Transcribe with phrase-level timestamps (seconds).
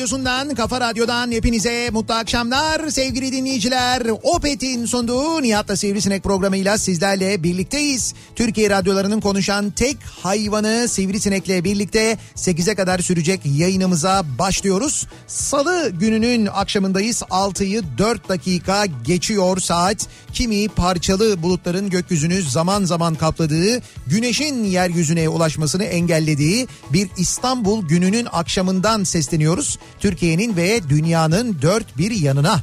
[0.00, 4.02] radyosundan, kafa radyodan hepinize mutlu akşamlar sevgili dinleyiciler.
[4.22, 8.14] Opet'in sunduğu Nihat'la Sivrisinek programıyla sizlerle birlikteyiz.
[8.36, 15.06] Türkiye radyolarının konuşan tek hayvanı Sivrisinek'le birlikte 8'e kadar sürecek yayınımıza başlıyoruz.
[15.26, 17.22] Salı gününün akşamındayız.
[17.22, 20.06] 6'yı 4 dakika geçiyor saat.
[20.32, 29.04] Kimi parçalı bulutların gökyüzünü zaman zaman kapladığı, güneşin yeryüzüne ulaşmasını engellediği bir İstanbul gününün akşamından
[29.04, 29.78] sesleniyoruz.
[30.00, 32.60] Türkiye'nin ve dünyanın dört bir yanına.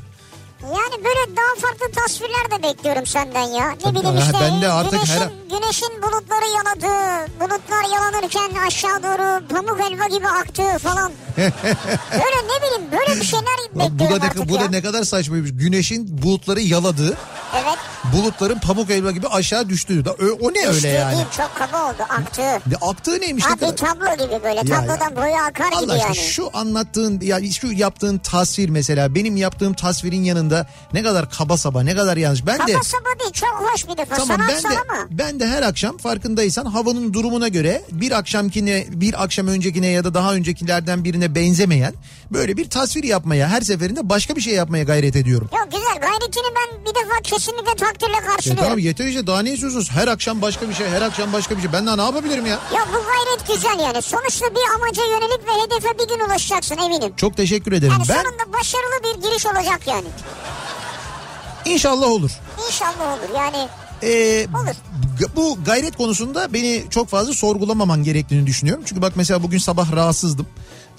[0.63, 3.69] Yani böyle daha farklı tasvirler de bekliyorum senden ya.
[3.69, 7.31] Ne Tabii, bileyim işte ben de artık güneşin, her- güneşin bulutları yaladı.
[7.39, 11.11] Bulutlar yalanırken aşağı doğru pamuk helva gibi aktı falan.
[12.11, 14.61] böyle ne bileyim böyle bir şeyler Lan bu bekliyorum da, artık ne, bu ya.
[14.61, 15.49] da ne kadar saçmaymış.
[15.53, 17.17] Güneşin bulutları yaladı.
[17.55, 17.77] Evet.
[18.13, 19.69] Bulutların pamuk elma gibi aşağı.
[19.69, 21.15] Da, ö- o ne öyle Düştü yani?
[21.15, 22.41] değil çok kaba oldu aktı.
[22.41, 23.45] Ne, aktığı neymiş?
[23.45, 26.15] ne Abi kadar- tablo gibi böyle tablodan boyu akar Allah gibi yani.
[26.15, 30.46] şu anlattığın ya şu yaptığın tasvir mesela benim yaptığım tasvirin yanında
[30.93, 32.45] ne kadar kaba saba ne kadar yanlış.
[32.45, 35.07] Ben de Kaba saba değil çok hoş bir defa Tamam ben de ama.
[35.11, 40.13] ben de her akşam farkındaysan havanın durumuna göre bir akşamkine bir akşam öncekine ya da
[40.13, 41.93] daha öncekilerden birine benzemeyen
[42.31, 45.49] böyle bir tasvir yapmaya her seferinde başka bir şey yapmaya gayret ediyorum.
[45.53, 48.63] Yok güzel gayretini ben bir defa kesinlikle takdirle E karşılıyorum.
[48.63, 49.91] tamam yeter işte daha ne istiyorsunuz?
[49.91, 51.73] Her akşam başka bir şey, her akşam başka bir şey.
[51.73, 52.59] Ben daha ne yapabilirim ya?
[52.75, 54.01] Ya bu gayret güzel yani.
[54.01, 57.13] Sonuçta bir amaca yönelik ve hedefe bir gün ulaşacaksın eminim.
[57.17, 57.91] Çok teşekkür ederim.
[57.93, 60.07] Yani ben sonunda başarılı bir giriş olacak yani.
[61.65, 62.31] inşallah olur.
[62.67, 63.67] İnşallah olur yani.
[64.03, 64.75] Ee, Olur.
[65.35, 68.83] bu gayret konusunda beni çok fazla sorgulamaman gerektiğini düşünüyorum.
[68.87, 70.47] Çünkü bak mesela bugün sabah rahatsızdım.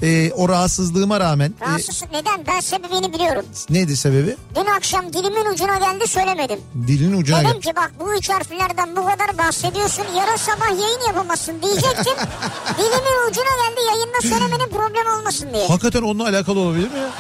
[0.03, 2.47] Ee, o rahatsızlığıma rağmen e, Rahatsızsın neden?
[2.47, 3.45] Ben sebebini biliyorum.
[3.71, 4.37] neydi sebebi?
[4.57, 6.61] Dün akşam dilimin ucuna geldi söylemedim.
[6.87, 10.05] Dilin ucuna Dedim ki bak bu üç harflerden bu kadar bahsediyorsun.
[10.19, 12.15] Yarın sabah yayın yapamazsın diyecektim.
[12.79, 15.67] Dilimin ucuna geldi yayında söylemenin problem olmasın diye.
[15.69, 17.11] Hakikaten onunla alakalı olabilir mi ya?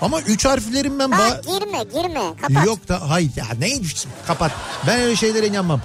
[0.00, 1.10] Ama üç harflerin ben...
[1.10, 2.66] ba- Bak girme girme kapat.
[2.66, 3.68] Yok da hayır ya ne
[4.26, 4.52] kapat.
[4.86, 5.80] Ben öyle şeylere inanmam.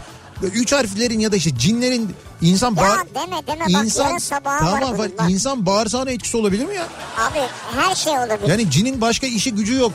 [0.47, 2.99] Üç harflerin ya da işte cinlerin insan Ya bağır...
[3.15, 5.31] deme deme bak yarın sabaha var tamam, bunun bak.
[5.31, 6.87] insan bağırsağına etkisi olabilir mi ya?
[7.17, 7.39] Abi
[7.75, 8.47] her şey olabilir.
[8.47, 9.93] Yani cinin başka işi gücü yok.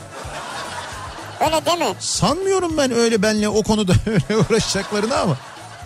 [1.41, 1.93] Öyle deme.
[1.99, 5.37] Sanmıyorum ben öyle benle o konuda öyle uğraşacaklarını ama.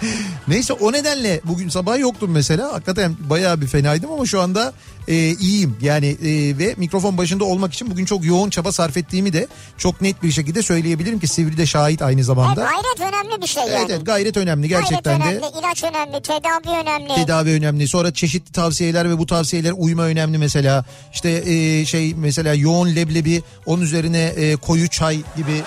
[0.48, 2.74] Neyse o nedenle bugün sabah yoktum mesela.
[2.74, 4.74] Hakikaten bayağı bir fenaydım ama şu anda
[5.08, 5.78] e, iyiyim.
[5.82, 10.02] Yani e, ve mikrofon başında olmak için bugün çok yoğun çaba sarf ettiğimi de çok
[10.02, 12.62] net bir şekilde söyleyebilirim ki Sivri de şahit aynı zamanda.
[12.62, 13.76] gayret önemli bir şey yani.
[13.80, 15.46] Evet, evet gayret önemli gerçekten gayret de.
[15.48, 17.16] önemli, ilaç önemli, tedavi önemli.
[17.16, 17.88] Tedavi önemli.
[17.88, 20.86] Sonra çeşitli tavsiyeler ve bu tavsiyeler uyma önemli mesela.
[21.14, 25.64] İşte e, şey mesela yoğun leblebi, onun üzerine e, koyu çay gibi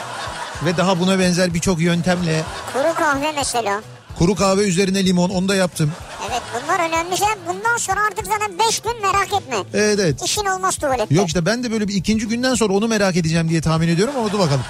[0.64, 2.42] ve daha buna benzer birçok yöntemle
[2.72, 3.82] Kuru kahve mesela.
[4.22, 5.92] Kuru kahve üzerine limon onu da yaptım.
[6.30, 7.36] Evet bunlar önemli şeyler.
[7.48, 9.56] Bundan sonra artık zaten 5 gün merak etme.
[9.74, 10.22] Evet evet.
[10.24, 11.14] İşin olmaz tuvalette.
[11.14, 14.14] Yok işte ben de böyle bir ikinci günden sonra onu merak edeceğim diye tahmin ediyorum
[14.18, 14.64] ama dur bakalım.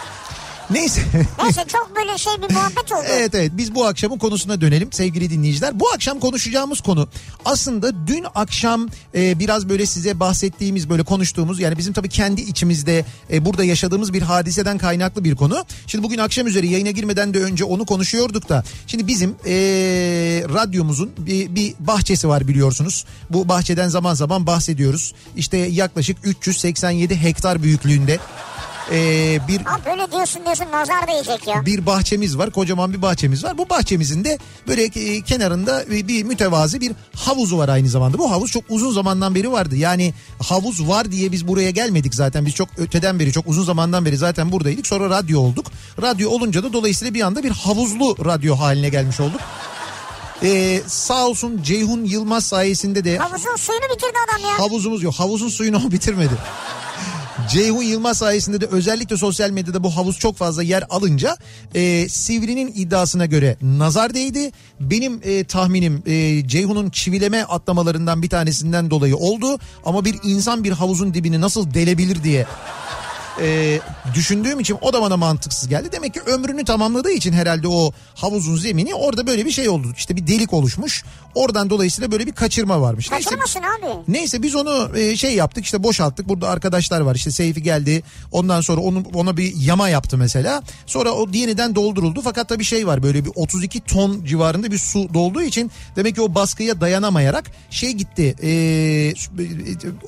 [0.73, 1.03] Neyse.
[1.43, 3.03] Neyse çok böyle şey bir muhabbet oldu.
[3.09, 5.81] Evet evet biz bu akşamın konusuna dönelim sevgili dinleyiciler.
[5.81, 7.09] Bu akşam konuşacağımız konu
[7.45, 13.05] aslında dün akşam e, biraz böyle size bahsettiğimiz böyle konuştuğumuz yani bizim tabii kendi içimizde
[13.33, 15.65] e, burada yaşadığımız bir hadiseden kaynaklı bir konu.
[15.87, 19.55] Şimdi bugün akşam üzeri yayına girmeden de önce onu konuşuyorduk da şimdi bizim e,
[20.55, 23.05] radyomuzun bir, bir bahçesi var biliyorsunuz.
[23.31, 25.15] Bu bahçeden zaman zaman bahsediyoruz.
[25.37, 28.19] İşte yaklaşık 387 hektar büyüklüğünde
[28.91, 31.67] e, bir Abi böyle diyorsun diyorsun nazar değecek ya.
[31.67, 32.51] bir bahçemiz var.
[32.51, 33.59] Kocaman bir bahçemiz var.
[33.59, 34.39] Bu bahçemizin de
[34.69, 38.19] böyle e, kenarında bir, bir mütevazi bir havuzu var aynı zamanda.
[38.19, 39.77] Bu havuz çok uzun zamandan beri vardı.
[39.77, 42.47] Yani havuz var diye biz buraya gelmedik zaten.
[42.47, 44.87] Biz çok öteden beri çok uzun zamandan beri zaten buradaydık.
[44.87, 45.67] Sonra radyo olduk.
[46.03, 49.41] Radyo olunca da dolayısıyla bir anda bir havuzlu radyo haline gelmiş olduk.
[50.45, 54.59] Ee, sağ olsun Ceyhun Yılmaz sayesinde de Havuzun suyunu bitirdi adam ya.
[54.59, 55.15] havuzumuz yok.
[55.15, 56.35] Havuzun suyunu o bitirmedi.
[57.51, 61.37] Ceyhun Yılmaz sayesinde de özellikle sosyal medyada bu havuz çok fazla yer alınca
[61.75, 64.51] e, Sivri'nin iddiasına göre nazar değdi.
[64.81, 69.59] Benim e, tahminim e, Ceyhun'un çivileme atlamalarından bir tanesinden dolayı oldu.
[69.85, 72.47] Ama bir insan bir havuzun dibini nasıl delebilir diye
[73.41, 73.81] e,
[74.15, 75.89] düşündüğüm için o da bana mantıksız geldi.
[75.93, 79.89] Demek ki ömrünü tamamladığı için herhalde o havuzun zemini orada böyle bir şey oldu.
[79.97, 81.05] İşte bir delik oluşmuş.
[81.35, 83.11] Oradan dolayısıyla böyle bir kaçırma varmış.
[83.11, 83.93] Neyse, Kaçırmasın abi.
[84.09, 86.29] Neyse biz onu e, şey yaptık işte boşalttık.
[86.29, 88.03] Burada arkadaşlar var işte Seyfi geldi.
[88.33, 90.63] Ondan sonra onun ona bir yama yaptı mesela.
[90.87, 92.21] Sonra o yeniden dolduruldu.
[92.25, 96.21] Fakat tabii şey var böyle bir 32 ton civarında bir su dolduğu için demek ki
[96.21, 98.35] o baskıya dayanamayarak şey gitti.
[98.43, 99.13] e,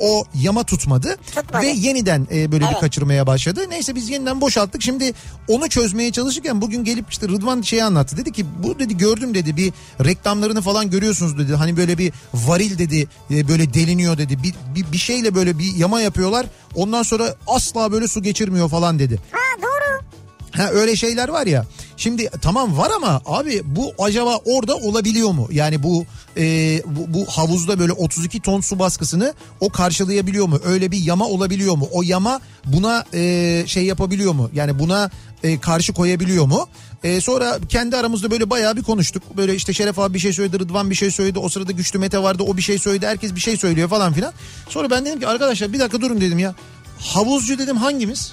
[0.01, 1.17] o yama tutmadı.
[1.37, 1.63] Tutmadı.
[1.63, 2.81] Ve yeniden e, böyle bir Evet.
[2.81, 3.61] kaçırmaya başladı.
[3.71, 4.83] Neyse biz yeniden boşalttık.
[4.83, 5.13] Şimdi
[5.49, 8.17] onu çözmeye çalışırken bugün gelip işte Rıdvan şeyi anlattı.
[8.17, 9.73] Dedi ki bu dedi gördüm dedi bir
[10.05, 11.57] reklamlarını falan görüyorsunuz dedi.
[11.57, 14.43] Hani böyle bir varil dedi e, böyle deliniyor dedi.
[14.43, 16.47] Bir, bir, bir şeyle böyle bir yama yapıyorlar.
[16.75, 19.21] Ondan sonra asla böyle su geçirmiyor falan dedi.
[19.31, 20.05] Ha doğru.
[20.51, 21.67] Ha öyle şeyler var ya.
[21.97, 25.49] Şimdi tamam var ama abi bu acaba orada olabiliyor mu?
[25.51, 26.05] Yani bu
[26.37, 30.59] e, bu, bu havuzda böyle 32 ton su baskısını o karşılayabiliyor mu?
[30.65, 31.89] Öyle bir yama olabiliyor mu?
[31.93, 34.51] O yama buna e, şey yapabiliyor mu?
[34.55, 35.11] Yani buna
[35.43, 36.67] e, karşı koyabiliyor mu?
[37.05, 39.23] E, sonra kendi aramızda böyle bayağı bir konuştuk.
[39.37, 41.39] Böyle işte Şeref abi bir şey söyledi, Rıdvan bir şey söyledi.
[41.39, 43.07] O sırada Güçlü Mete vardı, o bir şey söyledi.
[43.07, 44.33] Herkes bir şey söylüyor falan filan.
[44.69, 46.55] Sonra ben dedim ki arkadaşlar bir dakika durun dedim ya.
[47.01, 48.33] Havuzcu dedim hangimiz?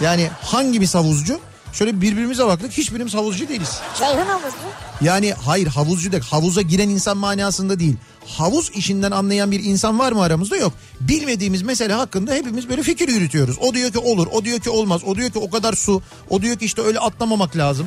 [0.00, 1.40] Yani hangimiz havuzcu?
[1.72, 3.80] Şöyle birbirimize baktık hiçbirimiz havuzcu değiliz.
[3.98, 4.56] Ceyhun havuzlu.
[5.00, 7.96] Yani hayır havuzcu da havuza giren insan manasında değil.
[8.26, 10.72] Havuz işinden anlayan bir insan var mı aramızda yok.
[11.00, 13.56] Bilmediğimiz mesele hakkında hepimiz böyle fikir yürütüyoruz.
[13.60, 16.42] O diyor ki olur, o diyor ki olmaz, o diyor ki o kadar su, o
[16.42, 17.86] diyor ki işte öyle atlamamak lazım.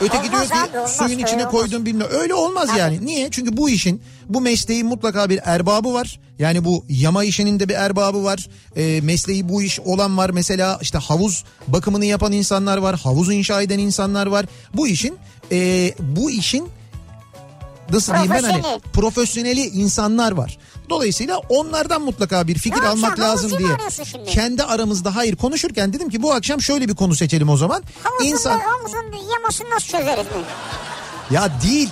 [0.00, 1.50] Öteki Olmaz diyor ki abi, olmaz, suyun içine olmaz.
[1.50, 2.08] koydum bilmem.
[2.10, 3.06] Öyle olmaz yani.
[3.06, 3.28] Niye?
[3.30, 6.20] Çünkü bu işin, bu mesleğin mutlaka bir erbabı var.
[6.38, 8.48] Yani bu yama işinin de bir erbabı var.
[8.76, 10.30] E, mesleği bu iş olan var.
[10.30, 13.00] Mesela işte havuz bakımını yapan insanlar var.
[13.00, 14.46] Havuzu inşa eden insanlar var.
[14.74, 15.16] Bu işin,
[15.52, 16.68] e, bu işin
[17.92, 18.80] nasıl diyeyim ben hani Profesyonel.
[18.92, 20.58] profesyoneli insanlar var.
[20.90, 23.68] Dolayısıyla onlardan mutlaka bir fikir Ne almak lazım diye.
[24.26, 27.82] Kendi aramızda hayır konuşurken dedim ki bu akşam şöyle bir konu seçelim o zaman.
[28.02, 30.42] Havuzun, İnsan havuzun yamasını nasıl çözeriz mi?
[31.30, 31.88] ya değil.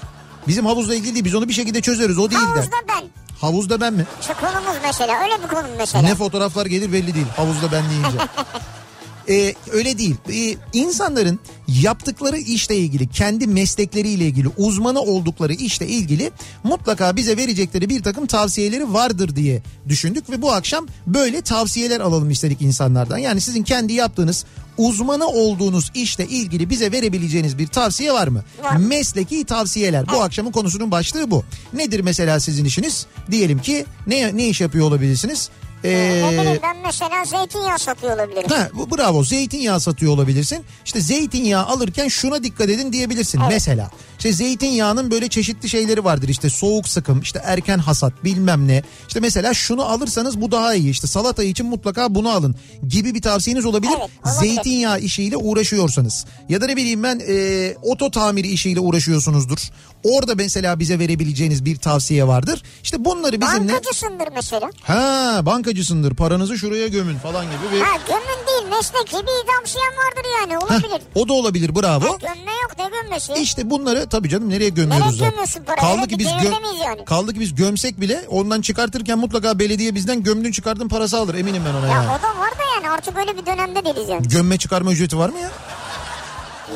[0.48, 1.24] Bizim havuzla ilgili değil.
[1.24, 2.18] Biz onu bir şekilde çözeriz.
[2.18, 2.46] O değil de.
[2.46, 3.04] Havuzda ben.
[3.40, 4.06] Havuzda ben mi?
[4.20, 6.02] Şu konumuz mesela öyle bir konu mesela.
[6.02, 7.26] Ne fotoğraflar gelir belli değil.
[7.36, 8.18] Havuzda ben deyince.
[9.28, 10.16] Ee, öyle değil.
[10.32, 11.38] Ee, insanların
[11.68, 16.30] yaptıkları işle ilgili, kendi meslekleriyle ilgili, uzmanı oldukları işle ilgili
[16.64, 22.30] mutlaka bize verecekleri bir takım tavsiyeleri vardır diye düşündük ve bu akşam böyle tavsiyeler alalım
[22.30, 23.18] istedik insanlardan.
[23.18, 24.44] Yani sizin kendi yaptığınız
[24.78, 28.44] uzmanı olduğunuz işle ilgili bize verebileceğiniz bir tavsiye var mı?
[28.62, 28.76] Var.
[28.76, 30.08] Mesleki tavsiyeler.
[30.08, 31.44] Bu akşamın konusunun başlığı bu.
[31.72, 33.06] Nedir mesela sizin işiniz?
[33.30, 35.50] Diyelim ki ne ne iş yapıyor olabilirsiniz?
[35.84, 38.48] Ee, Ne bileyim ben mesela zeytinyağı satıyor olabilirim.
[38.50, 40.64] Ha, bu- bravo zeytinyağı satıyor olabilirsin.
[40.84, 43.50] İşte zeytinyağı alırken şuna dikkat edin diyebilirsin Evet.
[43.52, 43.90] mesela.
[44.18, 48.82] İşte zeytinyağının böyle çeşitli şeyleri vardır işte soğuk sıkım işte erken hasat bilmem ne.
[49.08, 52.54] İşte mesela şunu alırsanız bu daha iyi işte salata için mutlaka bunu alın
[52.88, 53.92] gibi bir tavsiyeniz olabilir.
[54.00, 54.40] Evet, olabilir.
[54.40, 59.58] Zeytinyağı işiyle uğraşıyorsanız ya da ne bileyim ben e, oto tamiri işiyle uğraşıyorsunuzdur.
[60.04, 62.62] Orada mesela bize verebileceğiniz bir tavsiye vardır.
[62.82, 63.72] İşte bunları bizimle...
[63.72, 64.70] Bankacısındır mesela.
[64.82, 65.40] Ha
[65.76, 67.80] bankacısındır paranızı şuraya gömün falan gibi bir...
[67.80, 71.02] Ha gömün değil mesleki bir tavsiyen vardır yani Heh, olabilir.
[71.14, 72.04] o da olabilir bravo.
[72.04, 73.32] Ha, gömme yok ne gömmesi?
[73.32, 75.80] İşte bunları tabii canım nereye gömüyoruz Nereye gömüyorsun parayı?
[75.96, 77.04] Kaldı ki biz gö- yani?
[77.04, 81.62] kaldı ki biz gömsek bile ondan çıkartırken mutlaka belediye bizden gömdün çıkardın parası alır eminim
[81.66, 82.06] ben ona Ya yani.
[82.06, 84.28] o da var da yani artık öyle bir dönemde değiliz yani.
[84.28, 85.50] Gömme çıkarma ücreti var mı ya?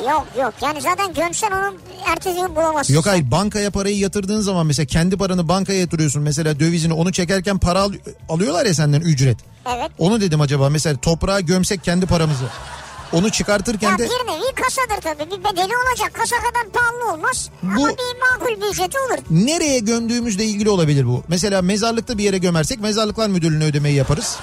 [0.05, 1.75] Yok yok yani zaten gömsen onu
[2.05, 2.93] ertesi gün bulamazsın.
[2.93, 7.57] Yok hayır bankaya parayı yatırdığın zaman mesela kendi paranı bankaya yatırıyorsun mesela dövizini onu çekerken
[7.57, 7.93] para al-
[8.29, 9.37] alıyorlar ya senden ücret.
[9.75, 9.91] Evet.
[9.97, 12.45] Onu dedim acaba mesela toprağa gömsek kendi paramızı.
[13.13, 15.31] Onu çıkartırken Ya de bir nevi kasadır tabii.
[15.31, 16.13] Bir bedeli olacak.
[16.13, 17.49] Kasa kadar pahalı olmaz.
[17.63, 19.17] Bu- Ama bir makul bir ücreti olur.
[19.29, 21.23] nereye gömdüğümüzle ilgili olabilir bu.
[21.27, 24.35] Mesela mezarlıkta bir yere gömersek mezarlıklar müdürlüğüne ödemeyi yaparız.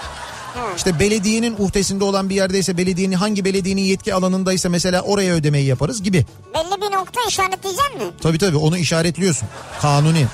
[0.76, 6.02] İşte belediyenin uhdesinde olan bir yerdeyse belediyenin hangi belediyenin yetki alanındaysa mesela oraya ödemeyi yaparız
[6.02, 6.26] gibi.
[6.54, 8.02] Belli bir nokta işaretleyecek mi?
[8.22, 9.48] Tabii tabii onu işaretliyorsun.
[9.82, 10.26] Kanuni.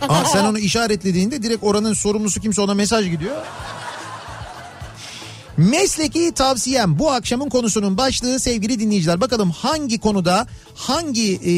[0.08, 3.36] Aa, sen onu işaretlediğinde direkt oranın sorumlusu kimse ona mesaj gidiyor.
[5.58, 9.20] Mesleki tavsiyem bu akşamın konusunun başlığı sevgili dinleyiciler.
[9.20, 11.52] Bakalım hangi konuda hangi e,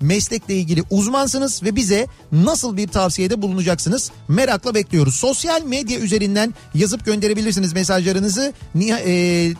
[0.00, 4.10] meslekle ilgili uzmansınız ve bize nasıl bir tavsiyede bulunacaksınız?
[4.28, 5.14] Merakla bekliyoruz.
[5.14, 8.52] Sosyal medya üzerinden yazıp gönderebilirsiniz mesajlarınızı.
[8.80, 9.52] E,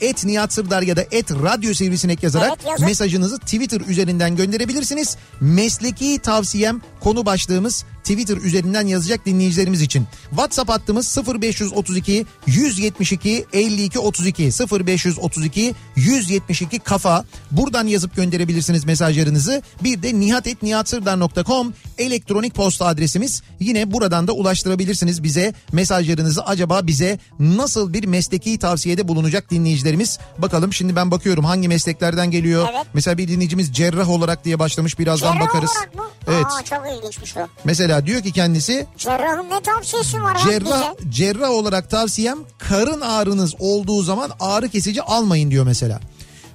[0.00, 2.86] et Nihat Sırdar ya da et Radyo Sivrisinek yazarak Evet, yazın.
[2.86, 5.16] mesajınızı Twitter üzerinden gönderebilirsiniz.
[5.40, 10.06] Mesleki tavsiyem konu başlığımız Twitter üzerinden yazacak dinleyicilerimiz için.
[10.30, 14.42] WhatsApp hattımız 0532 172 52 32
[14.86, 17.24] 0532 172 kafa.
[17.50, 19.62] Buradan yazıp gönderebilirsiniz mesajlarınızı.
[19.84, 23.42] Bir de nihatetnihatsırdar.com elektronik posta adresimiz.
[23.60, 26.42] Yine buradan da ulaştırabilirsiniz bize mesajlarınızı.
[26.44, 30.18] Acaba bize nasıl bir mesleki tavsiyede bulunacak dinleyicilerimiz?
[30.38, 32.68] Bakalım şimdi ben bakıyorum hangi mesleklerden geliyor.
[32.72, 32.86] Evet.
[32.94, 35.70] Mesela bir dinleyicimiz cerrah olarak diye başlamış birazdan Cerrah bakarız.
[35.76, 36.04] olarak mı?
[36.28, 36.46] Evet.
[36.46, 37.40] Aa, çok ilginçmiş o.
[37.64, 44.02] Mesela diyor ki kendisi Cerrahın ne tavsiyesi var cerrah cerrah olarak tavsiyem karın ağrınız olduğu
[44.02, 46.00] zaman ağrı kesici almayın diyor mesela.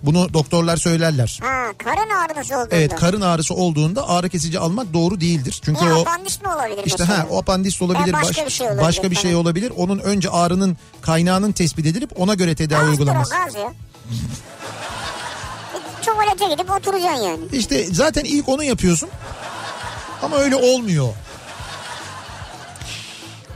[0.03, 1.39] Bunu doktorlar söylerler.
[1.43, 2.75] Ha, karın ağrınız olduğunda.
[2.75, 5.61] Evet karın ağrısı olduğunda ağrı kesici almak doğru değildir.
[5.65, 7.19] Çünkü Niye o apandis mi olabilir işte mesela?
[7.19, 9.73] ha o apandis olabilir, Ya başka baş- bir şey olabilir başka bir şey olabilir.
[9.77, 13.35] Onun önce ağrının kaynağının tespit edilip ona göre tedavi Gazdır o uygulanması.
[13.45, 13.73] gaz ya.
[15.73, 17.39] E, Tuvalete gidip oturacaksın yani.
[17.53, 19.09] İşte zaten ilk onu yapıyorsun.
[20.23, 21.07] Ama öyle olmuyor.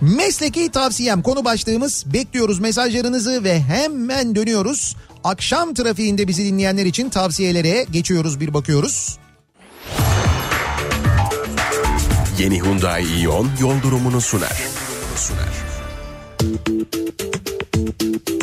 [0.01, 4.95] Mesleki tavsiyem konu başlığımız bekliyoruz mesajlarınızı ve hemen dönüyoruz.
[5.23, 9.17] Akşam trafiğinde bizi dinleyenler için tavsiyelere geçiyoruz bir bakıyoruz.
[12.39, 14.61] Yeni Hyundai Ion yol durumunu sunar.
[15.15, 15.51] Sunar.
[16.39, 16.49] Tam
[18.09, 18.40] da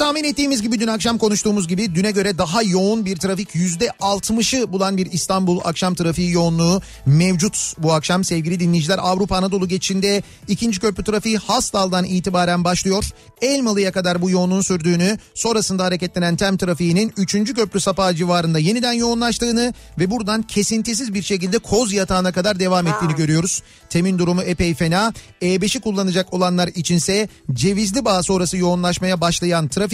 [0.00, 4.72] tahmin ettiğimiz gibi dün akşam konuştuğumuz gibi düne göre daha yoğun bir trafik yüzde 60'ı
[4.72, 8.98] bulan bir İstanbul akşam trafiği yoğunluğu mevcut bu akşam sevgili dinleyiciler.
[9.02, 13.04] Avrupa Anadolu geçişinde ikinci köprü trafiği Hastal'dan itibaren başlıyor.
[13.42, 17.32] Elmalı'ya kadar bu yoğunluğun sürdüğünü sonrasında hareketlenen tem trafiğinin 3.
[17.54, 23.14] köprü sapağı civarında yeniden yoğunlaştığını ve buradan kesintisiz bir şekilde Koz yatağına kadar devam ettiğini
[23.14, 23.62] görüyoruz.
[23.90, 25.12] Temin durumu epey fena.
[25.42, 29.89] E5'i kullanacak olanlar içinse Cevizli Bağ sonrası yoğunlaşmaya başlayan trafik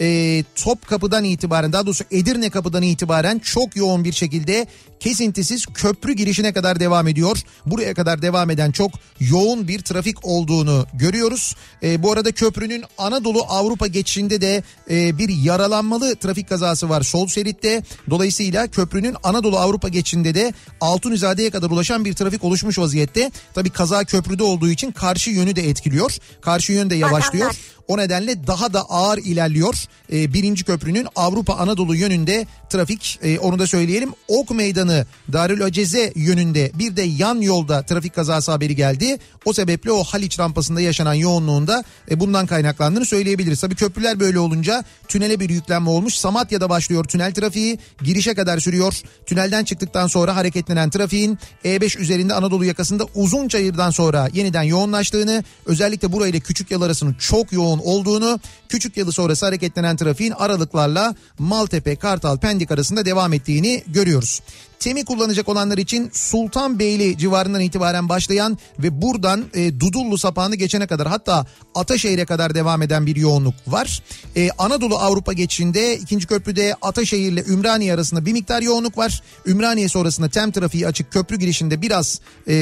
[0.00, 4.66] e, Top kapıdan itibaren daha doğrusu Edirne kapıdan itibaren çok yoğun bir şekilde
[5.00, 7.38] kesintisiz köprü girişine kadar devam ediyor.
[7.66, 11.56] Buraya kadar devam eden çok yoğun bir trafik olduğunu görüyoruz.
[11.82, 17.28] E, bu arada köprünün Anadolu Avrupa geçişinde de e, bir yaralanmalı trafik kazası var sol
[17.28, 17.82] şeritte.
[18.10, 23.30] Dolayısıyla köprünün Anadolu Avrupa geçişinde de Altunizade'ye kadar ulaşan bir trafik oluşmuş vaziyette.
[23.54, 26.16] Tabii kaza köprüde olduğu için karşı yönü de etkiliyor.
[26.40, 27.46] Karşı yön de yavaşlıyor.
[27.46, 27.73] Bakanlar.
[27.88, 29.74] O nedenle daha da ağır ilerliyor.
[30.12, 34.12] Ee, birinci köprünün Avrupa Anadolu yönünde trafik e, onu da söyleyelim.
[34.28, 39.18] Ok Meydanı Darül Aceze yönünde bir de yan yolda trafik kazası haberi geldi.
[39.44, 43.60] O sebeple o Haliç rampasında yaşanan yoğunluğunda e, bundan kaynaklandığını söyleyebiliriz.
[43.60, 46.14] Tabii köprüler böyle olunca tünele bir yüklenme olmuş.
[46.14, 47.78] Samatya'da başlıyor tünel trafiği.
[48.02, 48.94] Girişe kadar sürüyor.
[49.26, 56.40] Tünelden çıktıktan sonra hareketlenen trafiğin E5 üzerinde Anadolu yakasında Uzunçayır'dan sonra yeniden yoğunlaştığını özellikle burayla
[56.40, 62.70] Küçük Yol arasının çok yoğun olduğunu Küçük Yalı sonrası hareketlenen trafiğin aralıklarla Maltepe, Kartal, Pendik
[62.70, 64.40] arasında devam ettiğini görüyoruz.
[64.84, 71.08] Temi kullanacak olanlar için Sultanbeyli civarından itibaren başlayan ve buradan e, Dudullu sapağını geçene kadar
[71.08, 74.02] hatta Ataşehir'e kadar devam eden bir yoğunluk var.
[74.36, 79.22] E, Anadolu Avrupa geçişinde ikinci köprüde Ataşehir ile Ümraniye arasında bir miktar yoğunluk var.
[79.46, 82.54] Ümraniye sonrasında tem trafiği açık köprü girişinde biraz e,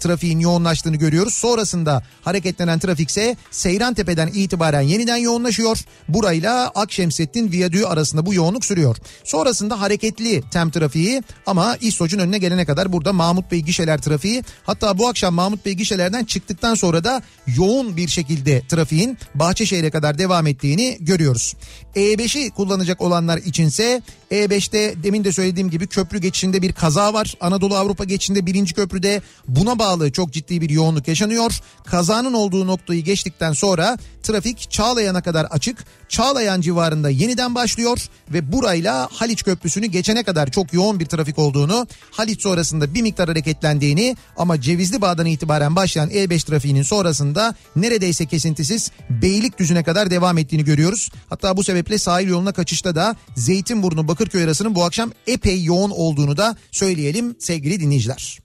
[0.00, 1.34] trafiğin yoğunlaştığını görüyoruz.
[1.34, 5.78] Sonrasında hareketlenen trafikse Seyrantepe'den itibaren yeniden yoğunlaşıyor.
[6.08, 8.96] Burayla Akşemsettin Viyadüğü arasında bu yoğunluk sürüyor.
[9.24, 14.42] Sonrasında hareketli tem trafiği ama İstoç'un önüne gelene kadar burada Mahmut Bey gişeler trafiği.
[14.64, 17.22] Hatta bu akşam Mahmut Bey gişelerden çıktıktan sonra da
[17.56, 21.54] yoğun bir şekilde trafiğin Bahçeşehir'e kadar devam ettiğini görüyoruz.
[21.96, 27.34] E5'i kullanacak olanlar içinse E5'te demin de söylediğim gibi köprü geçişinde bir kaza var.
[27.40, 31.52] Anadolu Avrupa geçişinde birinci köprüde buna bağlı çok ciddi bir yoğunluk yaşanıyor.
[31.84, 35.84] Kazanın olduğu noktayı geçtikten sonra trafik Çağlayan'a kadar açık.
[36.14, 37.98] Çağlayan civarında yeniden başlıyor
[38.32, 43.28] ve burayla Haliç Köprüsü'nü geçene kadar çok yoğun bir trafik olduğunu, Haliç sonrasında bir miktar
[43.28, 50.64] hareketlendiğini ama Cevizli Bağ'dan itibaren başlayan E5 trafiğinin sonrasında neredeyse kesintisiz Beylikdüzü'ne kadar devam ettiğini
[50.64, 51.10] görüyoruz.
[51.28, 56.36] Hatta bu sebeple sahil yoluna kaçışta da Zeytinburnu Bakırköy arasının bu akşam epey yoğun olduğunu
[56.36, 58.38] da söyleyelim sevgili dinleyiciler.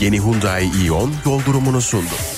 [0.00, 2.33] Yeni Hyundai Ion yol durumunu sundu.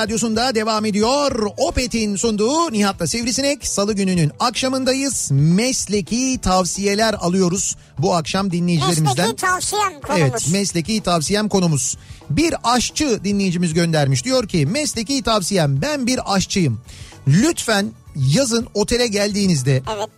[0.00, 1.50] Radyosunda devam ediyor.
[1.56, 3.66] Opet'in sunduğu Nihat'la Sivrisinek.
[3.66, 5.28] Salı gününün akşamındayız.
[5.30, 9.28] Mesleki tavsiyeler alıyoruz bu akşam dinleyicilerimizden.
[9.28, 10.20] Mesleki tavsiyem konumuz.
[10.30, 11.96] Evet mesleki tavsiyem konumuz.
[12.30, 14.24] Bir aşçı dinleyicimiz göndermiş.
[14.24, 16.80] Diyor ki mesleki tavsiyem ben bir aşçıyım.
[17.28, 20.08] Lütfen yazın otele geldiğinizde Evet.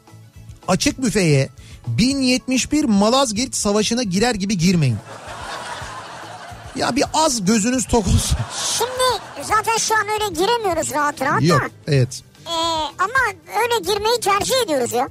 [0.69, 1.49] açık büfeye
[1.87, 4.97] 1071 Malazgirt Savaşı'na girer gibi girmeyin.
[6.77, 8.39] Ya bir az gözünüz tok olsun.
[8.79, 11.67] Şimdi zaten şu an öyle giremiyoruz rahat rahat Yok da.
[11.89, 12.23] evet.
[12.47, 12.51] Ee,
[12.99, 15.09] ama öyle girmeyi tercih ediyoruz ya.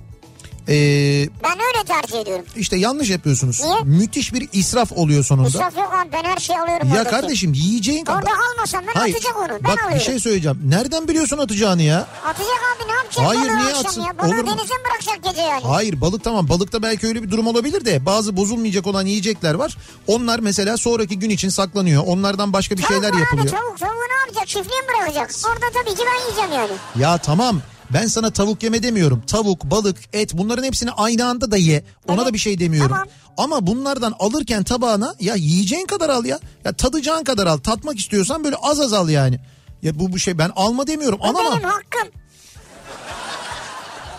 [0.72, 2.46] Ee, Ben öyle tercih ediyorum.
[2.56, 3.62] işte yanlış yapıyorsunuz.
[3.64, 3.76] Niye?
[3.84, 5.48] Müthiş bir israf oluyor sonunda.
[5.48, 7.10] İsraf yok abi ben her şeyi alıyorum Ya oradaki.
[7.10, 8.18] kardeşim yiyeceğin kadar.
[8.20, 9.48] Orada almasam ben atacak onu.
[9.50, 9.96] Ben bak alıyorum.
[9.96, 10.58] bir şey söyleyeceğim.
[10.66, 12.08] Nereden biliyorsun atacağını ya?
[12.26, 12.48] Atacak
[12.78, 14.02] abi ne yapacak Hayır, niye atsın?
[14.02, 14.18] ya?
[14.18, 14.48] Balığı Olur mu?
[14.48, 15.64] denize mi bırakacak gece yani?
[15.64, 19.78] Hayır balık tamam balıkta belki öyle bir durum olabilir de bazı bozulmayacak olan yiyecekler var.
[20.08, 22.04] Onlar mesela sonraki gün için saklanıyor.
[22.08, 23.46] Onlardan başka bir şeyler Tavuk var yapılıyor.
[23.48, 24.48] Abi, tavuk tavuğu ne yapacak?
[24.48, 25.32] Çiftliğe mi bırakacak?
[25.46, 26.72] Orada tabii ki ben yiyeceğim yani.
[27.04, 27.62] Ya tamam
[27.94, 29.24] ben sana tavuk yeme demiyorum.
[29.28, 31.84] Tavuk, balık, et bunların hepsini aynı anda da ye.
[32.08, 32.26] Ona Evet.
[32.28, 32.92] da bir şey demiyorum.
[32.92, 33.08] Tamam.
[33.38, 36.40] Ama bunlardan alırken tabağına ya yiyeceğin kadar al ya.
[36.66, 37.58] Ya tadacağın kadar al.
[37.58, 39.40] Tatmak istiyorsan böyle az az al yani.
[39.82, 41.20] Ya bu bu şey ben alma demiyorum.
[41.20, 42.08] Bu Al ama benim hakkım.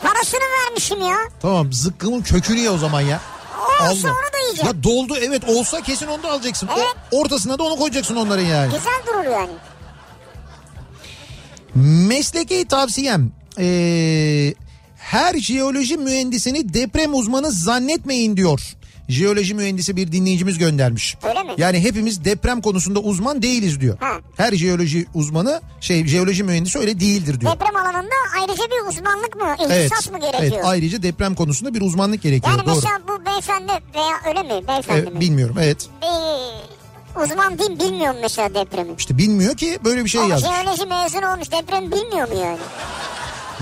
[0.02, 1.16] Parasını vermişim ya.
[1.42, 3.20] tamam zıkkımın kökünü ye o zaman ya.
[3.82, 4.14] Olsa Allah.
[4.14, 4.76] onu da yiyeceğim.
[4.76, 6.66] Ya doldu evet olsa kesin onu da alacaksın.
[6.66, 6.86] O- Evet.
[7.10, 8.72] ortasına da onu koyacaksın onların yani.
[8.72, 9.50] Güzel durur yani.
[12.08, 14.54] Mesleki tavsiyem ee,
[14.98, 18.60] her jeoloji mühendisini deprem uzmanı zannetmeyin diyor.
[19.08, 21.16] Jeoloji mühendisi bir dinleyicimiz göndermiş.
[21.22, 21.52] Öyle mi?
[21.58, 23.96] Yani hepimiz deprem konusunda uzman değiliz diyor.
[24.00, 24.12] Ha.
[24.36, 27.52] Her jeoloji uzmanı şey jeoloji mühendisi öyle değildir diyor.
[27.52, 29.84] Deprem alanında ayrıca bir uzmanlık mı, Evet.
[29.90, 30.52] ihtisas mı gerekiyor?
[30.54, 32.56] Evet, ayrıca deprem konusunda bir uzmanlık gerekiyor.
[32.56, 32.74] yani Doğru.
[32.74, 35.20] mesela bu beyefendi veya öyle mi beyefendi Evet, mi?
[35.20, 35.88] bilmiyorum evet.
[36.02, 38.90] Ee, uzman değil bilmiyorum mesela depremi.
[38.98, 40.50] İşte bilmiyor ki böyle bir şey Ama yazmış.
[40.50, 42.58] jeoloji mezun olmuş depremi bilmiyor mu yani?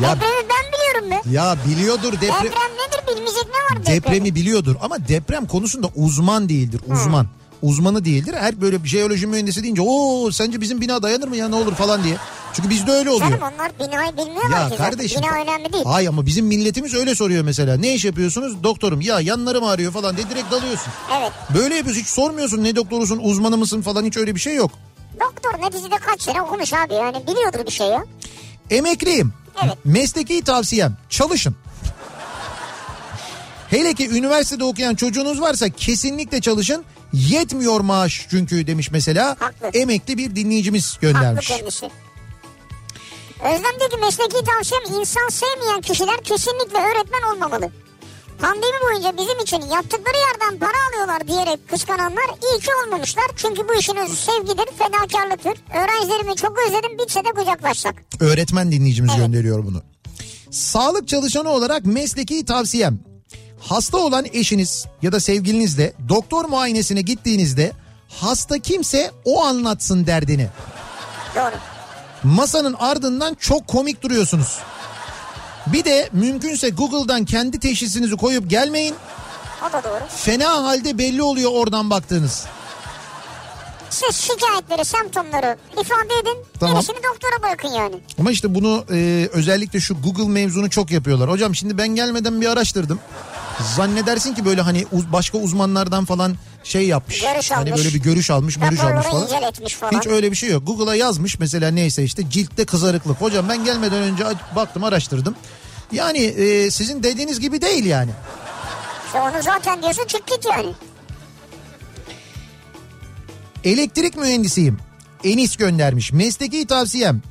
[0.02, 1.30] Ya, Depremi ben biliyorum be.
[1.36, 2.44] ya biliyordur deprem.
[2.44, 3.96] Deprem nedir bilmeyecek ne var depremi?
[4.02, 6.80] Depremi biliyordur ama deprem konusunda uzman değildir.
[6.92, 7.26] Uzman.
[7.62, 8.34] Uzmanı değildir.
[8.38, 11.74] Her böyle bir jeoloji mühendisi deyince o sence bizim bina dayanır mı ya ne olur
[11.74, 12.16] falan diye.
[12.52, 13.30] Çünkü bizde öyle oluyor.
[13.30, 15.22] Canım onlar binayı bilmiyorlar Ya ki kardeşim.
[15.22, 15.84] Bina önemli değil.
[15.84, 17.76] Hayır ama bizim milletimiz öyle soruyor mesela.
[17.76, 18.62] Ne iş yapıyorsunuz?
[18.62, 19.00] Doktorum.
[19.00, 20.92] Ya yanlarım ağrıyor falan diye direkt dalıyorsun.
[21.20, 21.32] Evet.
[21.54, 24.70] Böyle yapıyorsun hiç sormuyorsun ne doktorusun uzmanı mısın falan hiç öyle bir şey yok.
[25.20, 28.04] Doktor neticede kaç sene okumuş abi yani biliyordur bir şey ya.
[28.70, 29.32] Emekliyim.
[29.64, 29.78] Evet.
[29.84, 31.56] Mesleki tavsiyem çalışın.
[33.68, 36.84] Hele ki üniversitede okuyan çocuğunuz varsa kesinlikle çalışın.
[37.12, 39.36] Yetmiyor maaş çünkü demiş mesela.
[39.38, 39.70] Haklı.
[39.78, 41.48] Emekli bir dinleyicimiz Haklı göndermiş.
[41.48, 41.90] kendisi.
[43.44, 47.70] Özlem dedi ki mesleki tavsiyem insan sevmeyen kişiler kesinlikle öğretmen olmamalı.
[48.40, 53.24] Pandemi boyunca bizim için yaptıkları yerden para alıyorlar diyerek kıskananlar iyi ki olmamışlar.
[53.36, 55.52] Çünkü bu işin özü sevgidir, fedakarlıktır.
[55.74, 57.94] Öğrencilerimi çok özledim bitse de kucaklaşsak.
[58.20, 59.20] Öğretmen dinleyicimiz Evet.
[59.26, 59.82] gönderiyor bunu.
[60.50, 62.98] Sağlık çalışanı olarak mesleki tavsiyem.
[63.60, 67.72] Hasta olan eşiniz ya da sevgilinizle doktor muayenesine gittiğinizde
[68.08, 70.48] hasta kimse o anlatsın derdini.
[71.36, 71.54] Doğru.
[72.24, 74.58] Masanın ardından çok komik duruyorsunuz.
[75.72, 78.94] Bir de mümkünse Google'dan kendi teşhisinizi koyup gelmeyin.
[79.68, 80.00] O da doğru.
[80.16, 82.46] Fena halde belli oluyor oradan baktığınız.
[83.90, 86.38] Siz şikayetleri, semptomları ifade edin.
[86.60, 86.74] Tamam.
[86.74, 87.94] Gerisini doktora bırakın yani.
[88.18, 91.30] Ama işte bunu e, özellikle şu Google mevzunu çok yapıyorlar.
[91.30, 93.00] Hocam şimdi ben gelmeden bir araştırdım.
[93.76, 97.20] Zannedersin ki böyle hani uz- başka uzmanlardan falan şey yapmış.
[97.20, 97.84] Görüş hani almış.
[97.84, 99.26] böyle bir görüş almış, görüş almış falan.
[99.90, 100.00] falan.
[100.00, 100.66] Hiç öyle bir şey yok.
[100.66, 103.20] Google'a yazmış mesela neyse işte ciltte kızarıklık.
[103.20, 104.24] Hocam ben gelmeden önce
[104.56, 105.34] baktım araştırdım.
[105.92, 108.10] Yani e, sizin dediğiniz gibi değil yani.
[109.06, 110.72] İşte onu zaten diyorsun çık git yani.
[113.64, 114.78] Elektrik mühendisiyim.
[115.24, 116.12] Enis göndermiş.
[116.12, 117.22] Mesleki tavsiyem.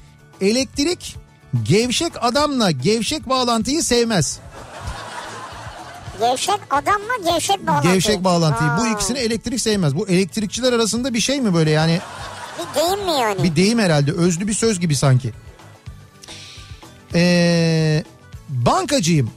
[0.42, 1.16] Elektrik
[1.64, 4.40] Gevşek adamla gevşek bağlantıyı sevmez.
[6.20, 7.88] Gevşek adam mı gevşek bağlantı?
[7.88, 8.70] Gevşek bağlantıyı.
[8.70, 9.96] Bu Ha, ikisini elektrik sevmez.
[9.96, 12.00] Bu elektrikçiler arasında bir şey mi böyle yani?
[12.60, 13.44] Bir deyim mi yani?
[13.44, 14.12] Bir deyim herhalde.
[14.12, 15.32] Özlü bir söz gibi sanki.
[17.16, 18.04] Ee,
[18.50, 19.32] bankacıyım.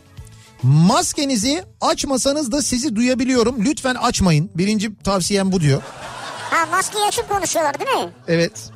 [0.63, 3.65] Maskenizi açmasanız da sizi duyabiliyorum.
[3.65, 4.51] Lütfen açmayın.
[4.55, 5.83] Birinci tavsiyem bu diyor.
[6.51, 8.13] Ha maskeyi açıp konuşuyorlar değil mi?
[8.29, 8.71] Evet.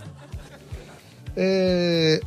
[1.38, 2.20] Ee,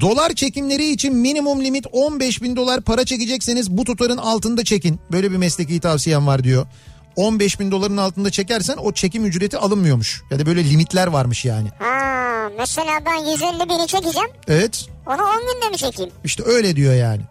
[0.00, 5.00] dolar çekimleri için minimum limit 15 bin dolar para çekecekseniz bu tutarın altında çekin.
[5.12, 6.66] Böyle bir mesleki tavsiyem var diyor.
[7.16, 10.22] 15 bin doların altında çekersen o çekim ücreti alınmıyormuş.
[10.30, 11.68] Ya da böyle limitler varmış yani.
[11.78, 12.13] Ha
[12.58, 14.28] mesela ben 150 bini çekeceğim.
[14.48, 16.12] Evet Onu 10 günde mi çekeyim?
[16.24, 17.22] işte öyle diyor yani.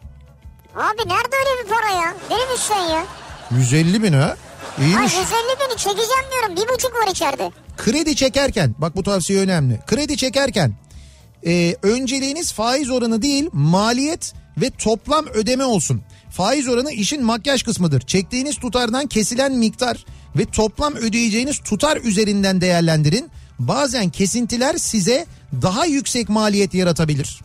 [0.75, 2.13] Abi nerede öyle bir para ya?
[2.29, 3.05] Deli misin sen ya?
[3.51, 4.37] 150 bin ha.
[4.79, 5.13] İyiymiş.
[5.13, 5.25] 150
[5.59, 6.55] bini çekeceğim diyorum.
[6.55, 7.51] Bir buçuk var içeride.
[7.77, 9.79] Kredi çekerken bak bu tavsiye önemli.
[9.87, 10.73] Kredi çekerken
[11.45, 16.01] e, önceliğiniz faiz oranı değil maliyet ve toplam ödeme olsun.
[16.31, 18.01] Faiz oranı işin makyaj kısmıdır.
[18.01, 20.05] Çektiğiniz tutardan kesilen miktar
[20.37, 23.31] ve toplam ödeyeceğiniz tutar üzerinden değerlendirin.
[23.59, 25.25] Bazen kesintiler size
[25.61, 27.41] daha yüksek maliyet yaratabilir.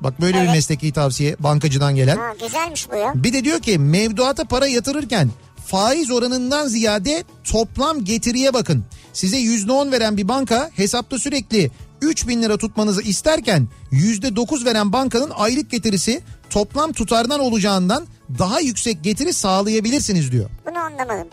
[0.00, 0.50] Bak böyle bir Evet.
[0.54, 2.16] mesleki tavsiye bankacıdan gelen.
[2.16, 3.12] Ha güzelmiş bu ya.
[3.14, 5.30] Bir de diyor ki mevduata para yatırırken
[5.66, 8.84] faiz oranından ziyade toplam getiriye bakın.
[9.12, 11.70] Size yüzde on veren bir banka hesapta sürekli
[12.02, 18.06] 3 bin lira tutmanızı isterken yüzde dokuz veren bankanın aylık getirisi toplam tutardan olacağından
[18.38, 20.50] daha yüksek getiri sağlayabilirsiniz diyor.
[20.66, 21.28] Bunu anlamadım.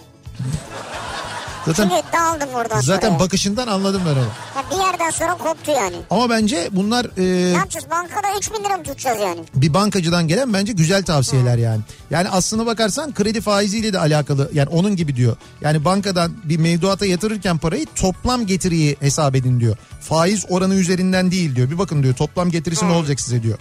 [1.67, 3.19] Zaten Çünkü dağıldım oradan zaten sonra.
[3.19, 4.19] bakışından anladım ben onu.
[4.55, 5.95] Ya bir yerden sonra koptu yani.
[6.09, 7.85] Ama bence bunlar e, Ne yapacağız?
[7.91, 9.39] Bankada 3 bin lira mı tutacağız yani?
[9.55, 11.81] bir bankacıdan gelen bence güzel tavsiyeler yani.
[12.09, 15.35] Yani aslına bakarsan kredi faiziyle de alakalı yani onun gibi diyor.
[15.61, 19.77] Yani bankadan bir mevduata yatırırken parayı toplam getiriyi hesap edin diyor.
[20.01, 21.69] Faiz oranı üzerinden değil diyor.
[21.71, 23.57] Bir bakın diyor toplam getirisi ne olacak size diyor.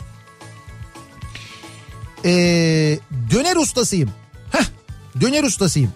[2.25, 2.99] Ee,
[3.31, 4.11] döner ustasıyım.
[4.53, 4.64] Heh,
[5.21, 5.92] döner ustasıyım.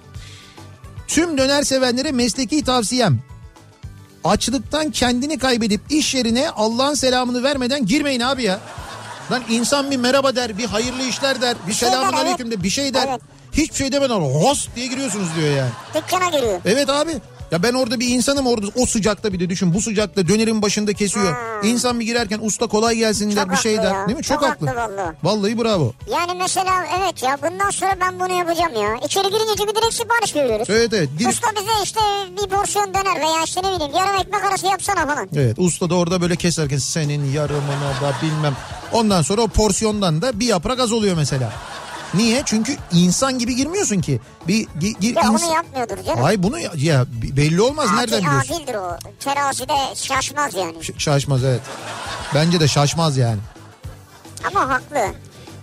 [1.10, 3.18] Tüm döner sevenlere mesleki tavsiyem.
[4.24, 8.60] Açlıktan kendini kaybedip iş yerine Allah'ın selamını vermeden girmeyin abi ya.
[9.32, 12.24] Lan insan bir merhaba der, bir hayırlı işler der, bir şey selamun der, evet.
[12.26, 13.08] aleyküm de bir şey der.
[13.08, 13.20] Evet.
[13.52, 15.70] Hiçbir şey demeden hos diye giriyorsunuz diyor yani.
[15.94, 16.60] Dükkana giriyor.
[16.64, 17.12] Evet abi.
[17.50, 20.92] Ya ben orada bir insanım orada o sıcakta bir de düşün bu sıcakta dönerin başında
[20.92, 21.36] kesiyor.
[21.64, 23.84] İnsan bir girerken usta kolay gelsin der bir şey der.
[23.94, 24.06] ya.
[24.06, 24.22] Değil mi?
[24.24, 24.66] Çok, Çok haklı.
[24.66, 25.16] vallahi.
[25.22, 25.92] Vallahi bravo.
[26.12, 28.96] Yani mesela evet ya bundan sonra ben bunu yapacağım ya.
[29.06, 30.70] İçeri girince çünkü direkt sipariş veriyoruz.
[30.70, 31.08] Evet evet.
[31.18, 32.00] Gir- Usta bize işte
[32.42, 35.28] bir porsiyon döner veya işte ne bileyim yarım ekmek arası yapsana falan.
[35.36, 38.56] Evet usta da orada böyle keserken senin yarımına da bilmem.
[38.92, 41.52] Ondan sonra o porsiyondan da bir yaprak az oluyor mesela.
[42.14, 42.42] Niye?
[42.46, 44.20] Çünkü insan gibi girmiyorsun ki.
[44.48, 46.24] Bir gi- gi- Ve ins- onu yapmıyordur canım.
[46.24, 48.54] Ay bunu ya, ya belli olmaz nereden Adil, biliyorsun?
[48.54, 48.96] adildir o.
[49.20, 50.84] Terazide şaşmaz yani.
[50.84, 51.60] Ş- şaşmaz evet.
[52.34, 53.38] Bence de şaşmaz yani.
[54.44, 55.06] Ama haklı.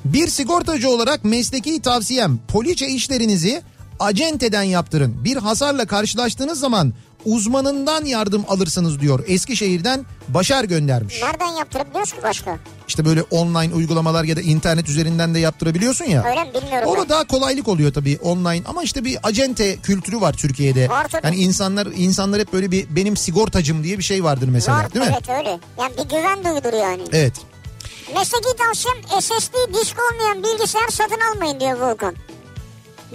[0.06, 3.62] Bir sigortacı olarak mesleki tavsiyem poliçe işlerinizi
[4.00, 5.24] acenteden yaptırın.
[5.24, 6.94] Bir hasarla karşılaştığınız zaman
[7.26, 9.24] uzmanından yardım alırsınız diyor.
[9.28, 11.22] Eskişehir'den Başar göndermiş.
[11.22, 12.58] Nereden yaptırabiliyoruz ki başka?
[12.88, 16.24] İşte böyle online uygulamalar ya da internet üzerinden de yaptırabiliyorsun ya.
[16.30, 17.02] Öyle mi bilmiyorum O ben.
[17.04, 20.90] da daha kolaylık oluyor tabii online ama işte bir acente kültürü var Türkiye'de.
[20.90, 21.26] Var tabii.
[21.26, 25.06] Yani insanlar insanlar hep böyle bir benim sigortacım diye bir şey vardır mesela Var değil
[25.06, 25.12] mi?
[25.18, 25.60] evet öyle.
[25.80, 27.02] Yani bir güven duyulur yani.
[27.14, 27.34] Evet.
[28.16, 32.16] Mesleki tavsiyem SSD disk olmayan bilgisayar satın almayın diyor Volkan.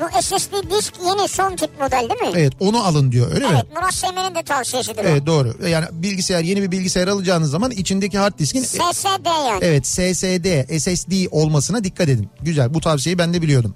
[0.00, 2.40] Bu SSD disk yeni son tip model değil mi?
[2.40, 3.52] Evet onu alın diyor öyle mi?
[3.54, 5.68] Evet Murat Semen'in de tavsiyesidir Evet doğru.
[5.68, 8.92] Yani bilgisayar yeni bir bilgisayar alacağınız zaman içindeki hard diskin o.
[8.92, 9.58] SSD yani.
[9.62, 12.30] evet SSD, SSD olmasına dikkat edin.
[12.40, 13.74] Güzel bu tavsiyeyi ben de biliyordum.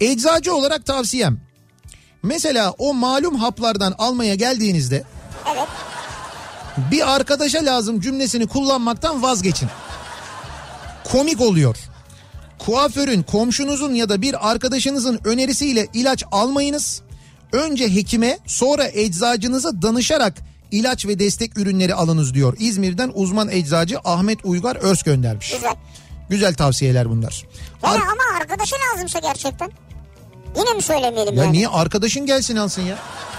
[0.00, 1.40] Eczacı olarak tavsiyem.
[2.22, 5.04] Mesela o malum haplardan almaya geldiğinizde
[5.54, 5.68] Evet.
[6.90, 9.68] bir arkadaşa lazım cümlesini kullanmaktan vazgeçin.
[11.12, 11.76] Komik oluyor.
[12.58, 17.02] Kuaförün, komşunuzun ya da bir arkadaşınızın önerisiyle ilaç almayınız.
[17.52, 20.34] Önce hekime sonra eczacınıza danışarak
[20.70, 22.56] ilaç ve destek ürünleri alınız diyor.
[22.58, 25.50] İzmir'den uzman eczacı Ahmet Uygar Örs göndermiş.
[25.52, 25.74] Güzel.
[26.30, 27.46] Güzel tavsiyeler bunlar.
[27.82, 29.70] Yani Ar- ama arkadaşı lazımsa gerçekten.
[30.58, 31.52] Yine mi söylemeyelim ya yani?
[31.52, 32.88] niye arkadaşın gelsin alsın ya?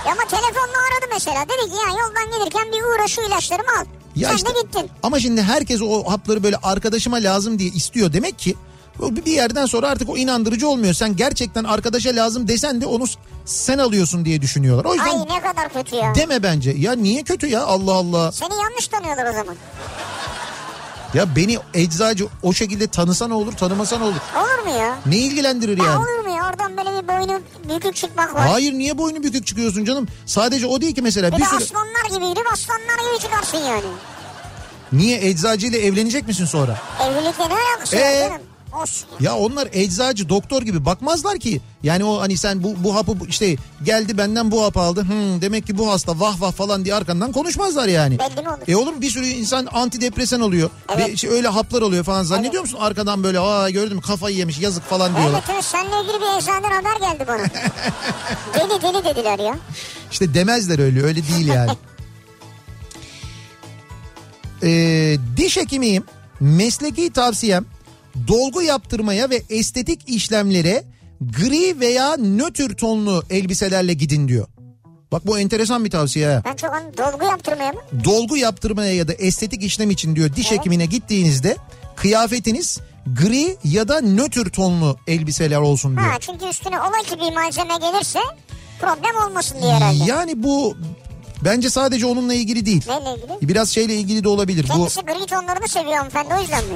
[0.05, 1.43] Ya ama telefonla aradı mesela.
[1.45, 3.85] Dedi ki ya yoldan gelirken bir uğra şu ilaçlarımı al.
[4.15, 4.89] Ya Sen işte, de gittin.
[5.03, 8.13] ama şimdi herkes o hapları böyle arkadaşıma lazım diye istiyor.
[8.13, 8.55] Demek ki
[8.99, 10.93] bir yerden sonra artık o inandırıcı olmuyor.
[10.93, 13.03] Sen gerçekten arkadaşa lazım desen de onu
[13.45, 14.85] sen alıyorsun diye düşünüyorlar.
[14.85, 16.15] O yüzden Ay ne kadar kötü ya.
[16.15, 16.71] deme bence.
[16.71, 18.31] Ya niye kötü ya Allah Allah.
[18.31, 19.55] Seni yanlış tanıyorlar o zaman.
[21.13, 24.13] Ya beni eczacı o şekilde tanısa ne olur tanımasa ne olur.
[24.37, 24.97] Olur mu ya?
[25.05, 25.97] Ne ilgilendirir Ya yani?
[25.97, 26.49] olur mu ya?
[26.49, 27.41] Oradan böyle bir boynu
[27.75, 28.47] bükük çıkmak var.
[28.47, 30.07] Hayır niye boynu bükük çıkıyorsun canım?
[30.25, 31.55] Sadece o değil ki mesela Bir bir sürü...
[31.63, 33.85] aslanlar gibi yürüp aslanlar gibi çıkarsın yani.
[34.91, 36.77] Niye eczacıyla evlenecek misin sonra?
[37.03, 38.21] Evlilikle ne alakası Ee?
[38.23, 38.41] var canım?
[39.19, 41.61] Ya onlar eczacı doktor gibi bakmazlar ki.
[41.83, 45.03] Yani o hani sen bu, bu hapı işte geldi benden bu hapı aldı.
[45.03, 48.19] Hmm, demek ki bu hasta vah vah falan diye arkandan konuşmazlar yani.
[48.19, 48.57] Belli olur?
[48.67, 50.69] E oğlum bir sürü insan antidepresan oluyor.
[50.95, 51.07] Evet.
[51.07, 52.23] Ve işte öyle haplar oluyor falan.
[52.23, 55.39] Zannediyor musun arkadan böyle aa gördün mü kafayı yemiş yazık falan diyorlar.
[55.39, 57.43] Evet evet seninle ilgili bir eczaneden haber geldi bana.
[58.69, 59.57] deli deli dediler ya.
[60.11, 61.71] İşte demezler öyle öyle değil yani.
[64.63, 66.03] Ee, diş hekimiyim.
[66.39, 67.65] Mesleki tavsiyem
[68.27, 70.83] dolgu yaptırmaya ve estetik işlemlere
[71.21, 74.47] gri veya nötr tonlu elbiselerle gidin diyor.
[75.11, 76.41] Bak bu enteresan bir tavsiye.
[76.45, 77.79] Ben çok an dolgu yaptırmaya mı?
[78.03, 80.59] Dolgu yaptırmaya ya da estetik işlem için diyor diş Evet.
[80.59, 81.57] hekimine gittiğinizde
[81.95, 86.07] kıyafetiniz gri ya da nötr tonlu elbiseler olsun diyor.
[86.07, 88.19] Ha çünkü üstüne ola ki bir malzeme gelirse
[88.81, 90.03] problem olmasın diye herhalde.
[90.03, 90.77] Yani bu
[91.45, 92.83] bence sadece onunla ilgili değil.
[92.87, 93.49] Neyle ilgili?
[93.49, 94.63] Biraz şeyle ilgili de olabilir.
[94.63, 96.75] Bu Kendisi gri tonlarını seviyor hanımefendi o yüzden mi?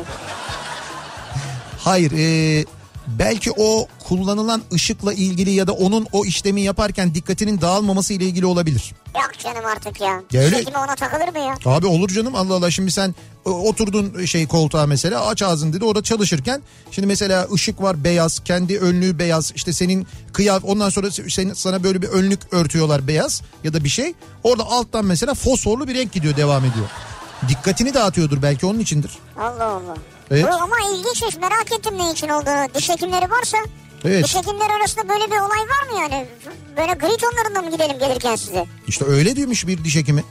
[1.80, 2.66] Hayır e,
[3.08, 8.46] belki o kullanılan ışıkla ilgili ya da onun o işlemi yaparken dikkatinin dağılmaması ile ilgili
[8.46, 8.94] olabilir.
[9.16, 10.22] Yok canım artık ya.
[10.32, 11.58] Ya öyle- ona takılır mı ya?
[11.74, 13.16] Abi olur canım Allah Allah şimdi sen
[13.46, 16.62] e, oturdun şey koltuğa mesela aç ağzını dedi orada çalışırken
[16.92, 21.84] şimdi mesela ışık var beyaz kendi önlüğü beyaz işte senin kıyaf ondan sonra senin, sana
[21.84, 24.14] böyle bir önlük örtüyorlar beyaz ya da bir şey
[24.44, 26.86] orada alttan mesela fosforlu bir renk gidiyor devam ediyor.
[27.50, 29.12] Dikkatini dağıtıyordur belki onun içindir.
[29.40, 29.96] Allah Allah.
[30.32, 30.46] Evet.
[30.46, 32.68] Bu ama ilginçmiş merak ettim ne için olduğunu.
[32.76, 33.58] Diş hekimleri varsa
[34.06, 34.24] Evet.
[34.24, 36.26] diş hekimleri arasında böyle bir olay var mı yani?
[36.78, 38.66] Böyle gri tonlarında mı gidelim gelirken size?
[38.88, 40.24] İşte öyle diyormuş bir diş hekimi.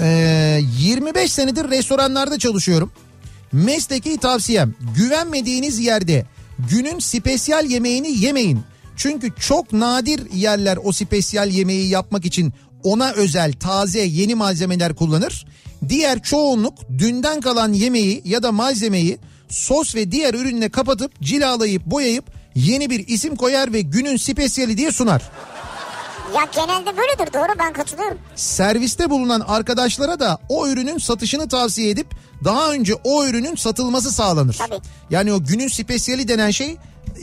[0.00, 2.92] Ee, 25 senedir restoranlarda çalışıyorum.
[3.52, 6.26] Mesleki tavsiyem güvenmediğiniz yerde
[6.70, 8.60] günün spesiyal yemeğini yemeyin.
[8.96, 15.46] Çünkü çok nadir yerler o spesiyal yemeği yapmak için ona özel taze yeni malzemeler kullanır.
[15.88, 19.18] Diğer çoğunluk dünden kalan yemeği ya da malzemeyi
[19.48, 24.92] sos ve diğer ürünle kapatıp cilalayıp boyayıp yeni bir isim koyar ve günün spesiyali diye
[24.92, 25.22] sunar.
[26.34, 28.18] Ya genelde böyledir doğru ben katılıyorum.
[28.36, 32.06] serviste bulunan arkadaşlara da o ürünün satışını tavsiye edip
[32.44, 34.56] daha önce o ürünün satılması sağlanır.
[34.58, 34.80] Tabii.
[35.10, 36.76] Yani o günün spesiyali denen şey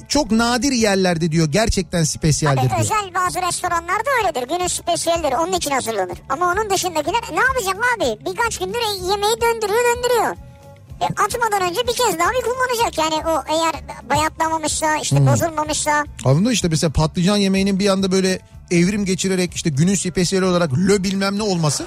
[0.07, 2.79] çok nadir yerlerde diyor gerçekten spesiyaldir Tabii diyor.
[2.81, 4.55] özel bazı restoranlarda öyledir.
[4.55, 5.31] Günün spesiyeldir.
[5.33, 6.17] Onun için hazırlanır.
[6.29, 8.25] Ama onun dışındakiler ne yapacak abi?
[8.31, 8.79] Birkaç gündür
[9.11, 10.35] yemeği döndürüyor döndürüyor.
[11.01, 12.97] E, atmadan önce bir kez daha bir kullanacak.
[12.97, 13.73] Yani o eğer
[14.09, 15.27] bayatlamamışsa işte Hmm.
[15.27, 16.05] bozulmamışsa.
[16.25, 18.39] Anladın işte mesela patlıcan yemeğinin bir anda böyle
[18.71, 21.85] evrim geçirerek işte günün spesiyali olarak lö bilmem ne olması.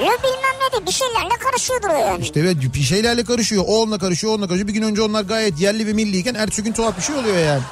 [0.00, 2.22] Ya bilmem ne de bir şeylerle karışıyordur o yani.
[2.22, 3.64] İşte evet bir şeylerle karışıyor.
[3.66, 4.68] O onunla karışıyor, onunla karışıyor.
[4.68, 7.62] Bir gün önce onlar gayet yerli ve milliyken ertesi gün tuhaf bir şey oluyor yani.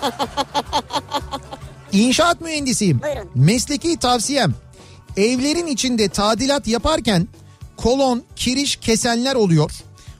[1.92, 3.02] İnşaat mühendisiyim.
[3.02, 3.30] Buyurun.
[3.34, 4.54] Mesleki tavsiyem.
[5.16, 7.28] Evlerin içinde tadilat yaparken
[7.76, 9.70] kolon, kiriş kesenler oluyor.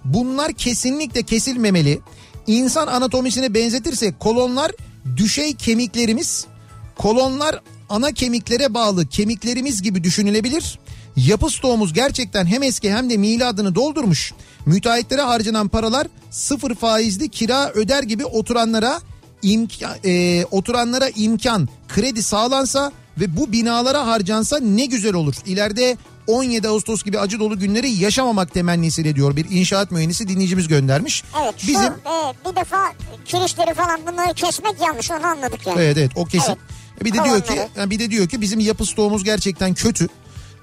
[0.05, 2.01] Bunlar kesinlikle kesilmemeli.
[2.47, 4.73] İnsan anatomisine benzetirsek kolonlar
[5.17, 6.47] düşey kemiklerimiz.
[6.99, 10.79] Kolonlar ana kemiklere bağlı kemiklerimiz gibi düşünülebilir.
[11.17, 14.33] Yapı stoğumuz gerçekten hem eski hem de miladını doldurmuş.
[14.67, 19.01] Müteahhitlere harcanan paralar sıfır faizli kira öder gibi oturanlara
[19.43, 25.35] imkan, e, oturanlara imkan, kredi sağlansa ve bu binalara harcansa ne güzel olur.
[25.47, 25.97] İleride
[26.27, 31.25] 17 Ağustos gibi acı dolu günleri yaşamamak temennisiyle diyor bir inşaat mühendisi dinleyicimiz göndermiş.
[31.43, 32.93] Evet şu Bizim e, bir defa
[33.25, 35.81] kirişleri falan bunları kesmek yanlış onu anladık yani.
[35.81, 36.49] Evet evet o kesin.
[36.53, 37.05] Evet.
[37.05, 37.91] Bir de diyor ki Kolonları.
[37.91, 40.09] bir de diyor ki bizim yapı stoğumuz gerçekten kötü.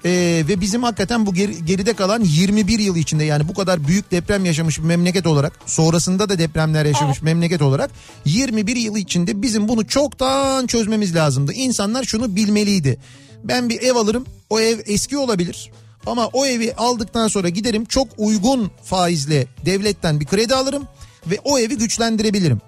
[0.04, 4.10] Ee, ve bizim hakikaten bu geri- geride kalan 21 yıl içinde yani bu kadar büyük
[4.10, 7.90] deprem yaşamış bir memleket olarak sonrasında da depremler yaşamış memleket olarak
[8.24, 11.52] 21 yıl içinde bizim bunu çoktan çözmemiz lazımdı.
[11.52, 12.98] İnsanlar şunu bilmeliydi.
[13.44, 15.70] Ben bir ev alırım o ev eski olabilir
[16.06, 20.82] ama o evi aldıktan sonra giderim çok uygun faizle devletten bir kredi alırım
[21.26, 22.60] ve o evi güçlendirebilirim.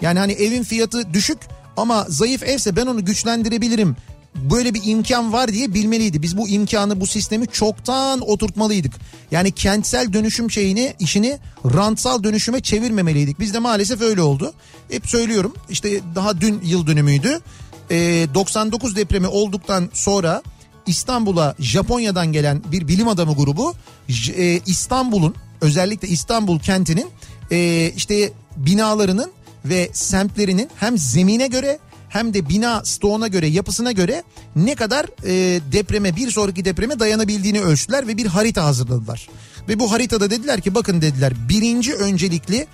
[0.00, 1.38] Yani hani evin fiyatı düşük
[1.76, 3.96] ama zayıf evse ben onu güçlendirebilirim.
[4.34, 6.22] Böyle bir imkan var diye bilmeliydi.
[6.22, 8.92] Biz bu imkanı bu sistemi çoktan oturtmalıydık.
[9.30, 13.40] Yani kentsel dönüşüm şeyini işini rantsal dönüşüme çevirmemeliydik.
[13.40, 14.52] Biz de maalesef öyle oldu.
[14.90, 17.40] Hep söylüyorum işte daha dün yıl dönümüydü.
[17.90, 20.42] Ee, 99 depremi olduktan sonra
[20.86, 23.74] İstanbul'a Japonya'dan gelen bir bilim adamı grubu
[24.36, 27.06] e, İstanbul'un özellikle İstanbul kentinin
[27.50, 29.32] e, işte binalarının
[29.64, 31.78] ve semtlerinin hem zemine göre
[32.14, 34.22] hem de bina stoğuna göre yapısına göre
[34.56, 39.28] ne kadar e, depreme bir sonraki depreme dayanabildiğini ölçtüler ve bir harita hazırladılar.
[39.68, 42.66] Ve bu haritada dediler ki bakın dediler birinci öncelikli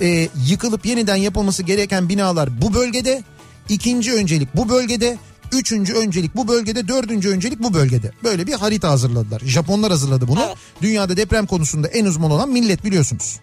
[0.00, 3.22] e, yıkılıp yeniden yapılması gereken binalar bu bölgede.
[3.68, 5.18] ikinci öncelik bu bölgede.
[5.52, 8.12] Üçüncü öncelik bu bölgede, dördüncü öncelik bu bölgede.
[8.24, 9.42] Böyle bir harita hazırladılar.
[9.44, 10.42] Japonlar hazırladı bunu.
[10.46, 10.56] Evet.
[10.82, 13.40] Dünyada deprem konusunda en uzman olan millet biliyorsunuz.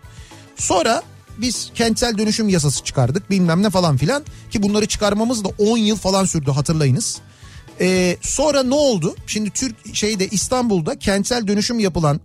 [0.56, 1.04] Sonra
[1.38, 5.98] biz kentsel dönüşüm yasası çıkardık bilmem ne falan filan ki bunları çıkarmamız da 10 yıl
[5.98, 7.18] falan sürdü hatırlayınız.
[7.82, 9.16] Ee, sonra ne oldu?
[9.28, 12.20] Şimdi Türk şeyde İstanbul'da kentsel dönüşüm yapılan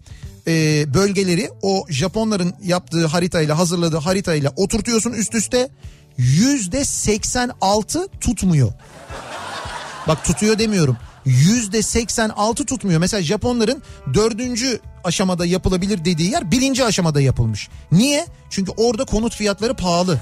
[0.46, 5.68] e, bölgeleri o Japonların yaptığı haritayla hazırladığı haritayla oturtuyorsun üst üste
[6.16, 8.72] yüzde 86 tutmuyor.
[10.08, 10.96] Bak tutuyor demiyorum.
[11.24, 13.00] Yüzde 86 tutmuyor.
[13.00, 13.82] Mesela Japonların
[14.14, 17.68] dördüncü aşamada yapılabilir dediği yer birinci aşamada yapılmış.
[17.92, 18.26] Niye?
[18.50, 20.20] Çünkü orada konut fiyatları pahalı.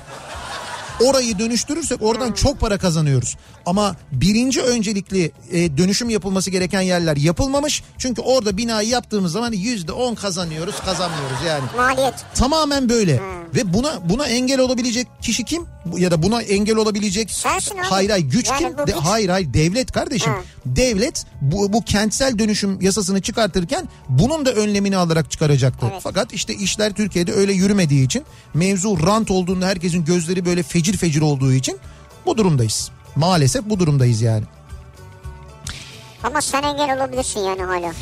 [1.00, 3.37] Orayı dönüştürürsek oradan çok para kazanıyoruz.
[3.66, 7.82] Ama birinci öncelikli e, dönüşüm yapılması gereken yerler yapılmamış.
[7.98, 11.64] Çünkü orada binayı yaptığımız zaman yüzde on kazanıyoruz kazanmıyoruz yani.
[11.76, 12.14] Maliyet.
[12.34, 13.20] Tamamen böyle.
[13.54, 15.62] Ve buna buna engel olabilecek kişi kim?
[15.96, 17.87] Ya da buna engel olabilecek Sensin abi.
[17.87, 18.78] Hayır hayır güç Yani kim?
[18.78, 18.94] De- güç.
[18.94, 20.32] hayır hayır devlet kardeşim.
[20.32, 20.38] Ha.
[20.66, 25.87] Devlet bu, bu kentsel dönüşüm yasasını çıkartırken bunun da önlemini alarak çıkaracaktı.
[25.92, 26.00] Evet.
[26.02, 31.20] Fakat işte işler Türkiye'de öyle yürümediği için mevzu rant olduğunda herkesin gözleri böyle fecir fecir
[31.20, 31.79] olduğu için
[32.27, 32.90] bu durumdayız.
[33.16, 34.44] Maalesef bu durumdayız yani.
[36.24, 37.92] Ama sen engel olabilirsin yani hala.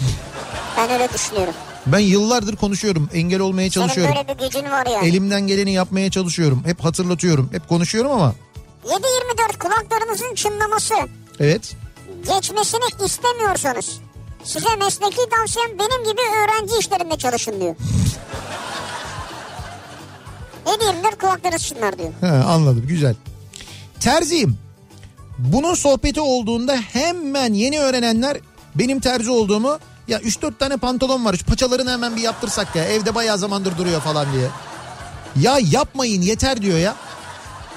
[0.77, 1.55] Ben öyle düşünüyorum.
[1.87, 3.11] Ben yıllardır konuşuyorum.
[3.15, 4.15] Engel olmaya Senin çalışıyorum.
[4.17, 5.09] böyle bir gücün var yani.
[5.09, 6.63] Elimden geleni yapmaya çalışıyorum.
[6.67, 7.49] Hep hatırlatıyorum.
[7.53, 8.35] Hep konuşuyorum ama
[8.85, 10.95] 7-24 kulaklarınızın çınlaması
[11.41, 11.77] evet.
[12.35, 14.01] geçmesini istemiyorsanız
[14.45, 17.75] size mesleki tavsiyem benim gibi öğrenci işlerinde çalışın diyor.
[20.67, 22.11] 7-24 kulaklarınız çınlar diyor.
[22.21, 23.15] He, anladım güzel.
[24.01, 24.59] Terziyim.
[25.39, 28.37] Bunun sohbeti olduğunda hemen yeni öğrenenler
[28.75, 33.15] benim terzi olduğumu ya 3-4 tane pantolon var şu paçalarını hemen bir yaptırsak ya evde
[33.15, 34.49] bayağı zamandır duruyor falan diye.
[35.41, 36.97] Ya yapmayın yeter diyor ya.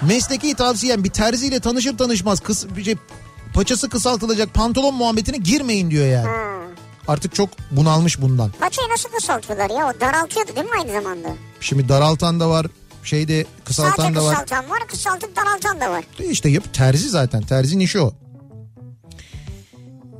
[0.02, 2.96] Mesleki tavsiyem bir terziyle tanışır tanışmaz kıs, şey,
[3.54, 6.30] paçası kısaltılacak pantolon muhabbetine girmeyin diyor yani.
[7.08, 8.52] Artık çok bunalmış bundan.
[8.60, 9.88] Paçayı nasıl kısaltıyorlar ya?
[9.88, 11.28] O daraltıyordu değil mi aynı zamanda?
[11.60, 12.66] Şimdi daraltan da var
[13.04, 14.32] şeyde Sadece kısaltan da var.
[14.34, 16.04] kısaltan var, kısaltıp daraltan da var.
[16.20, 17.42] İşte yap terzi zaten.
[17.42, 18.14] Terzinin işi o.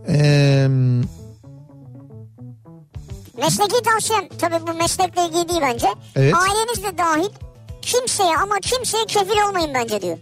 [0.08, 0.68] Ee,
[3.38, 5.88] Mesleki tavsiyem tabii bu meslekle ilgili değil bence.
[6.16, 6.34] Evet.
[6.36, 7.30] Aileniz de dahil
[7.82, 10.18] kimseye ama kimseye kefil olmayın bence diyor.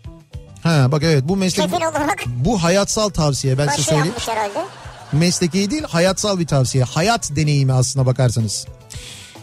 [0.64, 4.14] ha bak evet bu meslek Kefil olarak bu hayatsal tavsiye ben size söyleyeyim.
[4.26, 4.66] herhalde.
[5.12, 6.84] Mesleki değil hayatsal bir tavsiye.
[6.84, 8.66] Hayat deneyimi aslına bakarsanız.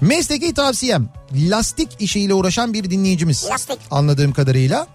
[0.04, 3.46] Mesleki tavsiyem lastik işiyle uğraşan bir dinleyicimiz.
[3.50, 3.78] Lastik.
[3.90, 4.86] Anladığım kadarıyla.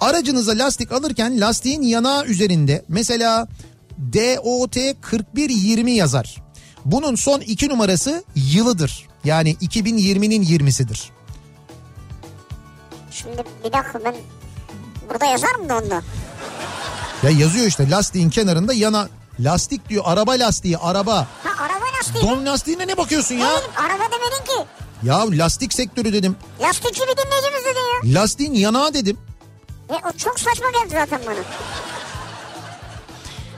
[0.00, 3.48] Aracınıza lastik alırken lastiğin yanağı üzerinde mesela
[4.12, 6.42] DOT 4120 yazar.
[6.84, 9.08] Bunun son iki numarası yılıdır.
[9.24, 11.10] Yani 2020'nin 20'sidir.
[13.10, 14.14] Şimdi bir dakika ben
[15.10, 16.02] burada yazar mı da onda?
[17.22, 19.08] Ya yazıyor işte lastiğin kenarında yana
[19.40, 21.16] lastik diyor araba lastiği araba.
[21.16, 21.71] Ha araba
[22.02, 22.24] lastiği.
[22.24, 23.46] Don lastiğine ne bakıyorsun ya?
[23.46, 24.68] Hayır araba demedin ki.
[25.02, 26.36] Ya lastik sektörü dedim.
[26.60, 27.78] Lastikçi bir dinleyicimiz dedi
[28.14, 28.20] ya.
[28.20, 29.18] Lastiğin yanağı dedim.
[29.90, 31.36] E, o çok saçma geldi zaten bana.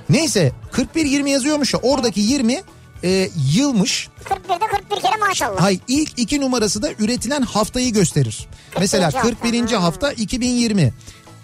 [0.09, 2.63] Neyse 41-20 yazıyormuş ya oradaki 20
[3.03, 4.09] e, yılmış.
[4.25, 5.61] 41'de 41 kere maşallah.
[5.61, 8.49] Hay ilk iki numarası da üretilen haftayı gösterir.
[8.81, 9.23] Mesela hafta.
[9.23, 9.73] 41.
[9.73, 9.83] Ha.
[9.83, 10.93] hafta 2020.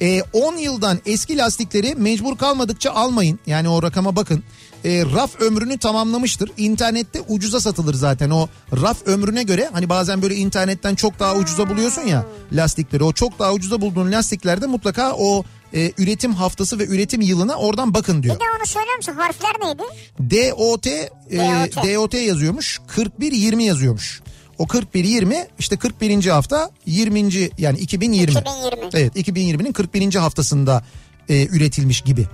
[0.00, 3.40] E, 10 yıldan eski lastikleri mecbur kalmadıkça almayın.
[3.46, 4.44] Yani o rakama bakın.
[4.84, 6.50] E, raf ömrünü tamamlamıştır.
[6.56, 8.48] İnternette ucuza satılır zaten o
[8.82, 9.70] raf ömrüne göre.
[9.72, 13.04] Hani bazen böyle internetten çok daha ucuza buluyorsun ya lastikleri.
[13.04, 17.94] O çok daha ucuza bulduğun lastiklerde mutlaka o e, üretim haftası ve üretim yılına oradan
[17.94, 18.34] bakın diyor.
[18.34, 19.12] Bir de onu söyler misin?
[19.12, 19.82] Harfler neydi?
[20.30, 21.76] DOT e, DOT.
[21.76, 22.80] DOT yazıyormuş.
[22.88, 24.20] 41 20 yazıyormuş.
[24.58, 26.26] O 41 20 işte 41.
[26.26, 27.50] hafta 20.
[27.58, 28.30] yani 2020.
[28.30, 28.90] 2020.
[28.94, 30.14] Evet 2020'nin 41.
[30.14, 30.84] haftasında
[31.28, 32.26] e, üretilmiş gibi.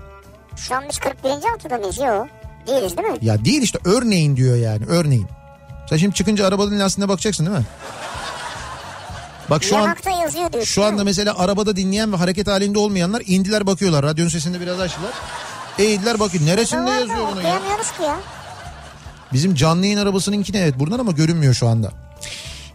[0.56, 1.28] Şu an biz 41.
[1.28, 1.98] haftada mıyız?
[1.98, 2.26] Yok.
[2.66, 3.18] Değiliz değil mi?
[3.22, 5.26] Ya değil işte örneğin diyor yani örneğin.
[5.90, 7.64] Sen şimdi çıkınca arabanın lastiğine bakacaksın değil mi?
[9.50, 10.64] Bak şu an Yanakta yazıyor diyor.
[10.64, 14.04] şu anda mesela arabada dinleyen ve hareket halinde olmayanlar indiler bakıyorlar.
[14.04, 15.10] Radyonun sesini biraz açtılar.
[15.78, 16.46] Eğildiler bakıyor.
[16.46, 17.58] Neresinde yazıyor bunu ya?
[17.96, 18.16] Ki ya.
[19.32, 21.90] Bizim canlı yayın arabasınınki evet buradan ama görünmüyor şu anda.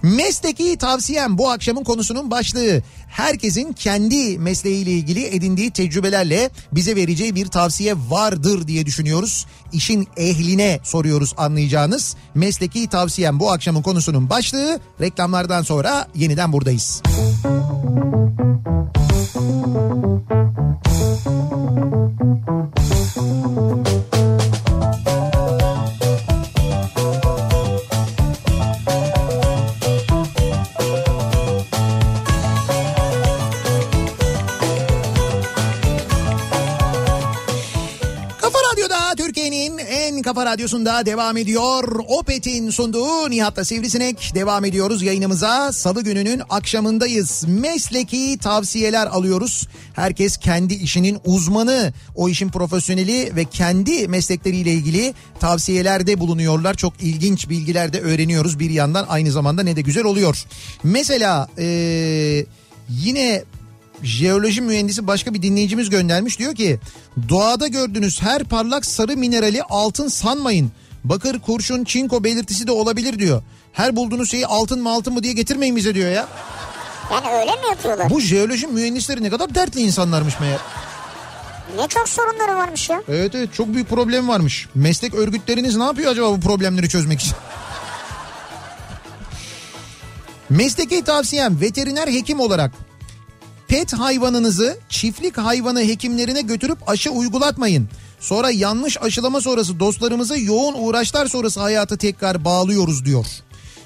[0.03, 2.81] Mesleki tavsiyem bu akşamın konusunun başlığı.
[3.07, 9.45] Herkesin kendi mesleğiyle ilgili edindiği tecrübelerle bize vereceği bir tavsiye vardır diye düşünüyoruz.
[9.73, 12.15] İşin ehline soruyoruz anlayacağınız.
[12.35, 14.79] Mesleki tavsiyem bu akşamın konusunun başlığı.
[15.01, 17.01] Reklamlardan sonra yeniden buradayız.
[17.05, 17.71] Müzik
[40.32, 41.99] Kafa Radyosu'nda devam ediyor.
[42.07, 45.73] Opet'in sunduğu Nihat'la Sivrisinek devam ediyoruz yayınımıza.
[45.73, 47.45] Salı gününün akşamındayız.
[47.47, 49.67] Mesleki tavsiyeler alıyoruz.
[49.93, 56.73] Herkes kendi işinin uzmanı, o işin profesyoneli ve kendi meslekleriyle ilgili tavsiyelerde bulunuyorlar.
[56.73, 60.43] Çok ilginç bilgiler de öğreniyoruz bir yandan aynı zamanda ne de güzel oluyor.
[60.84, 62.45] Mesela ee,
[62.89, 63.43] yine
[64.04, 66.80] jeoloji mühendisi başka bir dinleyicimiz göndermiş diyor ki
[67.30, 70.72] doğada gördüğünüz her parlak sarı minerali altın sanmayın.
[71.04, 73.43] Bakır, kurşun, çinko belirtisi de olabilir diyor.
[73.74, 76.28] Her bulduğunuz şeyi altın mı altın mı diye getirmeyin bize diyor ya.
[77.12, 78.10] Yani öyle mi yapıyorlar?
[78.10, 80.60] Bu jeoloji mühendisleri ne kadar dertli insanlarmış meğer.
[81.78, 83.02] Ne çok sorunları varmış ya.
[83.08, 84.68] Evet evet çok büyük problem varmış.
[84.76, 87.34] Meslek örgütleriniz ne yapıyor acaba bu problemleri çözmek için?
[90.49, 92.72] Mesleki tavsiyem veteriner hekim olarak
[93.72, 97.89] pet hayvanınızı çiftlik hayvanı hekimlerine götürüp aşı uygulatmayın.
[98.19, 103.26] Sonra yanlış aşılama sonrası dostlarımızı yoğun uğraşlar sonrası hayata tekrar bağlıyoruz diyor.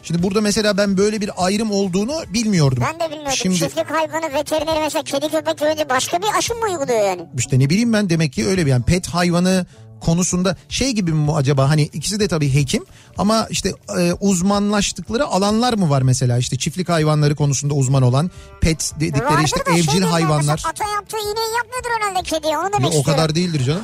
[0.03, 2.83] Şimdi burada mesela ben böyle bir ayrım olduğunu bilmiyordum.
[2.87, 3.35] Ben de bilmiyordum.
[3.35, 7.21] Şimdi Çiftlik hayvanı veterineri mesela kedi köpek önce başka bir aşı mı uyguluyor yani?
[7.37, 9.65] işte ne bileyim ben demek ki öyle bir yani pet hayvanı
[10.01, 12.85] konusunda şey gibi mi bu acaba hani ikisi de tabii hekim
[13.17, 18.31] ama işte e, uzmanlaştıkları alanlar mı var mesela işte çiftlik hayvanları konusunda uzman olan
[18.61, 20.63] pet dedikleri Vardır işte şey evcil yani, hayvanlar.
[20.69, 23.11] Ata yaptığı iğneyi yapmıyordur herhalde kediye onu demek Yo, o istiyorum.
[23.11, 23.81] kadar değildir canım.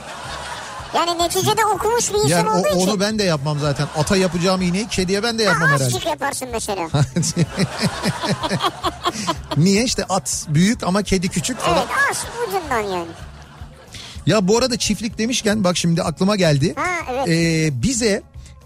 [0.95, 2.87] Yani neticede okumuş bir insan Yani olduğu o- için.
[2.89, 3.87] onu ben de yapmam zaten.
[3.97, 5.83] Ata yapacağım iğneyi kediye ben de yapmam Ha, herhalde.
[5.83, 6.87] azıcık yaparsın mesela.
[9.57, 11.77] Niye işte at büyük ama kedi küçük falan.
[11.77, 13.07] evet az ucundan yani.
[14.25, 16.73] Ya bu arada çiftlik demişken bak şimdi aklıma geldi.
[16.75, 17.27] Ha, evet.
[17.29, 18.21] Ee, bize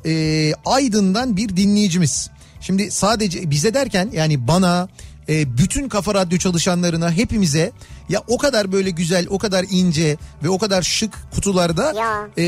[0.05, 2.29] e, Aydın'dan bir dinleyicimiz.
[2.61, 4.87] Şimdi sadece bize derken yani bana
[5.29, 7.71] e, bütün kafa radyo çalışanlarına hepimize
[8.09, 12.27] ya o kadar böyle güzel o kadar ince ve o kadar şık kutularda Ya.
[12.37, 12.43] e,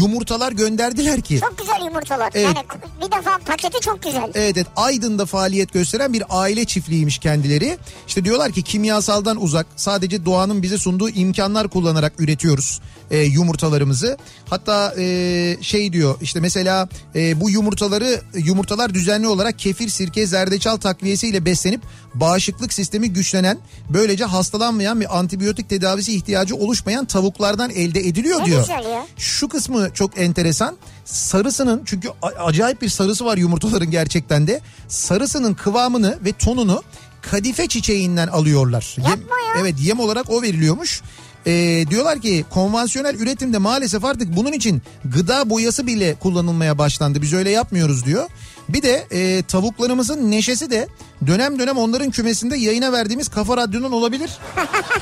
[0.00, 1.40] yumurtalar gönderdiler ki.
[1.40, 2.30] Çok güzel yumurtalar.
[2.34, 2.46] Evet.
[2.56, 2.66] Yani
[3.06, 4.22] bir defa paketi çok güzel.
[4.34, 7.78] Evet, evet Aydın'da faaliyet gösteren bir aile çiftliğiymiş kendileri.
[8.08, 12.80] İşte diyorlar ki kimyasaldan uzak sadece doğanın bize sunduğu imkanlar kullanarak üretiyoruz
[13.10, 14.16] e, yumurtalarımızı.
[14.50, 20.76] Hatta e, şey diyor işte mesela e, bu yumurtaları yumurtalar düzenli olarak kefir, sirke, zerdeçal
[20.76, 21.80] takviyesiyle beslenip
[22.14, 23.58] bağışıklık sistemi güçlenen
[23.90, 28.60] böylece hastalanmayan ve antibiyotik tedavisi ihtiyacı oluşmayan tavuklardan elde ediliyor Ne diyor.
[28.60, 29.06] güzel ya.
[29.16, 30.76] Şu kısmı çok enteresan.
[31.04, 34.60] Sarısının çünkü acayip bir sarısı var yumurtaların gerçekten de.
[34.88, 36.82] Sarısının kıvamını ve tonunu
[37.22, 38.94] kadife çiçeğinden alıyorlar.
[38.98, 39.60] Yapma ya.
[39.60, 41.02] Evet yem olarak o veriliyormuş.
[41.48, 47.22] Ee, diyorlar ki konvansiyonel üretimde maalesef artık bunun için gıda boyası bile kullanılmaya başlandı.
[47.22, 48.28] Biz öyle yapmıyoruz diyor.
[48.68, 50.88] Bir de e, tavuklarımızın neşesi de
[51.26, 54.30] dönem dönem onların kümesinde yayına verdiğimiz Kafa Radyo'nun olabilir.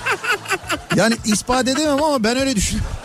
[0.96, 2.96] yani ispat edemem ama ben öyle düşünüyorum.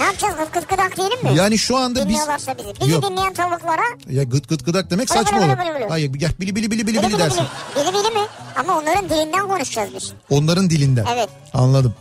[0.00, 1.30] Ne yapacağız gıt gıt gıdak diyelim mi?
[1.34, 2.16] Yani şu anda biz...
[2.16, 2.80] Bizi.
[2.80, 3.10] Bizi Yok.
[3.10, 5.58] dinleyen tavuklara Ya gıt gıt gıdak demek Böyle saçma olur.
[5.58, 5.88] böyle böyle.
[5.88, 7.44] Hayır gel bili bili bili bili bili dersin.
[7.76, 8.26] Bili bili mi?
[8.56, 10.12] Ama onların dilinden konuşacağız biz.
[10.30, 11.06] Onların dilinden.
[11.14, 11.28] Evet.
[11.54, 11.94] Anladım.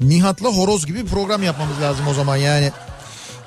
[0.00, 2.70] Nihat'la horoz gibi bir program yapmamız lazım o zaman yani.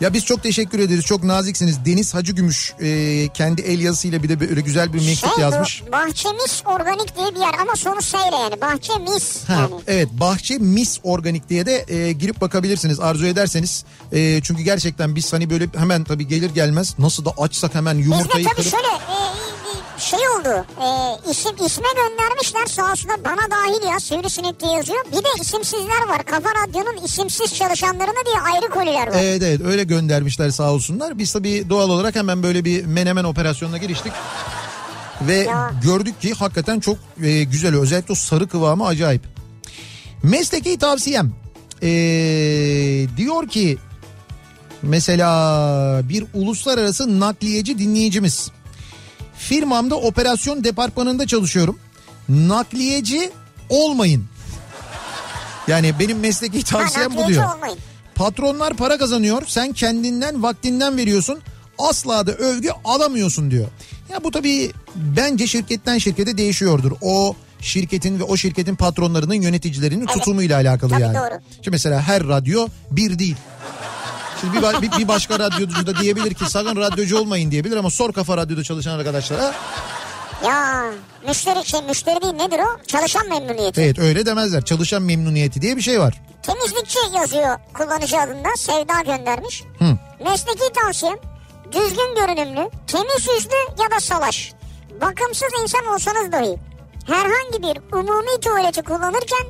[0.01, 1.05] Ya biz çok teşekkür ederiz.
[1.05, 1.85] Çok naziksiniz.
[1.85, 5.83] Deniz Hacıgümüş e, kendi el yazısıyla bir de böyle güzel bir mektup Şey yazmış.
[5.87, 8.61] bu Bahçemis Organik diye bir yer ama sonu seyle yani.
[8.61, 9.73] Bahçemis Ha, yani.
[9.87, 13.85] evet Bahçe Mis Organik diye de e, girip bakabilirsiniz arzu ederseniz.
[14.11, 18.45] E, çünkü gerçekten biz hani böyle hemen tabii gelir gelmez nasıl da açsak hemen yumurtayı
[18.45, 18.71] tabii kırıp...
[18.71, 19.15] şöyle e,
[19.99, 20.65] şey oldu.
[20.81, 20.87] E,
[21.31, 25.05] isim isme göndermişler sağ olsunlar bana dahil ya sivrisinek diye yazıyor.
[25.11, 26.25] Bir de isimsizler var.
[26.25, 29.19] Kafa Radyo'nun isimsiz çalışanlarına diye ayrı koliler var.
[29.23, 31.17] Evet evet öyle göndermişler sağ olsunlar.
[31.17, 34.13] Biz tabii doğal olarak hemen böyle bir menemen operasyonuna giriştik.
[35.21, 35.71] Ve Ya.
[35.83, 39.21] gördük ki hakikaten çok e, güzel özellikle o sarı kıvamı acayip.
[40.23, 41.31] Mesleki tavsiyem
[41.81, 41.87] e,
[43.17, 43.77] diyor ki
[44.81, 48.51] mesela bir uluslararası nakliyeci dinleyicimiz.
[49.39, 51.79] Firmamda operasyon departmanında çalışıyorum.
[52.29, 53.29] Nakliyeci
[53.69, 54.25] olmayın.
[55.67, 57.55] Yani benim mesleki tavsiyem bu diyor.
[57.55, 57.77] olmayın.
[58.15, 59.41] Patronlar para kazanıyor.
[59.47, 61.39] Sen kendinden vaktinden veriyorsun.
[61.77, 63.67] Asla da övgü alamıyorsun diyor.
[64.09, 66.91] Ya bu tabii bence şirketten şirkete değişiyordur.
[67.01, 70.13] O şirketin ve o şirketin patronlarının yöneticilerinin Evet.
[70.13, 71.17] tutumuyla alakalı Tabii yani.
[71.17, 71.39] doğru.
[71.55, 73.35] Şimdi mesela her radyo bir değil.
[74.41, 78.13] Şimdi bir, bir, bir başka radyocu da diyebilir ki sakın radyocu olmayın diyebilir ama sor
[78.13, 79.53] kafa radyoda çalışan arkadaşlara
[80.45, 80.85] Ya
[81.27, 82.83] müşteri şey müşteri değil nedir o?
[82.87, 83.81] Çalışan memnuniyeti.
[83.81, 84.65] evet öyle demezler.
[84.65, 86.21] Çalışan memnuniyeti diye bir şey var.
[86.43, 88.49] Temizlikçi yazıyor kullanıcı adında.
[88.57, 89.63] Sevda göndermiş.
[89.79, 89.97] Hı.
[90.23, 91.17] Mesleki tavsiyem
[91.71, 94.53] düzgün görünümlü, temiz yüzlü ya da salaş.
[95.01, 96.57] Bakımsız insan olsanız dahi
[97.07, 99.45] herhangi bir umumi tuvaleti kullanırken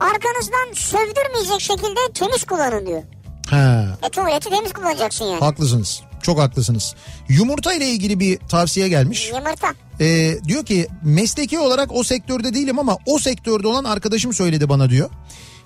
[0.00, 3.02] arkanızdan sövdürmeyecek şekilde temiz kullanın diyor.
[3.50, 3.86] Ha.
[4.02, 5.40] E tuvaleti temiz kullanacaksın yani.
[5.40, 6.00] Haklısınız.
[6.22, 6.94] Çok haklısınız.
[7.28, 9.28] Yumurta ile ilgili bir tavsiye gelmiş.
[9.28, 9.74] Yumurta.
[10.00, 14.90] Ee, diyor ki mesleki olarak o sektörde değilim ama o sektörde olan arkadaşım söyledi bana
[14.90, 15.10] diyor.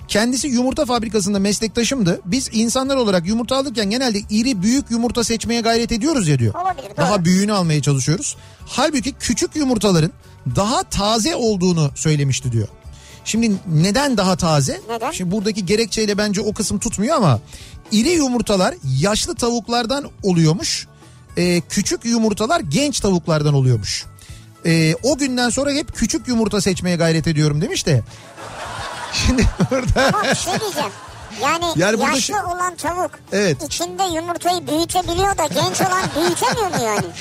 [0.08, 2.20] Kendisi yumurta fabrikasında meslektaşımdı.
[2.24, 6.54] Biz insanlar olarak yumurta alırken genelde iri büyük yumurta seçmeye gayret ediyoruz ya diyor.
[6.54, 6.96] Olabilir, doğru.
[6.96, 8.36] Daha büyüğünü almaya çalışıyoruz.
[8.66, 10.12] Halbuki küçük yumurtaların
[10.56, 12.68] daha taze olduğunu söylemişti diyor.
[13.26, 14.80] Şimdi neden daha taze?
[14.90, 15.10] Neden?
[15.10, 17.40] Şimdi buradaki gerekçeyle bence o kısım tutmuyor ama
[17.92, 20.86] iri yumurtalar yaşlı tavuklardan oluyormuş.
[21.38, 24.04] Ee, küçük yumurtalar genç tavuklardan oluyormuş.
[24.66, 28.02] Ee, o günden sonra hep küçük yumurta seçmeye gayret ediyorum demiş de.
[29.12, 29.48] Şimdi
[29.96, 30.90] Ama bir şey diyeceğim.
[31.42, 33.62] Yani, Yani yaşlı şey- olan tavuk Evet.
[33.62, 37.06] içinde yumurtayı büyütebiliyor da genç olan büyütemiyor mu yani?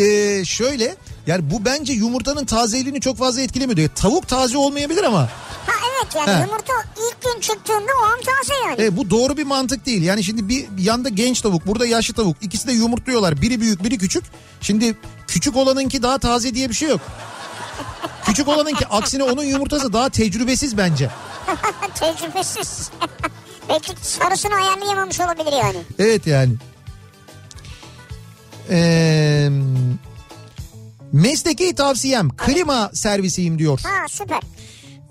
[0.00, 0.96] Ee, şöyle
[1.26, 3.76] yani bu bence yumurtanın tazeliğini çok fazla etkilemiyor.
[3.76, 3.88] diyor.
[3.94, 5.20] Tavuk taze olmayabilir ama
[5.66, 6.40] Ha evet yani He.
[6.46, 8.82] yumurta ilk gün çıktığında o an taze yani.
[8.82, 10.02] e, bu doğru bir mantık değil.
[10.02, 13.42] Yani şimdi bir yanda genç tavuk burada yaşlı tavuk ikisi de yumurtluyorlar.
[13.42, 14.24] Biri büyük biri küçük.
[14.60, 14.96] Şimdi
[15.26, 17.00] küçük olanınki daha taze diye bir şey yok.
[18.24, 21.10] Küçük olanınki aksine onun yumurtası daha tecrübesiz bence.
[21.94, 22.90] Tecrübesiz.
[23.68, 25.78] Belki sarısını ayarlayamamış olabilir yani.
[25.98, 26.52] Evet yani.
[28.70, 29.48] Ee,
[31.12, 33.80] mesleki tavsiyem klima servisiyim diyor.
[33.84, 34.40] Ha süper.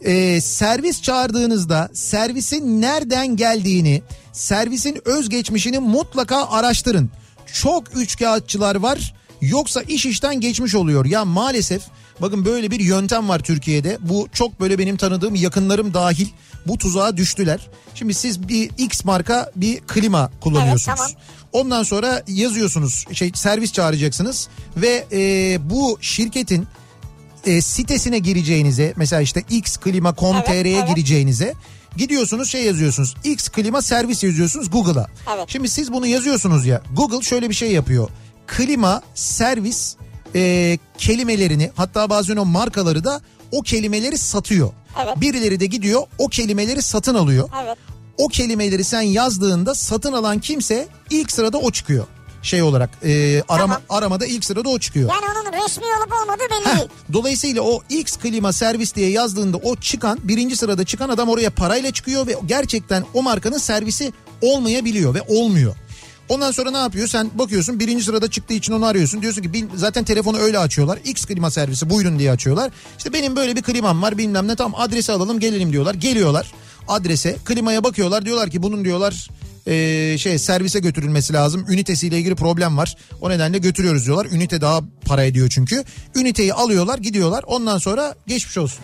[0.01, 4.01] Ee, servis çağırdığınızda servisin nereden geldiğini,
[4.33, 7.09] servisin özgeçmişini mutlaka araştırın.
[7.53, 11.05] Çok üçkağıtçılar var yoksa iş işten geçmiş oluyor.
[11.05, 11.81] Ya maalesef
[12.21, 13.97] bakın böyle bir yöntem var Türkiye'de.
[14.01, 16.27] Bu çok böyle benim tanıdığım yakınlarım dahil
[16.67, 17.69] bu tuzağa düştüler.
[17.95, 20.87] Şimdi siz bir X marka bir klima kullanıyorsunuz.
[20.87, 21.11] Evet, tamam.
[21.53, 24.47] Ondan sonra yazıyorsunuz şey servis çağıracaksınız
[24.77, 26.67] ve e, bu şirketin
[27.45, 30.89] e, sitesine gireceğinize mesela işte xklima.com.tr'ye Evet, evet.
[30.95, 31.53] gireceğinize
[31.97, 35.07] gidiyorsunuz şey yazıyorsunuz x klima servis yazıyorsunuz Google'a.
[35.35, 35.45] Evet.
[35.47, 38.09] Şimdi siz bunu yazıyorsunuz ya Google şöyle bir şey yapıyor.
[38.47, 39.95] Klima servis
[40.35, 44.69] e, kelimelerini hatta bazen o markaları da o kelimeleri satıyor.
[45.03, 45.21] Evet.
[45.21, 47.49] Birileri de gidiyor o kelimeleri satın alıyor.
[47.63, 47.77] Evet.
[48.17, 52.05] O kelimeleri sen yazdığında satın alan kimse ilk sırada o çıkıyor.
[52.41, 53.81] Şey olarak e, arama Tamam.
[53.89, 55.09] aramada ilk sırada o çıkıyor.
[55.09, 56.89] Yani onun resmi olup olmadığı belli Heh, değil.
[57.13, 61.91] Dolayısıyla o X klima servis diye yazdığında o çıkan birinci sırada çıkan adam oraya parayla
[61.91, 65.75] çıkıyor ve gerçekten o markanın servisi olmayabiliyor ve olmuyor.
[66.29, 67.07] Ondan sonra ne yapıyor?
[67.07, 69.21] Sen bakıyorsun birinci sırada çıktığı için onu arıyorsun.
[69.21, 70.99] Diyorsun ki "Bil- zaten telefonu öyle açıyorlar.
[71.05, 72.71] X klima servisi buyurun diye açıyorlar.
[72.97, 75.93] İşte benim böyle bir klimam var bilmem ne tam adresi alalım gelelim diyorlar.
[75.93, 76.51] Geliyorlar
[76.87, 79.29] adrese klimaya bakıyorlar diyorlar ki bunun diyorlar
[79.67, 81.65] ee, şey servise götürülmesi lazım.
[81.69, 82.95] Ünitesiyle ilgili problem var.
[83.21, 84.25] O nedenle götürüyoruz diyorlar.
[84.31, 85.83] Ünite daha para ediyor çünkü.
[86.15, 87.43] Üniteyi alıyorlar gidiyorlar.
[87.47, 88.79] Ondan sonra geçmiş olsun.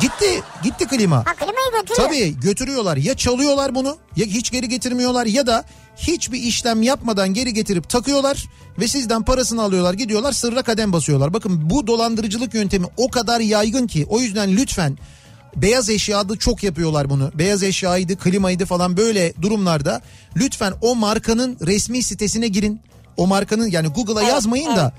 [0.00, 1.16] Gitti gitti klima.
[1.16, 2.08] Ha klimayı götürüyor.
[2.08, 5.64] Tabii götürüyorlar ya çalıyorlar bunu ya hiç geri getirmiyorlar ya da
[5.96, 8.44] hiçbir işlem yapmadan geri getirip takıyorlar
[8.78, 11.34] ve sizden parasını alıyorlar gidiyorlar sırra kadem basıyorlar.
[11.34, 14.98] Bakın bu dolandırıcılık yöntemi o kadar yaygın ki o yüzden lütfen
[15.56, 17.30] beyaz eşyada çok yapıyorlar bunu.
[17.34, 20.00] Beyaz eşyaydı klimaydı falan böyle durumlarda
[20.36, 22.80] lütfen o markanın resmi sitesine girin.
[23.16, 24.92] O markanın yani Google'a Evet, yazmayın da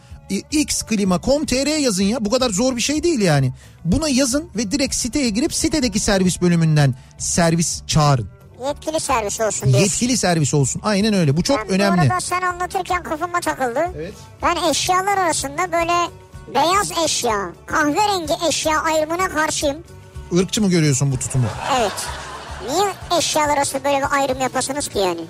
[0.51, 3.53] xklima.com.tr yazın ya bu kadar zor bir şey değil yani.
[3.85, 8.29] Buna yazın ve direkt siteye girip sitedeki servis bölümünden servis çağırın.
[8.67, 9.83] Yetkili servis olsun diyorsun.
[9.83, 12.01] Yetkili servis olsun aynen öyle bu çok Ben Bu önemli.
[12.01, 13.79] arada sen anlatırken kafama takıldı.
[13.95, 14.13] Evet.
[14.41, 15.93] Ben eşyalar arasında böyle
[16.55, 19.77] beyaz eşya, kahverengi eşya ayrımına karşıyım.
[20.31, 21.45] Irkçı mı görüyorsun bu tutumu?
[21.79, 21.91] Evet.
[22.69, 25.21] Niye eşyalar arasında böyle bir ayrım yapasınız ki yani?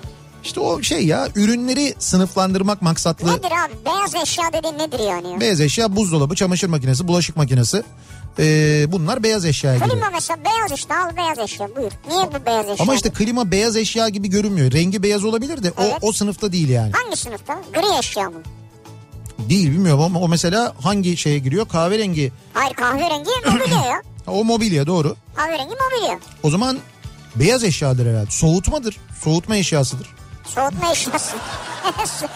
[0.44, 3.36] İşte o şey ya ürünleri sınıflandırmak maksatlı.
[3.36, 3.72] Nedir abi?
[3.86, 5.32] Beyaz eşya dediğin nedir yani?
[5.32, 5.40] ya?
[5.40, 7.82] Beyaz eşya buzdolabı, çamaşır makinesi, bulaşık makinesi.
[8.38, 9.90] Ee, bunlar beyaz eşyaya giriyor.
[9.94, 11.92] Klima mesela beyaz işte al beyaz eşya buyur.
[12.08, 12.82] Niye bu beyaz eşya?
[12.82, 14.72] Ama işte klima beyaz eşya gibi görünmüyor.
[14.72, 15.94] Rengi beyaz olabilir de Evet.
[16.02, 16.92] o, o sınıfta değil yani.
[16.92, 17.58] Hangi sınıfta?
[17.74, 18.40] Gri eşya mı?
[19.38, 21.68] Değil bilmiyorum ama o mesela hangi şeye giriyor?
[21.68, 22.32] Kahverengi.
[22.54, 24.02] Hayır kahverengi mobilya ya.
[24.26, 25.16] O mobilya doğru.
[25.36, 26.18] Kahverengi mobilya.
[26.42, 26.78] O zaman
[27.36, 28.30] beyaz eşyadır herhalde.
[28.30, 28.96] Soğutmadır.
[29.24, 30.08] Soğutma eşyasıdır.
[30.54, 31.36] Soğutma eşyası.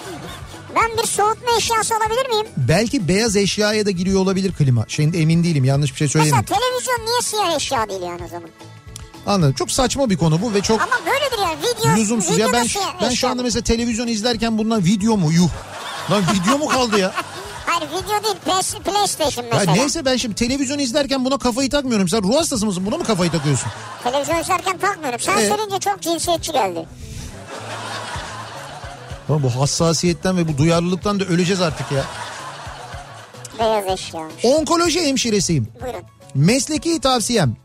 [0.77, 2.47] ben bir soğutma eşyası olabilir miyim?
[2.57, 4.85] Belki beyaz eşyaya da giriyor olabilir klima.
[4.89, 6.45] Şimdi emin değilim yanlış bir şey Mesela söyleyeyim.
[6.45, 8.51] televizyon niye siyah eşya değil yani o zaman?
[9.27, 9.55] Anladım.
[9.55, 11.97] Çok saçma bir konu bu ve çok Ama böyledir yani video.
[12.03, 12.33] lüzumsuz.
[12.37, 15.33] video Ya ben siyah ben şu anda mesela televizyon izlerken bundan video mu?
[15.33, 15.49] Yuh.
[16.11, 17.13] Lan video mu kaldı ya?
[17.67, 18.37] Hayır video değil
[18.85, 19.73] PlayStation ya mesela.
[19.73, 22.09] neyse ben şimdi televizyon izlerken buna kafayı takmıyorum.
[22.09, 22.87] Sen ruh hastası mısın?
[22.87, 23.69] Buna mı kafayı takıyorsun?
[24.05, 25.21] Televizyon izlerken takmıyorum.
[25.21, 25.49] Sen Evet.
[25.49, 26.87] söyleyince çok cinsiyetçi geldi.
[29.31, 32.05] Lan bu hassasiyetten ve bu duyarlılıktan da öleceğiz artık ya.
[33.59, 34.21] Beyaz eşya.
[34.43, 35.69] Onkoloji hemşiresiyim.
[35.83, 36.03] Buyurun.
[36.35, 37.57] Mesleki tavsiyem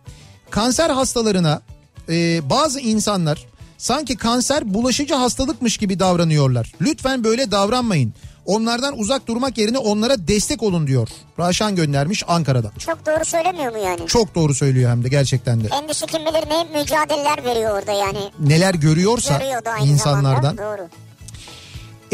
[0.50, 1.62] kanser hastalarına
[2.10, 3.46] e, bazı insanlar
[3.78, 6.72] Sanki kanser bulaşıcı hastalıkmış gibi davranıyorlar.
[6.82, 8.14] Lütfen böyle davranmayın.
[8.46, 11.08] Onlardan uzak durmak yerine onlara destek olun diyor.
[11.40, 12.72] Raşan göndermiş Ankara'dan.
[12.80, 14.08] Çok doğru söylemiyor mu yani?
[14.08, 15.68] Çok doğru söylüyor hem de gerçekten de.
[15.68, 18.32] Kendisi kim bilir ne mücadeleler veriyor orada yani.
[18.40, 20.42] Neler görüyorsa Görüyor insanlardan.
[20.56, 20.58] zamanda.
[20.58, 20.90] Doğru.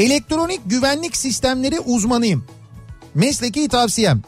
[0.01, 2.45] Elektronik güvenlik sistemleri uzmanıyım.
[3.15, 4.21] Mesleki tavsiyem.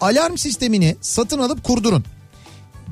[0.00, 2.04] Alarm sistemini satın alıp kurdurun.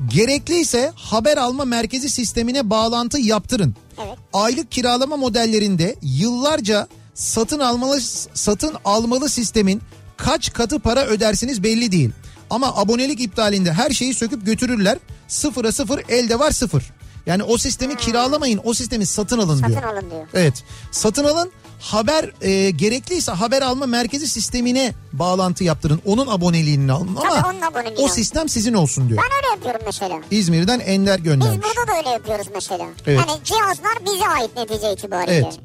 [0.07, 3.75] Gerekliyse haber alma merkezi sistemine bağlantı yaptırın.
[4.05, 4.17] Evet.
[4.33, 8.01] Aylık kiralama modellerinde yıllarca satın almalı
[8.33, 9.81] satın almalı sistemin
[10.17, 12.11] kaç katı para ödersiniz belli değil.
[12.49, 14.97] Ama abonelik iptalinde her şeyi söküp götürürler.
[15.27, 16.83] Sıfıra sıfır elde var sıfır.
[17.25, 19.81] Yani o sistemi kiralamayın o sistemi satın alın diyor.
[19.81, 20.27] Satın alın diyor.
[20.33, 26.01] Evet satın alın haber e, gerekliyse haber alma merkezi sistemine bağlantı yaptırın.
[26.05, 29.23] Onun aboneliğini alın ama Tabii onun aboneliğini o sistem sizin olsun diyor.
[29.23, 30.19] Ben öyle yapıyorum mesela.
[30.31, 31.57] İzmir'den Ender Biz göndermiş.
[31.57, 32.85] burada da öyle yapıyoruz mesela.
[33.07, 33.19] Evet.
[33.27, 35.33] Yani cihazlar bize ait netice itibariyle.
[35.35, 35.59] Evet.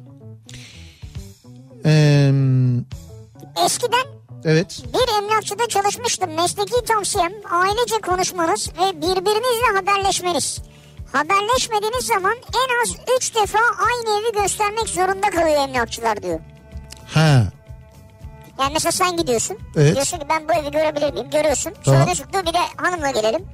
[1.85, 2.31] Ee,
[3.65, 4.05] Eskiden
[4.45, 4.83] evet.
[4.93, 6.33] bir emlakçıda çalışmıştım.
[6.35, 10.59] Mesleki tavsiyem ailece konuşmanız ve birbirinizle haberleşmeniz.
[11.13, 16.39] Haberleşmediğiniz zaman en az 3 defa aynı evi göstermek zorunda kalıyor emlakçılar diyor.
[17.13, 17.43] Ha.
[18.59, 19.57] Yani mesela sen gidiyorsun.
[19.75, 19.93] Evet.
[19.95, 21.29] Diyorsun ki ben bu evi görebilir miyim?
[21.29, 21.73] Görüyorsun.
[21.73, 22.05] Sonra Tamam.
[22.05, 23.45] diyorsun dur bir de hanımla gelelim.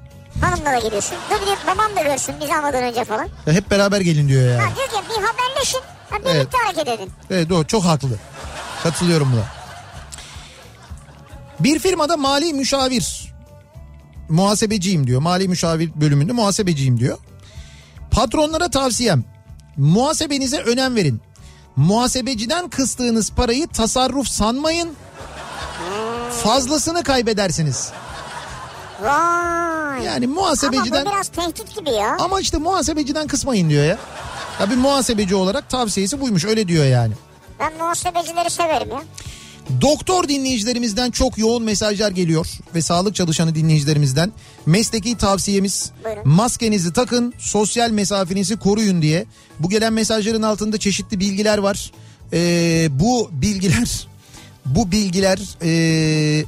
[0.41, 1.18] Hanımla da geliyorsun.
[1.30, 3.30] Dur bir de babam da görsün biz almadan önce falan.
[3.47, 4.62] Ya hep beraber gelin diyor yani.
[4.62, 5.80] Ha diyor ki bir haberleşin.
[6.10, 6.47] Ha, birlikte Evet.
[6.66, 7.12] hareket edin.
[7.30, 8.10] Evet doğru çok haklı.
[8.84, 9.43] Katılıyorum buna.
[11.60, 13.34] Bir firmada mali müşavir
[14.30, 15.22] muhasebeciyim diyor.
[15.22, 17.18] Mali müşavir bölümünde muhasebeciyim diyor.
[18.12, 19.24] Patronlara tavsiyem
[19.78, 21.22] muhasebenize önem verin.
[21.76, 24.89] Muhasebeciden kıstığınız parayı tasarruf sanmayın.
[26.43, 27.91] Fazlasını kaybedersiniz.
[29.01, 30.05] Vay.
[30.05, 32.18] Yani Ama muhasebeciden bu biraz tehdit gibi ya.
[32.20, 33.97] ama işte muhasebeciden kısmayın diyor ya.
[34.72, 37.14] Bir muhasebeci olarak tavsiyesi buymuş öyle diyor yani.
[37.60, 39.01] Ben muhasebecileri severim ya.
[39.82, 44.32] Doktor dinleyicilerimizden çok yoğun mesajlar geliyor ve sağlık çalışanı dinleyicilerimizden
[44.65, 46.22] mesleki tavsiyemiz Buyurun.
[46.26, 49.26] maskenizi takın, sosyal mesafenizi koruyun diye.
[49.59, 51.91] Bu gelen mesajların altında çeşitli bilgiler var.
[52.34, 54.07] Ee, bu bilgiler
[54.65, 56.43] bu bilgiler ee,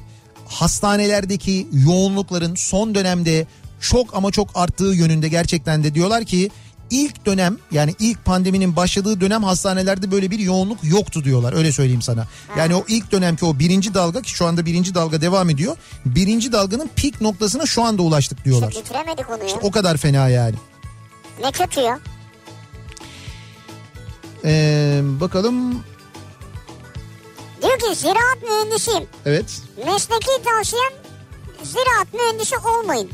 [0.46, 3.48] hastanelerdeki yoğunlukların son dönemde
[3.82, 6.50] çok ama çok arttığı yönünde gerçekten de diyorlar ki
[6.92, 12.02] ilk dönem yani ilk pandeminin başladığı dönem hastanelerde böyle bir yoğunluk yoktu diyorlar öyle söyleyeyim
[12.02, 12.28] sana.
[12.58, 15.78] Yani o ilk dönemki o birinci dalga ki şu anda birinci dalga devam ediyor.
[16.06, 18.70] Birinci dalganın pik noktasına şu anda ulaştık diyorlar.
[18.70, 19.56] İşte bitiremedik onu ya.
[19.62, 20.56] O kadar fena yani.
[21.44, 22.00] Ne kötü ya.
[24.46, 25.84] Ee, bakalım
[27.62, 29.04] Diyor ki ziraat mühendisiyim.
[29.26, 29.62] evet.
[29.86, 30.94] Mesleki tavsiyem
[31.64, 33.10] ziraat mühendisi olmayın.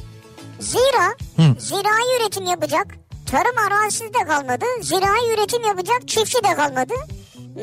[0.60, 1.56] Zira Hı.
[1.60, 2.88] zirai üretim yapacak
[3.28, 4.66] tarım arazisi de kalmadı.
[4.82, 6.94] Zirai üretim yapacak çiftçi de kalmadı.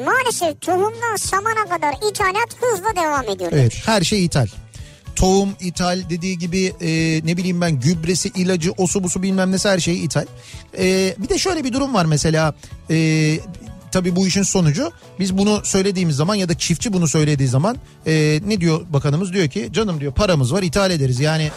[0.07, 3.51] Maalesef tohumdan samana kadar ithalat hızla devam ediyor.
[3.55, 4.47] Evet her şey ithal.
[5.17, 6.87] Tohum ithal dediği gibi e,
[7.27, 10.25] ne bileyim ben gübresi ilacı osu busu bilmem nesi her şey ithal.
[10.79, 12.55] E, bir de şöyle bir durum var mesela
[12.91, 13.39] e,
[13.93, 14.91] tabii bu işin sonucu
[15.21, 19.49] biz bunu söylediğimiz zaman ya da çiftçi bunu söylediği zaman e, ne diyor bakanımız diyor
[19.49, 21.51] ki canım diyor paramız var ithal ederiz yani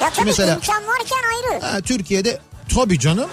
[0.00, 1.60] Ya tabii mesela- imkan varken ayrı.
[1.64, 2.38] ha, Türkiye'de
[2.74, 3.30] tabii canım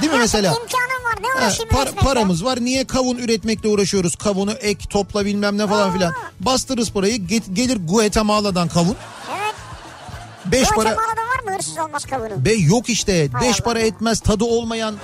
[0.00, 0.48] değil mi Ya mesela?
[0.52, 2.06] imkanın var ne uğraşayım par- üretmekle?
[2.06, 7.16] paramız var niye kavun üretmekle uğraşıyoruz kavunu ek topla bilmem ne falan filan bastırırız parayı
[7.16, 8.96] get- gelir Guatemala'dan kavun
[9.30, 9.54] Evet.
[10.44, 12.44] 5 para Guatemala'da var mı hırsız olmaz kavunu?
[12.44, 13.64] Be yok işte Hay 5 Allah.
[13.64, 14.94] para etmez tadı olmayan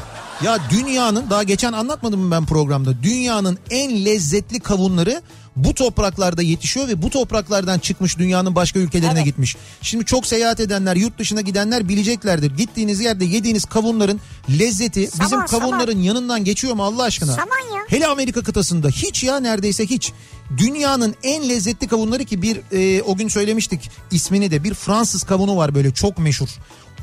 [0.42, 5.22] ya dünyanın daha geçen anlatmadım mı ben programda dünyanın en lezzetli kavunları
[5.56, 9.24] bu topraklarda yetişiyor ve bu topraklardan çıkmış dünyanın başka ülkelerine Evet.
[9.24, 9.56] gitmiş.
[9.82, 12.56] Şimdi çok seyahat edenler yurt dışına gidenler bileceklerdir.
[12.56, 14.20] Gittiğiniz yerde yediğiniz kavunların
[14.58, 17.32] lezzeti Saman, bizim kavunların yanından geçiyor mu Allah aşkına?
[17.32, 17.82] Saman ya.
[17.88, 20.12] Hele Amerika kıtasında hiç ya neredeyse hiç.
[20.58, 25.56] Dünyanın en lezzetli kavunları ki bir e, o gün söylemiştik ismini de bir Fransız kavunu
[25.56, 26.48] var böyle çok meşhur.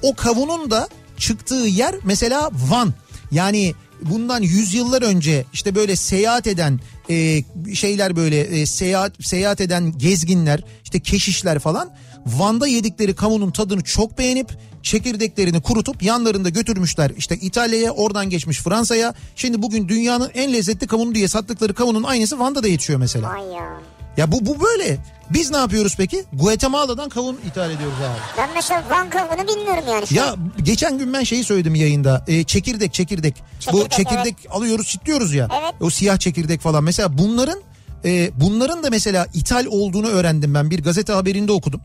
[0.02, 2.94] O kavunun da çıktığı yer mesela Van.
[3.32, 6.80] Yani bundan yüzyıllar önce işte böyle seyahat eden
[7.10, 11.90] e, şeyler böyle e, seyahat seyahat eden gezginler işte keşişler falan
[12.26, 14.50] Van'da yedikleri kavunun tadını çok beğenip
[14.84, 19.14] çekirdeklerini kurutup yanlarında götürmüşler işte İtalya'ya oradan geçmiş Fransa'ya.
[19.36, 23.30] Şimdi bugün dünyanın en lezzetli kavunu diye sattıkları kavunun aynısı Van'da da yetişiyor mesela.
[23.30, 23.82] Vay ya.
[24.18, 24.97] Ya bu bu böyle.
[25.30, 26.24] Biz ne yapıyoruz peki?
[26.34, 28.20] Guatemala'dan kavun ithal ediyoruz abi.
[28.38, 30.05] Ben mesela Van kavunu bilmiyorum yani.
[30.12, 32.24] Ya geçen gün ben şeyi söyledim yayında.
[32.28, 33.36] E, çekirdek çekirdek.
[33.72, 35.47] bu Çekirdek, çekirdek alıyoruz çitliyoruz ya.
[35.62, 35.74] Evet.
[35.82, 36.84] O siyah çekirdek falan.
[36.84, 37.59] Mesela bunların
[38.05, 40.72] e, bunların da mesela ithal olduğunu öğrendim ben.
[40.72, 41.82] Bir gazete haberinde okudum.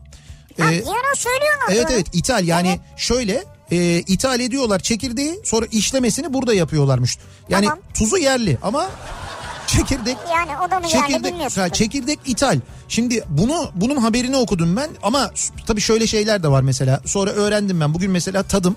[0.59, 1.67] Ha, E, bir ara söylüyorlar.
[1.69, 2.79] Evet evet ithal yani Evet.
[2.97, 7.17] şöyle e, ithal ediyorlar çekirdeği sonra işlemesini burada yapıyorlarmış.
[7.49, 7.79] Yani Tamam.
[7.93, 8.89] tuzu yerli ama
[9.77, 11.71] çekirdek Yani o da mı yani çekirdek, ha, tabii.
[11.71, 12.59] çekirdek ithal.
[12.87, 15.31] Şimdi bunu bunun haberini okudum ben ama
[15.67, 17.01] tabii şöyle şeyler de var mesela.
[17.05, 17.93] Sonra öğrendim ben.
[17.93, 18.75] Bugün mesela tadım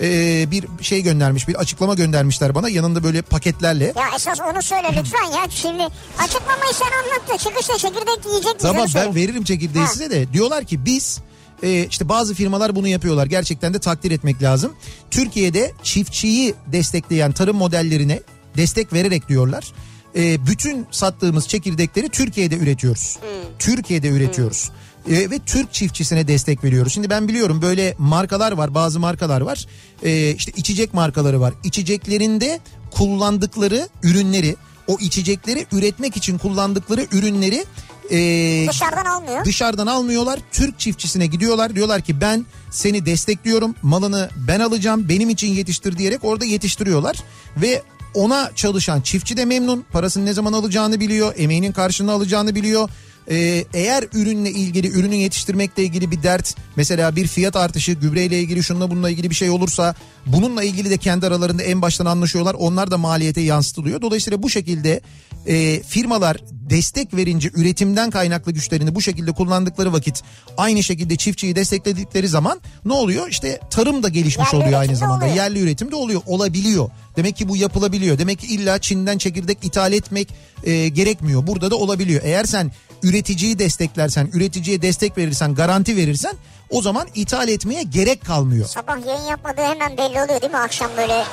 [0.00, 3.84] e, bir şey göndermiş, bir açıklama göndermişler bana yanında böyle paketlerle.
[3.84, 5.50] Ya esas onu söyle lütfen ya.
[5.50, 5.82] Şimdi
[6.18, 8.62] açıklamayı sen anlat da çıkışta çekirdek yiyecek miyiz?
[8.62, 9.90] Tamam ben veririm çekirdeği Ha.
[9.90, 10.32] size de.
[10.32, 11.20] Diyorlar ki biz
[11.62, 13.26] e, işte bazı firmalar bunu yapıyorlar.
[13.26, 14.72] Gerçekten de takdir etmek lazım.
[15.10, 18.20] Türkiye'de çiftçiyi destekleyen tarım modellerine
[18.56, 19.72] destek vererek diyorlar.
[20.16, 23.18] E, bütün sattığımız çekirdekleri Türkiye'de üretiyoruz.
[23.58, 24.70] Türkiye'de üretiyoruz.
[25.10, 26.92] E, ve Türk çiftçisine destek veriyoruz.
[26.92, 29.66] Şimdi ben biliyorum böyle markalar var bazı markalar var.
[30.02, 31.54] E, işte içecek markaları var.
[31.64, 32.60] İçeceklerinde
[32.90, 34.56] kullandıkları ürünleri
[34.86, 37.64] o içecekleri üretmek için kullandıkları ürünleri
[38.10, 39.44] e, Dışarıdan almıyor.
[39.44, 40.40] dışarıdan almıyorlar.
[40.52, 41.74] Türk çiftçisine gidiyorlar.
[41.74, 43.74] Diyorlar ki ben seni destekliyorum.
[43.82, 45.08] Malını ben alacağım.
[45.08, 47.16] Benim için yetiştir diyerek orada yetiştiriyorlar.
[47.56, 47.82] Ve
[48.14, 49.84] ona çalışan çiftçi de memnun.
[49.92, 51.34] Parasını ne zaman alacağını biliyor.
[51.36, 52.88] Emeğinin karşılığını alacağını biliyor.
[53.30, 58.62] Ee, eğer ürünle ilgili ürünü yetiştirmekle ilgili bir dert mesela bir fiyat artışı gübreyle ilgili
[58.62, 59.94] şununla bununla ilgili bir şey olursa
[60.26, 62.54] bununla ilgili de kendi aralarında en baştan anlaşıyorlar.
[62.58, 64.00] Onlar da maliyete yansıtılıyor.
[64.02, 65.00] Dolayısıyla bu şekilde
[65.46, 70.22] e, firmalar destek verince üretimden kaynaklı güçlerini bu şekilde kullandıkları vakit
[70.56, 73.28] aynı şekilde çiftçiyi destekledikleri zaman ne oluyor?
[73.28, 75.24] İşte tarım da gelişmiş Yerli oluyor aynı zamanda.
[75.24, 75.36] oluyor.
[75.36, 76.90] yerli üretim de oluyor olabiliyor.
[77.16, 78.18] Demek ki bu yapılabiliyor.
[78.18, 80.28] Demek ki illa Çin'den çekirdek ithal etmek
[80.64, 81.46] e, gerekmiyor.
[81.46, 82.20] Burada da olabiliyor.
[82.24, 86.32] Eğer sen üreticiyi desteklersen üreticiye destek verirsen garanti verirsen
[86.70, 88.66] o zaman ithal etmeye gerek kalmıyor.
[88.66, 90.58] Sabah yayın yapmadığı hemen belli oluyor değil mi?
[90.58, 91.24] Akşam böyle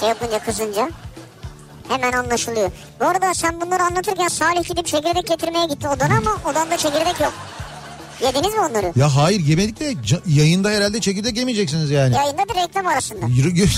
[0.00, 0.90] şey yapınca kızınca.
[1.88, 2.70] Hemen anlaşılıyor.
[3.00, 7.32] Bu arada sen bunları anlatırken Salih gidip çekirdek getirmeye gitti odana ama odanda çekirdek yok.
[8.22, 8.92] Yediniz mi onları?
[8.96, 12.14] Ya hayır yemedik de ca- yayında herhalde çekirdek yemeyeceksiniz yani.
[12.14, 13.26] Yayında bir reklam arasında.
[13.26, 13.68] Yürü gör.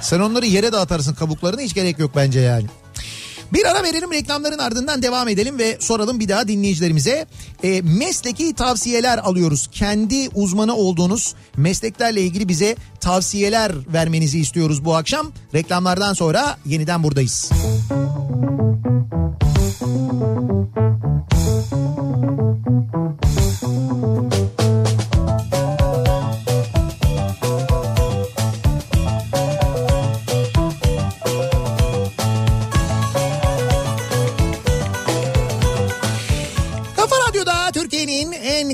[0.00, 2.66] Sen onları yere dağıtarsın kabuklarını hiç gerek yok bence yani.
[3.52, 7.26] Bir ara verelim reklamların ardından devam edelim ve soralım bir daha dinleyicilerimize.
[7.62, 9.68] E, mesleki tavsiyeler alıyoruz.
[9.72, 15.32] Kendi uzmanı olduğunuz mesleklerle ilgili bize tavsiyeler vermenizi istiyoruz bu akşam.
[15.54, 17.50] Reklamlardan sonra yeniden buradayız.
[24.02, 24.31] Kafa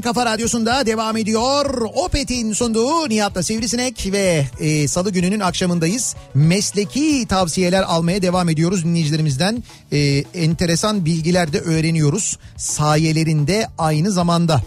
[0.09, 1.81] kafa radyosunda devam ediyor.
[1.95, 6.17] Opet'in sunduğu Nihat'la Sivrisinek ve e, salı gününün akşamındayız.
[6.35, 9.65] Mesleki tavsiyeler almaya devam ediyoruz dinleyicilerimizden.
[9.93, 9.99] E,
[10.35, 14.63] enteresan bilgiler de öğreniyoruz sayelerinde aynı zamanda.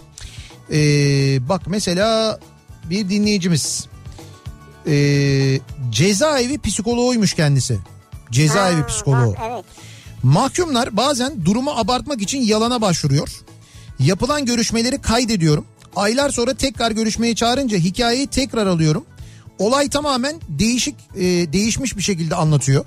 [0.72, 0.78] E,
[1.48, 2.38] bak mesela
[2.90, 3.86] bir dinleyicimiz
[4.86, 4.94] e,
[5.90, 7.78] cezaevi psikoloğuymuş kendisi.
[8.30, 9.34] Cezaevi Ha, psikoloğu.
[9.38, 9.64] ha, Evet.
[10.22, 13.28] Mahkumlar bazen durumu abartmak için yalana başvuruyor.
[14.04, 15.66] Yapılan görüşmeleri kaydediyorum.
[15.96, 19.04] Aylar sonra tekrar görüşmeye çağırınca hikayeyi tekrar alıyorum.
[19.58, 21.22] Olay tamamen değişik e,
[21.52, 22.84] değişmiş bir şekilde anlatıyor.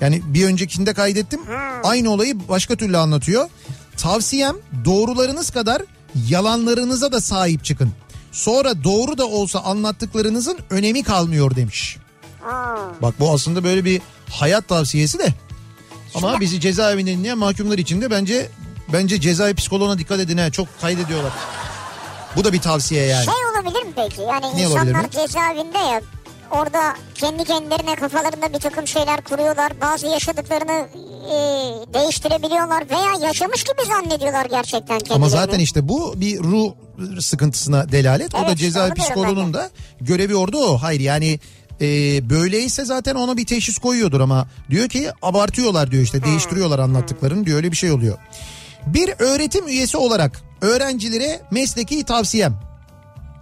[0.00, 1.40] Yani bir öncekinde kaydettim.
[1.84, 3.48] Aynı olayı başka türlü anlatıyor.
[3.96, 5.82] Tavsiyem doğrularınız kadar
[6.28, 7.92] yalanlarınıza da sahip çıkın.
[8.32, 11.96] Sonra doğru da olsa anlattıklarınızın önemi kalmıyor demiş.
[13.02, 14.00] Bak bu aslında böyle bir
[14.30, 15.34] hayat tavsiyesi de.
[16.14, 18.48] Ama bizi cezaevinde dinleyen mahkumlar için de bence
[18.92, 21.32] bence cezaevi psikoloğuna dikkat edin ha çok kaydediyorlar.
[22.36, 23.24] Bu da bir tavsiye yani.
[23.24, 24.20] Şey olabilir mi peki?
[24.20, 26.00] Yani Ne insanlar cezaevinde ya
[26.50, 29.72] orada kendi kendilerine kafalarında bir takım şeyler kuruyorlar.
[29.80, 30.88] Bazı yaşadıklarını
[31.26, 31.34] e,
[31.94, 35.14] değiştirebiliyorlar veya yaşamış gibi zannediyorlar gerçekten kendilerini.
[35.14, 36.72] Ama zaten işte bu bir ruh
[37.20, 38.34] sıkıntısına delalet.
[38.34, 39.70] o da Evet, cezaevi onu diyorum psikoloğunun da
[40.00, 40.78] görevi orada o.
[40.78, 41.40] Hayır yani
[41.80, 41.86] e,
[42.30, 47.56] böyleyse zaten ona bir teşhis koyuyordur ama diyor ki abartıyorlar diyor işte değiştiriyorlar anlattıklarını diyor
[47.56, 48.18] öyle bir şey oluyor.
[48.86, 52.60] Bir öğretim üyesi olarak öğrencilere mesleki tavsiyem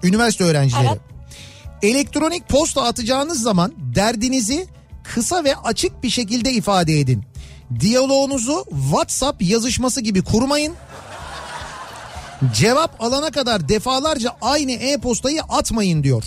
[0.02, 0.86] üniversite öğrencileri.
[0.88, 1.00] Evet.
[1.82, 4.66] Elektronik posta atacağınız zaman derdinizi
[5.14, 7.24] kısa ve açık bir şekilde ifade edin.
[7.80, 10.74] Diyaloğunuzu WhatsApp yazışması gibi kurmayın.
[12.54, 16.24] Cevap alana kadar defalarca aynı e-postayı atmayın diyor.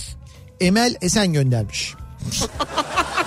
[0.60, 1.94] Emel Esen göndermiş.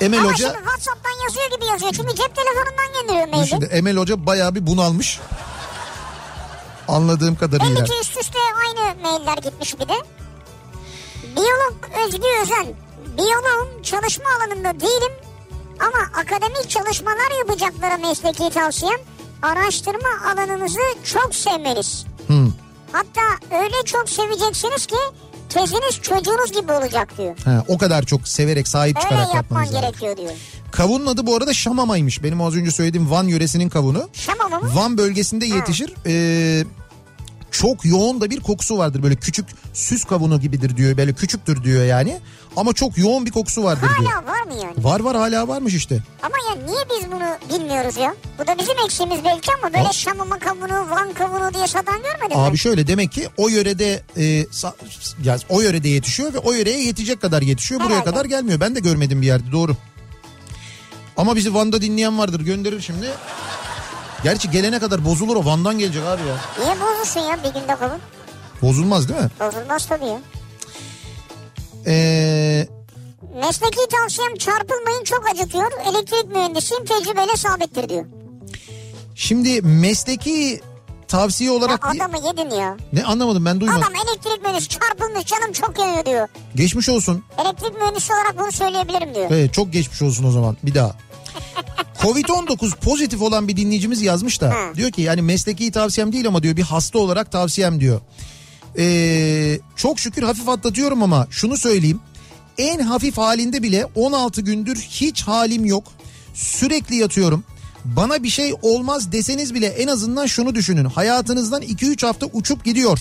[0.00, 1.92] Emel Ama Hoca şimdi WhatsApp'tan yazıyor gibi yazıyor.
[1.92, 3.48] Çünkü cep telefonundan gönderiyor maili.
[3.48, 5.20] şimdi Emel Hoca bayağı bir bunalmış.
[6.88, 7.76] Anladığım kadarıyla.
[7.76, 9.94] Belli ki üst üste aynı mailler gitmiş bir de.
[11.36, 11.74] Biyolog
[12.06, 12.66] Özgü Özen.
[13.16, 15.12] Biyoloğum çalışma alanında değilim
[15.80, 19.00] ama akademik çalışmalar yapacaklara mesleki tavsiyem
[19.42, 22.06] araştırma alanınızı çok sevmeniz.
[22.26, 22.52] Hmm.
[22.92, 24.96] Hatta öyle çok seveceksiniz ki
[25.48, 27.36] teziniz çocuğunuz gibi olacak diyor.
[27.44, 29.80] Ha, o kadar çok severek sahip Öyle çıkarak yapman yapmanız lazım.
[29.80, 30.32] gerekiyor diyor.
[30.72, 32.22] Kavunun adı bu arada şamamaymış.
[32.22, 34.08] Benim az önce söylediğim Van yöresinin kavunu.
[34.12, 34.70] Şamama mı?
[34.74, 35.94] Van bölgesinde yetişir.
[36.06, 36.64] Ee,
[37.60, 39.02] çok yoğun da bir kokusu vardır.
[39.02, 40.96] Böyle küçük süs kavunu gibidir diyor.
[40.96, 42.18] Böyle küçüktür diyor yani.
[42.56, 44.12] Ama çok yoğun bir kokusu vardır diyor.
[44.12, 44.84] Hala var mı yani?
[44.84, 46.02] Var var hala varmış işte.
[46.22, 48.14] Ama ya niye biz bunu bilmiyoruz ya?
[48.38, 52.38] Bu da bizim eksiğimiz belki ama böyle Abi- şamama kavunu, van kavunu diye satan görmedim
[52.38, 52.56] Abi ben.
[52.56, 54.24] şöyle demek ki o yörede e,
[55.24, 57.80] ya o yörede yetişiyor ve o yöreye yetecek kadar yetişiyor.
[57.80, 58.10] Buraya Herhalde.
[58.10, 58.60] kadar gelmiyor.
[58.60, 59.76] Ben de görmedim bir yerde doğru.
[61.16, 63.06] Ama bizi Van'da dinleyen vardır gönderir şimdi.
[64.26, 66.34] Gerçi gelene kadar bozulur o Van'dan gelecek abi ya.
[66.64, 67.98] Niye bozulsun ya bir günde kavun?
[68.62, 69.28] Bozulmaz değil mi?
[69.40, 70.18] Bozulmaz tabii ya.
[71.86, 72.66] Ee,
[73.40, 75.72] Mesleki tavsiyem çarpılmayın çok acıtıyor.
[75.90, 78.04] Elektrik mühendisiyim tecrübeyle sabittir diyor.
[79.14, 80.60] şimdi mesleki
[81.08, 82.76] tavsiye Ya olarak di- adamı yedin ya.
[82.92, 83.82] ne anlamadım ben duymadım.
[83.82, 86.28] Adam elektrik mühendisi çarpılmış canım çok yanıyor diyor.
[86.54, 87.24] Geçmiş olsun.
[87.44, 89.26] Elektrik mühendisi olarak bunu söyleyebilirim diyor.
[89.30, 90.92] Evet çok geçmiş olsun o zaman bir daha.
[92.02, 96.56] Covid-19 pozitif olan bir dinleyicimiz yazmış da diyor ki yani mesleki tavsiyem değil ama diyor
[96.56, 98.00] bir hasta olarak tavsiyem diyor.
[98.78, 102.00] Ee, çok şükür hafif atlatıyorum ama şunu söyleyeyim.
[102.58, 105.84] En hafif halinde bile 16 gündür hiç halim yok.
[106.34, 107.44] Sürekli yatıyorum.
[107.84, 110.84] Bana bir şey olmaz deseniz bile en azından şunu düşünün.
[110.84, 112.98] Hayatınızdan 2-3 hafta uçup gidiyor.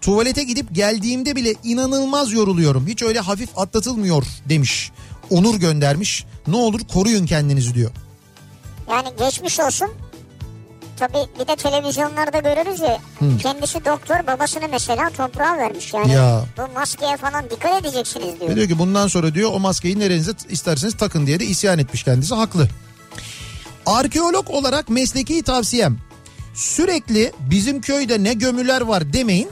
[0.00, 2.86] Tuvalete gidip geldiğimde bile inanılmaz yoruluyorum.
[2.86, 4.90] Hiç öyle hafif atlatılmıyor demiş.
[5.30, 6.24] Onur göndermiş.
[6.46, 7.90] Ne olur koruyun kendinizi diyor.
[8.90, 9.88] Yani geçmiş olsun.
[10.98, 12.98] Tabii bir de televizyonlarda görürüz ya.
[13.42, 15.94] Kendisi doktor babasını mesela toprağa vermiş.
[15.94, 16.44] Yani Ya.
[16.58, 18.50] bu maskeye falan dikkat edeceksiniz diyor.
[18.50, 22.02] Ve diyor ki bundan sonra diyor o maskeyi nerenize isterseniz takın diye de isyan etmiş
[22.04, 22.34] kendisi.
[22.34, 22.68] Haklı.
[23.86, 25.98] Arkeolog olarak mesleki tavsiyem
[26.54, 29.48] sürekli bizim köyde ne gömüler var demeyin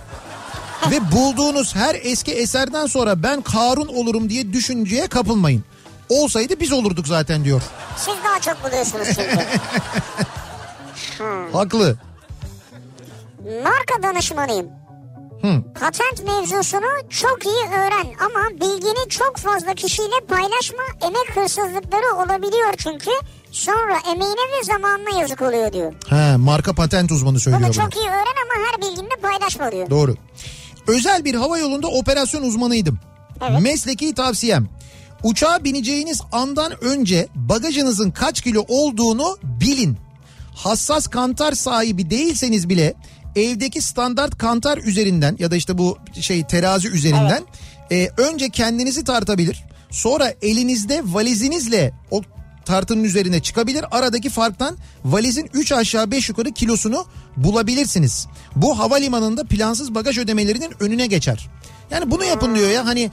[0.90, 5.64] ve bulduğunuz her eski eserden sonra ben Karun olurum diye düşünceye kapılmayın.
[6.08, 7.62] Olsaydı biz olurduk zaten diyor.
[7.96, 9.38] Siz daha çok buluyorsunuz çünkü.
[11.52, 11.96] Haklı.
[13.64, 14.66] Marka danışmanıyım.
[15.42, 15.62] Hı.
[15.80, 20.82] Patent mevzusunu çok iyi öğren ama bilgini çok fazla kişiyle paylaşma.
[21.02, 23.10] Emek hırsızlıkları olabiliyor çünkü.
[23.52, 25.92] Sonra emeğine ve zamanına yazık oluyor diyor.
[26.08, 27.72] He, marka patent uzmanı Bunu söylüyor bunu.
[27.72, 29.90] çok iyi öğren ama her bilgini de paylaşma diyor.
[29.90, 30.14] Doğru.
[30.86, 32.98] Özel bir hava yolunda operasyon uzmanıydım.
[33.50, 33.62] Evet.
[33.62, 34.68] Mesleki tavsiyem.
[35.22, 39.98] Uçağa bineceğiniz andan önce bagajınızın kaç kilo olduğunu bilin.
[40.54, 42.94] Hassas kantar sahibi değilseniz bile
[43.36, 47.42] evdeki standart kantar üzerinden ya da işte bu şey terazi üzerinden
[47.92, 49.64] e, önce kendinizi tartabilir.
[49.90, 52.22] Sonra elinizde valizinizle o
[52.66, 53.84] tartının üzerine çıkabilir.
[53.90, 57.06] Aradaki farktan valizin 3 aşağı 5 yukarı kilosunu
[57.36, 58.26] bulabilirsiniz.
[58.56, 61.48] Bu havalimanında plansız bagaj ödemelerinin önüne geçer.
[61.90, 63.10] Yani bunu yapın diyor ya hani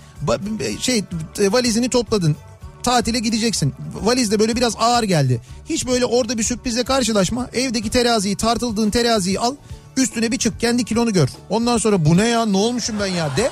[0.80, 1.04] şey
[1.40, 2.36] e, valizini topladın
[2.84, 3.74] tatile gideceksin.
[4.04, 5.42] Valiz de böyle biraz ağır geldi.
[5.70, 7.50] Hiç böyle orada bir sürprizle karşılaşma.
[7.54, 9.56] Evdeki teraziyi tartıldığın teraziyi al.
[9.98, 11.30] Üstüne bir çık kendi kilonu gör.
[11.50, 13.50] Ondan sonra bu ne ya ne olmuşum ben ya de.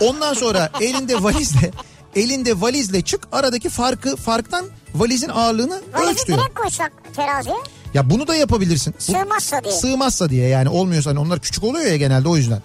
[0.00, 1.70] Ondan sonra elinde valizle
[2.16, 6.38] elinde valizle çık aradaki farkı farktan valizin ağırlığını ölç Valizi diyor.
[6.38, 7.56] direkt koysak teraziye
[7.94, 8.94] Ya bunu da yapabilirsin.
[8.98, 9.72] Bu- sığmazsa diye.
[9.74, 12.62] Sığmazsa diye yani olmuyorsa hani onlar küçük oluyor ya genelde o yüzden.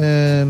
[0.00, 0.44] Ee,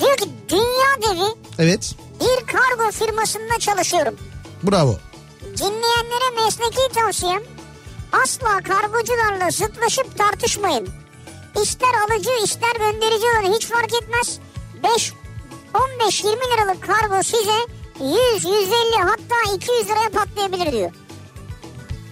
[0.00, 4.14] Diyor ki dünya devi evet bir kargo firmasında çalışıyorum.
[4.62, 4.98] bravo.
[5.42, 7.42] Dinleyenlere mesleki tavsiyem
[8.12, 10.88] asla kargocularla zıtlaşıp tartışmayın.
[11.62, 14.38] İster alıcı ister gönderici olun hiç fark etmez.
[14.96, 15.12] 5
[15.74, 17.58] 15-20 liralık kargo size
[18.00, 18.50] 100, 150
[18.98, 20.90] hatta 200 liraya patlayabilir diyor.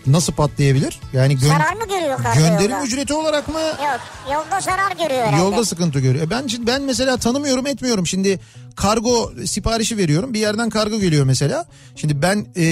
[0.07, 1.01] Nasıl patlayabilir?
[1.13, 2.85] Yani gö- Zarar mı görüyor kargo gönderim yolda?
[2.85, 3.61] ücreti olarak mı?
[3.61, 4.01] Yok
[4.33, 5.43] yolda zarar görüyor herhalde.
[5.43, 6.25] Yolda sıkıntı görüyor.
[6.27, 8.07] E Ben ben mesela tanımıyorum etmiyorum.
[8.07, 8.41] Şimdi
[8.77, 10.35] kargo siparişi veriyorum.
[10.35, 11.65] Bir yerden kargo geliyor mesela.
[11.97, 12.65] Şimdi ben e,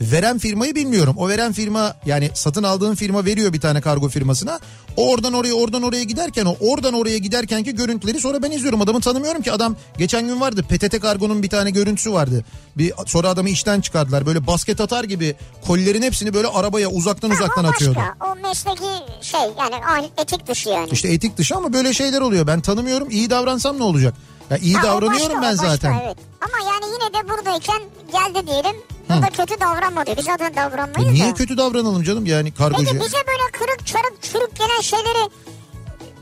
[0.00, 1.14] veren firmayı bilmiyorum.
[1.18, 4.58] O veren firma yani satın aldığım firma veriyor bir tane kargo firmasına.
[4.96, 8.80] O oradan oraya oradan oraya giderken o oradan oraya giderkenki görüntüleri sonra ben izliyorum.
[8.80, 12.44] Adamı tanımıyorum ki adam geçen gün vardı PTT kargonun bir tane görüntüsü vardı.
[12.76, 14.26] Bir sonra adamı işten çıkardılar.
[14.26, 15.34] Böyle basket atar gibi
[15.66, 17.90] kolilerin hepsini böyle arabaya uzaktan Ha, uzaktan o başka.
[17.90, 18.00] atıyordu.
[18.20, 18.82] O mesleki
[19.20, 20.88] şey yani etik dışı yani.
[20.92, 22.46] İşte etik dışı ama böyle şeyler oluyor.
[22.46, 23.10] Ben tanımıyorum.
[23.10, 24.14] İyi davransam ne olacak?
[24.50, 26.00] Ya iyi Ha, davranıyorum başka, ben başka, zaten.
[26.04, 26.16] evet.
[26.40, 27.80] Ama yani yine de buradayken
[28.12, 28.76] geldi diyelim.
[29.08, 30.16] Bu da kötü davranma diyor.
[30.16, 31.34] Biz zaten E davranmayız niye da.
[31.34, 32.90] kötü davranalım canım yani kargocuya?
[32.92, 35.30] Peki bize böyle kırık çarık çürük gelen şeyleri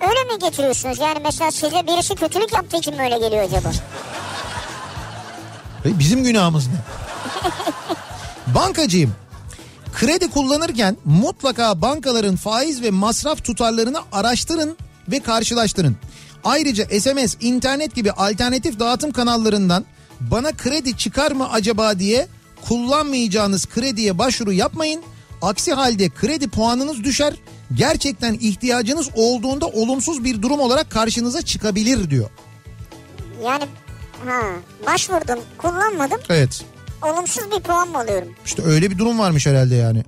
[0.01, 0.99] öyle mi getiriyorsunuz?
[0.99, 3.71] Yani mesela size birisi kötülük yaptığı için mi öyle geliyor acaba?
[5.85, 6.75] E bizim günahımız ne?
[8.55, 9.15] Bankacıyım.
[9.95, 14.77] Kredi kullanırken mutlaka bankaların faiz ve masraf tutarlarını araştırın
[15.09, 15.97] ve karşılaştırın.
[16.45, 19.85] Ayrıca SMS, internet gibi alternatif dağıtım kanallarından
[20.21, 22.27] bana kredi çıkar mı acaba diye
[22.69, 25.03] kullanmayacağınız krediye başvuru yapmayın.
[25.43, 27.35] Aksi halde kredi puanınız düşer.
[27.75, 32.31] Gerçekten ihtiyacınız olduğunda olumsuz bir durum olarak karşınıza çıkabilir diyor.
[33.45, 33.65] Yani
[34.27, 34.41] ha
[34.87, 36.65] başvurdum kullanmadım Evet.
[37.03, 38.29] olumsuz bir puan mı alıyorum?
[38.47, 40.05] İşte öyle bir durum varmış herhalde yani.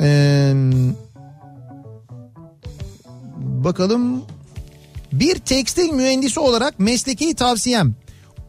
[0.00, 0.54] Ee,
[3.64, 4.24] bakalım
[5.12, 7.94] bir tekstil mühendisi olarak mesleki tavsiyem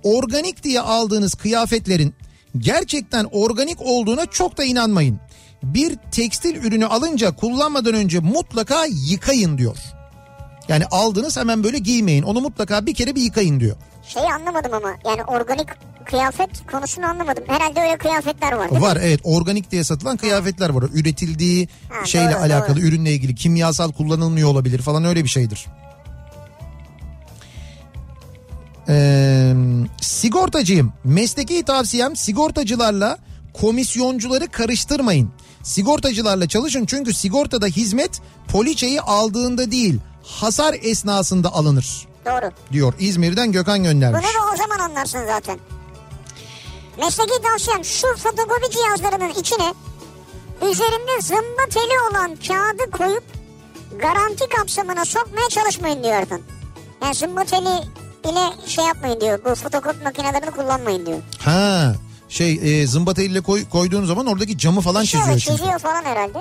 [0.04, 2.14] organik diye aldığınız kıyafetlerin
[2.58, 5.20] gerçekten organik olduğuna çok da inanmayın.
[5.64, 9.78] Bir tekstil ürünü alınca kullanmadan önce mutlaka yıkayın diyor.
[10.68, 12.24] Yani aldınız hemen böyle giymeyin.
[12.24, 13.76] Onu mutlaka bir kere bir yıkayın diyor.
[14.08, 15.68] Şeyi anlamadım ama yani organik
[16.06, 17.44] kıyafet konusunu anlamadım.
[17.48, 18.88] Herhalde öyle kıyafetler var değil mi?
[18.88, 20.84] Var evet organik diye satılan kıyafetler var.
[20.94, 22.86] Üretildiği Ha, şeyle doğru, alakalı doğru.
[22.86, 25.66] ürünle ilgili kimyasal kullanılmıyor olabilir falan öyle bir şeydir.
[28.90, 29.54] Ee,
[30.02, 30.94] sigortacıyım.
[31.04, 33.18] Mesleki tavsiyem sigortacılarla
[33.54, 35.32] komisyoncuları karıştırmayın.
[35.64, 42.52] Sigortacılarla çalışın çünkü sigortada hizmet poliçeyi aldığında değil hasar esnasında alınır Doğru.
[42.72, 42.94] diyor.
[43.00, 44.22] İzmir'den Gökhan göndermiş.
[44.24, 45.60] Bunu da o zaman anlarsın zaten.
[47.00, 49.74] Mesleki tavsiyem şu fotokopi cihazlarının içine
[50.72, 53.24] üzerinde zımba teli olan kağıdı koyup
[54.02, 56.42] garanti kapsamına sokmaya çalışmayın diyor Ertan.
[57.04, 57.82] Yani zımba teli
[58.26, 59.40] ile şey yapmayın diyor.
[59.46, 61.20] Bu fotokopi makinelerini kullanmayın diyor.
[61.40, 61.96] Ha
[62.30, 65.80] şey e, zımbata ile koy, koyduğun zaman oradaki camı falan Çiziyor, çiziyor çünkü.
[65.80, 66.40] falan herhalde.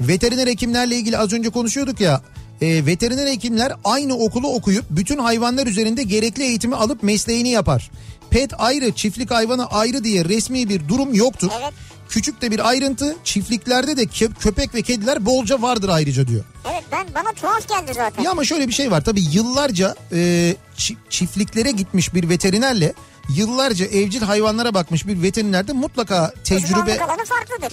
[0.00, 2.20] Veteriner hekimlerle ilgili az önce konuşuyorduk ya.
[2.60, 7.90] E, veteriner hekimler aynı okulu okuyup bütün hayvanlar üzerinde gerekli eğitimi alıp mesleğini yapar.
[8.32, 11.50] Pet ayrı, çiftlik hayvanı ayrı diye resmi bir durum yoktur.
[11.62, 11.72] Evet.
[12.08, 16.44] Küçük de bir ayrıntı çiftliklerde de kö- köpek ve kediler bolca vardır ayrıca diyor.
[16.72, 18.22] Evet ben bana tuhaf geldi zaten.
[18.22, 22.92] Ya ama şöyle bir şey var tabii yıllarca e, çi- çiftliklere gitmiş bir veterinerle
[23.36, 26.98] yıllarca evcil hayvanlara bakmış bir veteriner de mutlaka tecrübe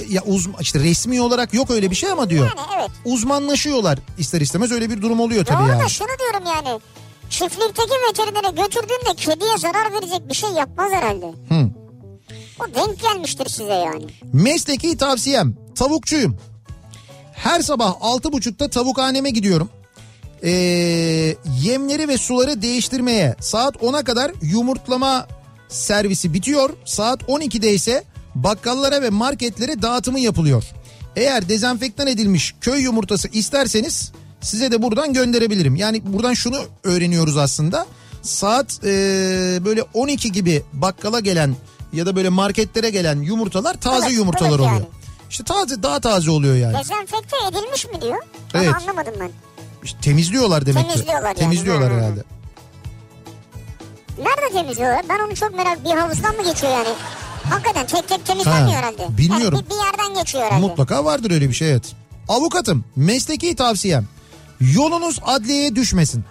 [0.10, 2.46] ya uzman işte resmi olarak yok öyle bir şey ama diyor.
[2.58, 2.90] Yani evet.
[3.06, 5.84] Uzmanlaşıyorlar ister istemez öyle bir durum oluyor tabii Doğru yani.
[5.84, 6.80] da şunu diyorum yani.
[7.30, 11.26] Çiftlikteki veterinere götürdüğünde kediye zarar verecek bir şey yapmaz herhalde.
[11.26, 11.70] Hı.
[12.60, 14.06] O denk gelmiştir size yani.
[14.34, 16.38] Mesleki tavsiyem tavukçuyum.
[17.34, 19.70] Her sabah altı buçukta tavukhaneme gidiyorum.
[20.44, 20.50] Ee,
[21.62, 25.28] yemleri ve suları değiştirmeye saat 10'a kadar yumurtlama
[25.70, 26.70] servisi bitiyor.
[26.86, 28.04] Saat 12'de ise
[28.36, 30.64] bakkallara ve marketlere dağıtımı yapılıyor.
[31.16, 34.12] Eğer dezenfektan edilmiş köy yumurtası isterseniz
[34.42, 35.76] size de buradan gönderebilirim.
[35.76, 37.86] Yani buradan şunu öğreniyoruz aslında.
[38.22, 38.90] Saat e,
[39.66, 41.56] böyle 12 gibi bakkala gelen
[41.94, 44.72] ya da böyle marketlere gelen yumurtalar taze Evet, yumurtalar evet oluyor.
[44.72, 44.86] yani.
[45.30, 46.78] İşte taze daha taze oluyor yani.
[46.78, 48.18] Dezenfekte edilmiş mi diyor?
[48.54, 48.68] Evet.
[48.68, 49.30] Ama anlamadım ben.
[49.84, 50.90] İşte temizliyorlar demek ki.
[50.94, 51.38] Temizliyorlar yani.
[51.38, 52.02] Temizliyorlar Ha, ha.
[52.02, 52.24] herhalde.
[54.18, 55.06] Nerede temizliyorlar?
[55.10, 56.88] Ben onu çok merak Bir havuzdan mı geçiyor yani?
[57.50, 59.18] Hakikaten tek tek temizlenmiyor Ha, herhalde.
[59.18, 59.60] bilmiyorum.
[59.60, 60.62] Yani bir, bir yerden geçiyor herhalde.
[60.62, 61.84] Mutlaka vardır öyle bir şey evet.
[62.30, 64.08] Avukatım mesleki tavsiyem
[64.62, 66.24] yolunuz adliyeye düşmesin.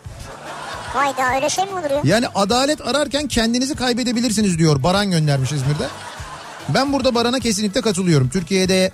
[0.92, 2.00] Hayda öyle şey mi olur ya?
[2.04, 5.88] Yani adalet ararken kendinizi kaybedebilirsiniz diyor Baran göndermiş İzmir'de.
[6.68, 8.28] Ben burada Baran'a kesinlikle katılıyorum.
[8.28, 8.92] Türkiye'de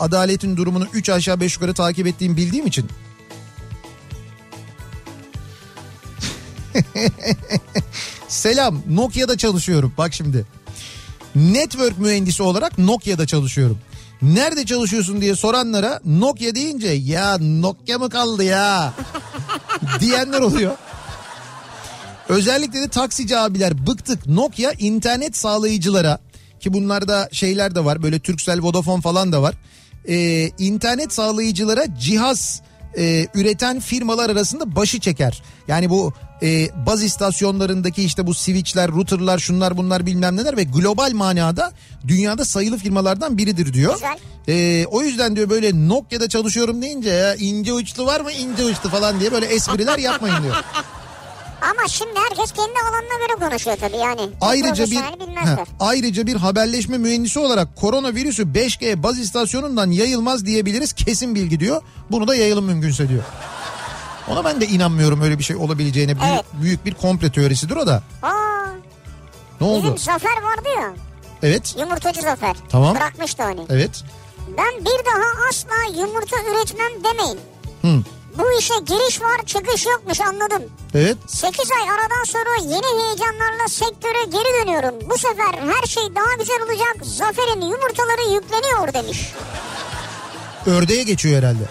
[0.00, 2.88] adaletin durumunu 3 aşağı 5 yukarı takip ettiğim bildiğim için.
[8.28, 10.46] Selam Nokia'da çalışıyorum bak şimdi.
[11.34, 13.78] Network mühendisi olarak Nokia'da çalışıyorum.
[14.22, 18.92] Nerede çalışıyorsun diye soranlara Nokia deyince ya Nokia mı kaldı ya
[20.00, 20.76] diyenler oluyor.
[22.28, 26.18] Özellikle de taksici abiler bıktık Nokia internet sağlayıcılara
[26.60, 29.54] ki bunlarda şeyler de var böyle Turkcell Vodafone falan da var.
[30.08, 32.62] Ee, internet sağlayıcılara cihaz
[32.96, 35.42] e, üreten firmalar arasında başı çeker.
[35.68, 41.12] Yani bu e, baz istasyonlarındaki işte bu switchler, routerlar, şunlar bunlar bilmem neler ve global
[41.12, 41.72] manada
[42.08, 43.94] dünyada sayılı firmalardan biridir diyor.
[43.94, 44.18] Güzel.
[44.48, 48.88] Ee, o yüzden diyor böyle Nokia'da çalışıyorum deyince ya ince uçlu var mı ince uçlu
[48.90, 50.54] falan diye böyle espriler yapmayın diyor.
[51.70, 54.20] Ama şimdi herkes kendi alanına göre konuşuyor tabii yani.
[54.40, 54.96] Ayrıca bir.
[55.36, 61.82] Heh, ayrıca bir haberleşme mühendisi olarak koronavirüsü 5G baz istasyonundan yayılmaz diyebiliriz kesin bilgi diyor.
[62.10, 63.22] Bunu da yayılım mümkünse diyor.
[64.28, 66.20] Ona ben de inanmıyorum öyle bir şey olabileceğine.
[66.20, 66.44] Büyük, Evet.
[66.62, 68.02] büyük bir komple teorisidir o da.
[68.22, 68.32] Aa,
[69.60, 69.82] Ne oldu?
[69.82, 70.92] bizim Zafer vardı ya.
[71.42, 71.76] Evet.
[71.80, 72.56] Yumurtacı Zafer.
[72.68, 72.96] Tamam.
[72.96, 73.60] Bırakmıştı hani.
[73.70, 74.04] Evet.
[74.58, 77.38] Ben bir daha asla yumurta üretmem demeyin.
[77.82, 78.04] Hı.
[78.38, 80.62] Bu işe giriş var çıkış yokmuş anladım.
[80.94, 81.16] Evet.
[81.26, 84.94] 8 ay aradan sonra yeni heyecanlarla sektöre geri dönüyorum.
[85.10, 86.96] Bu sefer her şey daha güzel olacak.
[87.02, 89.32] Zafer'in yumurtaları yükleniyor demiş.
[90.66, 91.62] Ördeğe geçiyor herhalde.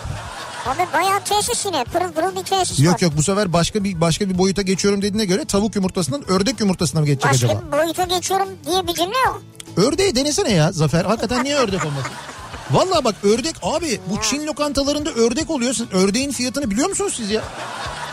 [0.65, 2.99] Abi bayağı tesis yine pırıl pırıl bir tesis Yok var.
[2.99, 7.01] yok bu sefer başka bir başka bir boyuta geçiyorum dediğine göre tavuk yumurtasından ördek yumurtasına
[7.01, 7.61] mı geçecek Başka acaba?
[7.67, 9.41] bir boyuta geçiyorum diye bir cümle yok.
[9.77, 11.05] Ördeği denesene ya Zafer.
[11.05, 12.11] Hakikaten niye ördek olmasın?
[12.71, 15.73] Vallahi bak ördek abi bu Çin lokantalarında ördek oluyor.
[15.73, 17.43] Siz ördeğin fiyatını biliyor musunuz siz ya?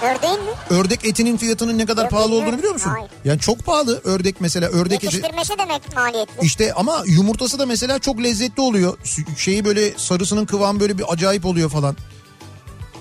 [0.03, 0.51] Ördeğin mi?
[0.71, 2.91] Ördek etinin fiyatının ne kadar Yok, pahalı olduğunu biliyor musun?
[2.91, 3.11] Hayır.
[3.25, 5.17] Yani çok pahalı ördek mesela ördek eti.
[5.17, 6.47] Yetiştirmesi demek maliyetli.
[6.47, 8.99] İşte ama yumurtası da mesela çok lezzetli oluyor.
[9.39, 11.97] Şeyi böyle sarısının kıvamı böyle bir acayip oluyor falan.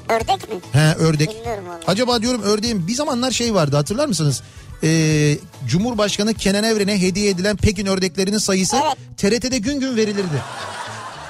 [0.09, 0.55] Ördek mi?
[0.71, 1.29] He ördek.
[1.29, 1.83] Bilmiyorum vallahi.
[1.87, 4.41] Acaba diyorum ördeğin bir zamanlar şey vardı hatırlar mısınız?
[4.83, 5.37] Ee,
[5.67, 8.97] Cumhurbaşkanı Kenan Evren'e hediye edilen Pekin ördeklerinin sayısı Evet.
[9.17, 10.41] TRT'de gün gün verilirdi.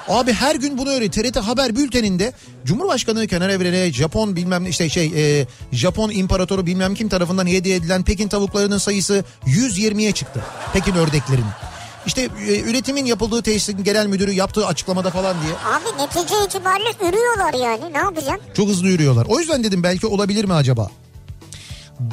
[0.08, 2.34] Abi her gün bunu öyle TRT haber bülteninde
[2.66, 8.04] Cumhurbaşkanı Kenan Evren'e Japon bilmem işte şey e, Japon imparatoru bilmem kim tarafından hediye edilen
[8.04, 10.42] Pekin tavuklarının sayısı 120'ye çıktı.
[10.74, 11.46] Pekin ördeklerinin.
[12.06, 17.54] İşte e, üretimin yapıldığı tesisin genel müdürü yaptığı açıklamada falan diye Abi netice itibariyle ürüyorlar
[17.54, 18.42] yani ne yapacaksın?
[18.54, 19.26] çok hızlı yürüyorlar.
[19.30, 20.90] O yüzden dedim belki olabilir mi acaba?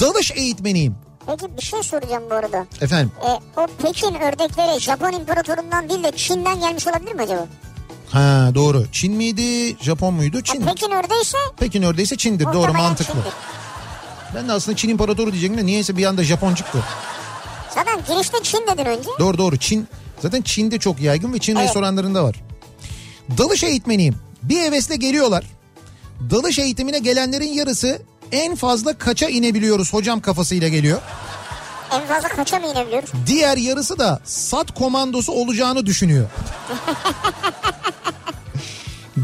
[0.00, 0.94] Dalış eğitmeniyim.
[1.26, 2.66] Peki bir şey soracağım bu arada.
[2.80, 7.46] Efendim E, o Pekin ördekleri Japon imparatorundan değil de Çin'den gelmiş olabilir mi acaba?
[8.10, 10.40] Ha doğru Çin miydi Japon muydu?
[10.42, 10.60] Çin.
[10.60, 13.14] Ha, Pekin ördeğiyse Pekin ördeyse Çin'dir doğru mantıklı.
[13.14, 13.32] Çin'dir.
[14.34, 16.78] Ben de aslında Çin imparatoru diyecektim de niyeyse bir anda Japon çıktı.
[17.74, 19.08] Zaten girişte Çin dedin önce.
[19.18, 19.88] Doğru doğru Çin
[20.22, 21.64] zaten Çin'de çok yaygın ve Çin Evet.
[21.66, 22.36] restoranlarında var.
[23.38, 24.14] Dalış eğitmeniyim.
[24.42, 25.44] Bir hevesle geliyorlar.
[26.30, 28.02] Dalış eğitimine gelenlerin yarısı
[28.32, 31.00] en fazla kaça inebiliyoruz hocam kafasıyla geliyor.
[31.92, 33.10] En fazla kaça mı inebiliyoruz?
[33.26, 36.28] Diğer yarısı da sat komandosu olacağını düşünüyor.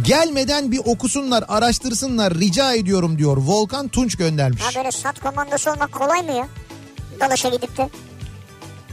[0.02, 3.36] Gelmeden bir okusunlar, araştırsınlar rica ediyorum diyor.
[3.36, 4.62] Volkan Tunç göndermiş.
[4.62, 6.48] Ha böyle sat komandosu olmak kolay mı ya?
[7.20, 7.88] Dalaşa gidip de.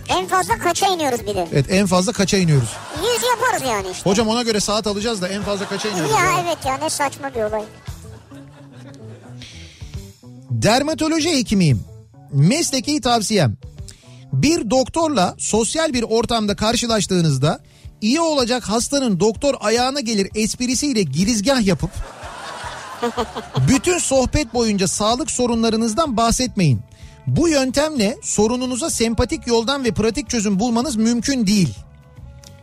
[0.10, 1.48] En fazla kaça iniyoruz bir de?
[1.54, 2.70] Evet en fazla kaça iniyoruz?
[3.16, 4.10] 100 yaparız yani işte.
[4.10, 6.12] Hocam ona göre saat alacağız da en fazla kaça iniyoruz?
[6.12, 6.32] Ya ya?
[6.46, 7.64] evet ya ne saçma bir olay.
[10.50, 11.91] Dermatoloji hekimiyim.
[12.34, 13.58] Mesleki tavsiyem.
[14.34, 17.60] Bir doktorla sosyal bir ortamda karşılaştığınızda
[18.02, 21.92] iyi olacak hastanın doktor ayağına gelir esprisiyle girizgah yapıp
[23.70, 26.82] bütün sohbet boyunca sağlık sorunlarınızdan bahsetmeyin.
[27.28, 31.76] Bu yöntemle sorununuza sempatik yoldan ve pratik çözüm bulmanız mümkün değil.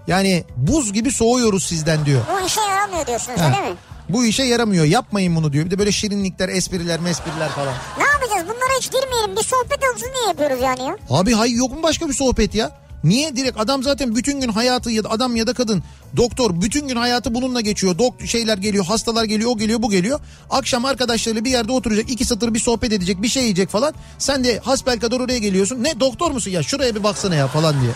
[0.08, 2.20] Yani buz gibi soğuyoruz sizden diyor.
[2.42, 3.76] Bu işe yaramıyor diyorsunuz Ha, öyle mi?
[4.08, 5.64] Bu işe yaramıyor yapmayın bunu diyor.
[5.64, 7.74] Bir de böyle şirinlikler espriler mespriler falan.
[7.98, 8.42] Ne yapacağız?
[8.44, 9.36] Bunlara hiç girmeyelim.
[9.36, 10.96] Bir sohbet olsun diye yapıyoruz yani ya.
[11.10, 12.70] Abi hay yok mu başka bir sohbet ya?
[13.04, 15.82] Niye direkt adam zaten bütün gün hayatı ya da adam ya da kadın
[16.16, 17.98] doktor bütün gün hayatı bununla geçiyor.
[17.98, 20.20] Dok şeyler geliyor, hastalar geliyor, o geliyor, bu geliyor.
[20.50, 23.94] Akşam arkadaşlarıyla bir yerde oturacak, iki satır bir sohbet edecek, bir şey yiyecek falan.
[24.18, 25.82] Sen de hasbelkader oraya geliyorsun.
[25.84, 26.62] Ne doktor musun ya?
[26.62, 27.92] Şuraya bir baksana ya falan diye.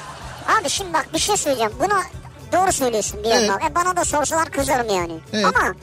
[0.61, 1.73] Abi şimdi bak bir şey söyleyeceğim.
[1.81, 1.99] Bunu
[2.53, 3.49] doğru söylüyorsun bir Evet.
[3.49, 3.67] yandan.
[3.71, 5.13] E bana da sorsalar kızarım yani.
[5.33, 5.45] Evet.
[5.45, 5.75] Ama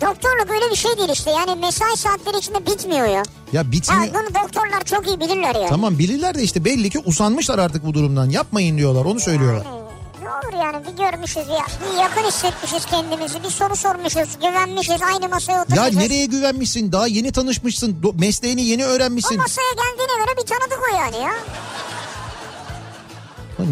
[0.00, 1.30] doktorluk öyle bir şey değil işte.
[1.30, 3.22] Yani mesai saatleri içinde bitmiyor ya.
[3.52, 4.02] Ya bitmiyor.
[4.04, 5.68] Ya bunu doktorlar çok iyi bilirler yani.
[5.68, 8.30] Tamam bilirler de işte belli ki usanmışlar artık bu durumdan.
[8.30, 9.64] Yapmayın diyorlar, onu söylüyorlar.
[9.64, 9.82] Yani
[10.22, 11.66] ne olur yani bir görmüşüz ya.
[11.92, 13.42] Bir yakın hissetmişiz kendimizi.
[13.42, 14.28] Bir soru sormuşuz.
[14.40, 15.02] Güvenmişiz.
[15.02, 15.96] Aynı masaya Ya oturmuşuz.
[15.96, 16.92] nereye güvenmişsin?
[16.92, 17.96] Daha yeni tanışmışsın.
[18.14, 19.36] Mesleğini yeni O öğrenmişsin.
[19.38, 21.32] masaya geldiğine göre bir tanıdık o yani ya.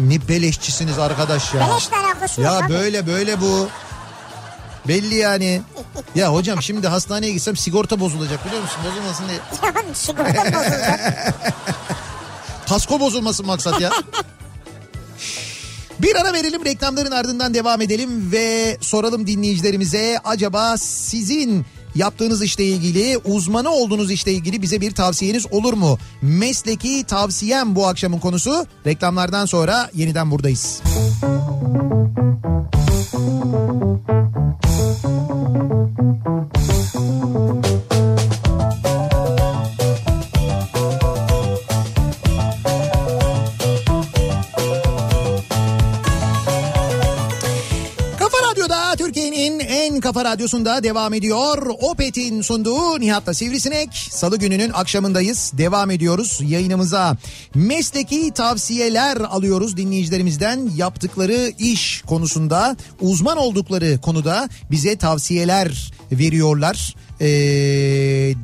[0.07, 1.67] Ne beleşçisiniz arkadaş ya.
[1.69, 2.69] Beleşle alakası Ya abi.
[2.73, 3.67] böyle böyle bu.
[4.87, 5.61] Belli yani.
[6.15, 8.77] Ya hocam şimdi hastaneye gitsem sigorta bozulacak biliyor musun?
[8.85, 9.39] Bozulmasın diye.
[9.75, 11.33] Yani sigorta bozulacak.
[12.69, 13.91] Kasko bozulmasın maksat ya.
[15.99, 21.65] Bir ara verelim reklamların ardından devam edelim ve soralım dinleyicilerimize acaba sizin
[21.95, 25.97] yaptığınız işle ilgili uzmanı olduğunuz işle ilgili bize bir tavsiyeniz olur mu?
[26.21, 28.65] Mesleki tavsiyem bu akşamın konusu.
[28.85, 30.81] Reklamlardan sonra yeniden buradayız.
[37.91, 38.10] Kafa
[50.13, 51.67] kafa radyosunda devam ediyor.
[51.81, 53.89] Opet'in sunduğu Nihat'la Sivrisinek.
[53.93, 55.51] Salı gününün akşamındayız.
[55.57, 57.17] Devam ediyoruz yayınımıza.
[57.55, 60.69] Mesleki tavsiyeler alıyoruz dinleyicilerimizden.
[60.75, 67.27] Yaptıkları iş konusunda, uzman oldukları konuda bize tavsiyeler veriyorlar ee,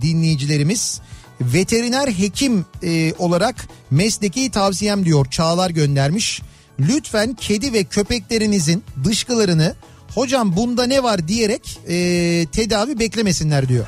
[0.02, 1.02] dinleyicilerimiz.
[1.42, 6.42] Veteriner hekim e, olarak mesleki tavsiyem diyor Çağlar göndermiş.
[6.80, 9.76] Lütfen kedi ve köpeklerinizin dışkılarını
[10.18, 11.96] hocam bunda ne var diyerek e,
[12.52, 13.86] tedavi beklemesinler diyor.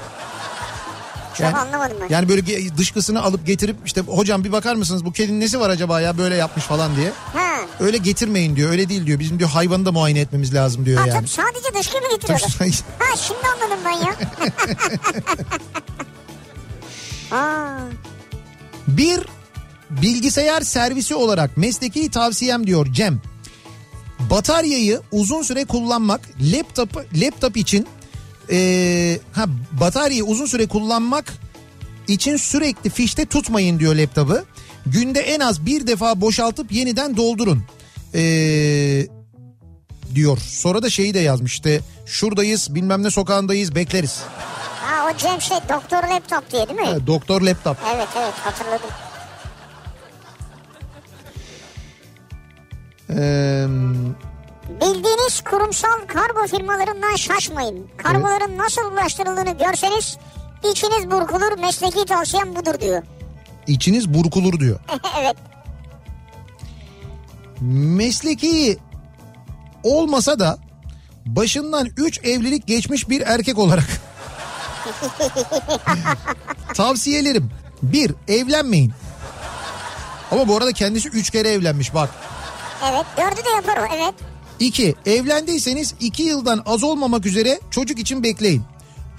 [1.33, 2.07] Çok Yani, anlamadım ben.
[2.09, 6.01] yani böyle dışkısını alıp getirip işte hocam bir bakar mısınız bu kedinin nesi var acaba
[6.01, 7.11] ya böyle yapmış falan diye.
[7.33, 7.49] Ha.
[7.79, 11.07] Öyle getirmeyin diyor öyle değil diyor bizim diyor hayvanı da muayene etmemiz lazım diyor Ha
[11.07, 11.17] yani.
[11.19, 12.49] tabii sadece dışkı mı getiriyorlar?
[12.99, 14.15] Ha şimdi anladım ben ya.
[17.39, 17.79] Aa,
[18.87, 19.19] Bir
[19.89, 23.21] bilgisayar servisi olarak mesleki tavsiyem diyor Cem.
[24.19, 27.87] Bataryayı uzun süre kullanmak laptop laptop için
[28.49, 29.45] eee, ha
[29.79, 31.33] bataryayı uzun süre kullanmak
[32.07, 34.37] için sürekli fişte tutmayın diyor laptopu.
[34.85, 37.63] Günde en az bir defa boşaltıp yeniden doldurun.
[38.13, 39.07] Eee,
[40.15, 40.37] diyor.
[40.37, 44.19] Sonra da şeyi de yazmış işte şuradayız bilmem ne sokağındayız bekleriz.
[44.81, 46.85] ha o Cem şey doktor laptop diye değil mi?
[46.85, 47.77] Ha, doktor laptop.
[47.95, 48.89] Evet evet hatırladım.
[54.81, 57.87] Bildiğiniz kurumsal kargo firmalarından şaşmayın.
[57.97, 60.17] Kargoların nasıl ulaştırıldığını görseniz
[60.71, 63.03] içiniz burkulur mesleki tavsiyem budur diyor.
[63.67, 64.79] içiniz burkulur diyor.
[65.19, 65.35] evet.
[67.61, 68.77] mesleki
[69.83, 70.57] olmasa da
[71.25, 73.85] başından 3 evlilik geçmiş bir erkek olarak
[76.73, 77.51] tavsiyelerim.
[77.81, 78.93] Bir evlenmeyin.
[80.31, 82.09] Ama bu arada kendisi 3 kere evlenmiş bak.
[82.83, 84.13] Evet dördü de yapar o evet.
[84.59, 84.95] 2.
[85.05, 88.63] Evlendiyseniz 2 yıldan az olmamak üzere çocuk için bekleyin.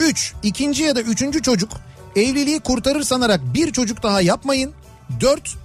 [0.01, 0.35] 3.
[0.43, 1.71] ikinci ya da üçüncü çocuk
[2.17, 4.73] evliliği kurtarır sanarak bir çocuk daha yapmayın.
[5.21, 5.57] 4.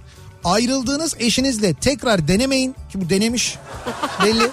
[0.44, 3.58] Ayrıldığınız eşinizle tekrar denemeyin ki bu denemiş
[4.24, 4.50] belli.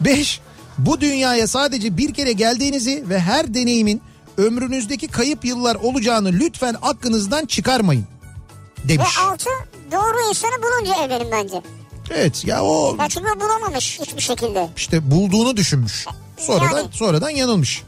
[0.00, 0.40] 5.
[0.78, 4.02] Bu dünyaya sadece bir kere geldiğinizi ve her deneyimin
[4.38, 8.04] ömrünüzdeki kayıp yıllar olacağını lütfen aklınızdan çıkarmayın
[8.84, 9.18] demiş.
[9.18, 9.50] Ve altı
[9.92, 11.62] doğru insanı bulunca evlenin bence.
[12.14, 14.68] Evet ya o o bulamamış hiçbir şekilde.
[14.76, 16.06] işte bulduğunu düşünmüş.
[16.38, 16.88] Sonradan Yani.
[16.92, 17.82] sonradan yanılmış.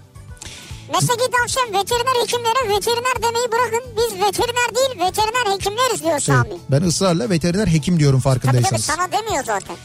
[0.93, 3.91] Mesleki tavsiyem veteriner hekimlere veteriner demeyi bırakın.
[3.97, 6.49] Biz veteriner değil veteriner hekimleriz diyor Sami.
[6.49, 8.85] Evet, ben ısrarla veteriner hekim diyorum Tabii tabii farkındaysanız.
[8.85, 9.77] sana demiyor zaten.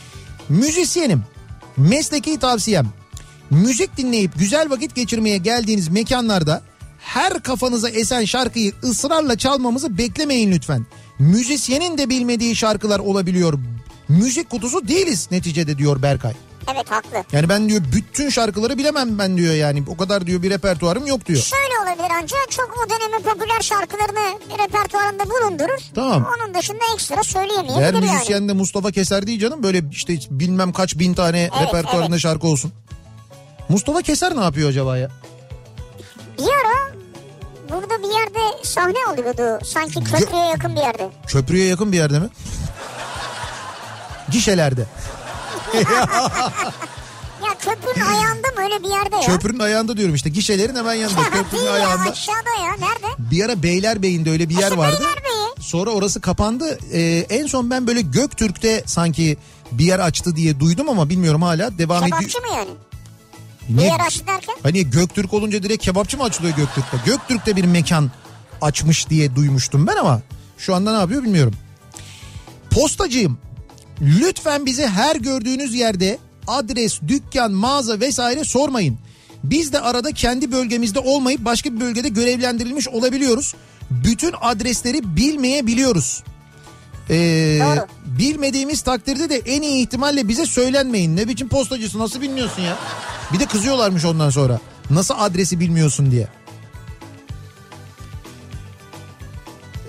[0.49, 1.23] Müzisyenim.
[1.77, 2.87] Mesleki tavsiyem.
[3.49, 6.61] Müzik dinleyip güzel vakit geçirmeye geldiğiniz mekanlarda
[6.99, 10.85] her kafanıza esen şarkıyı ısrarla çalmamızı beklemeyin lütfen.
[11.19, 13.59] Müzisyenin de bilmediği şarkılar olabiliyor.
[14.09, 16.33] Müzik kutusu değiliz neticede diyor Berkay.
[16.73, 17.23] Evet haklı.
[17.31, 19.83] Yani ben diyor bütün şarkıları bilemem ben diyor yani.
[19.87, 21.39] O kadar diyor bir repertuarım yok diyor.
[21.39, 25.79] Şöyle olabilir ancak çok o dönemin popüler şarkılarını repertuarında bulundurur.
[25.95, 26.27] Tamam.
[26.37, 27.99] Onun dışında ekstra söyleyemeyebilir yani.
[27.99, 29.63] müzisyen de Mustafa Keser değil canım.
[29.63, 32.19] Böyle işte bilmem kaç bin tane repertuarında evet.
[32.19, 32.71] şarkı olsun.
[33.69, 35.09] Mustafa Keser ne yapıyor acaba ya?
[36.37, 36.93] Bir ara
[37.69, 39.65] burada bir yerde sahne alıyordu.
[39.65, 41.09] Sanki köprüye yakın bir yerde.
[41.27, 42.29] Köprüye yakın bir yerde mi?
[44.31, 44.85] Gişelerde.
[47.45, 49.21] Ya köprünün ayağında mı öyle bir yerde ya?
[49.21, 50.29] Köprünün ayağında diyorum işte.
[50.29, 51.19] Gişelerin hemen yanında.
[51.21, 52.09] Ya Köprünün değil ya ayağında.
[52.11, 53.07] aşağıda ya nerede?
[53.31, 54.97] Bir ara Beylerbeyi'nde öyle bir yer Nasıl vardı.
[54.99, 55.47] Beylerbeyi?
[55.59, 56.79] Sonra orası kapandı.
[56.93, 59.37] Ee, en son ben böyle Göktürk'te sanki
[59.71, 62.19] bir yer açtı diye duydum ama bilmiyorum hala devam ediyor.
[62.19, 62.69] Kebapçı mı yani?
[63.69, 64.55] Bir Niye- yer açtı derken?
[64.63, 66.97] Hani Göktürk olunca direkt kebapçı mı açılıyor Göktürk'te?
[67.05, 68.11] Göktürk'te bir mekan
[68.61, 70.21] açmış diye duymuştum ben ama
[70.57, 71.53] şu anda ne yapıyor bilmiyorum.
[72.71, 73.37] Postacıyım.
[74.01, 76.17] Lütfen bize her gördüğünüz yerde
[76.47, 78.97] adres, dükkan, mağaza vesaire sormayın.
[79.43, 83.55] Biz de arada kendi bölgemizde olmayıp başka bir bölgede görevlendirilmiş olabiliyoruz.
[83.91, 86.23] Bütün adresleri bilmeyebiliyoruz.
[87.09, 87.87] Ee, Doğru.
[88.05, 91.17] bilmediğimiz takdirde de en iyi ihtimalle bize söylenmeyin.
[91.17, 92.77] Ne biçim postacısı nasıl bilmiyorsun ya?
[93.33, 94.59] Bir de kızıyorlarmış ondan sonra.
[94.89, 96.27] Nasıl adresi bilmiyorsun diye.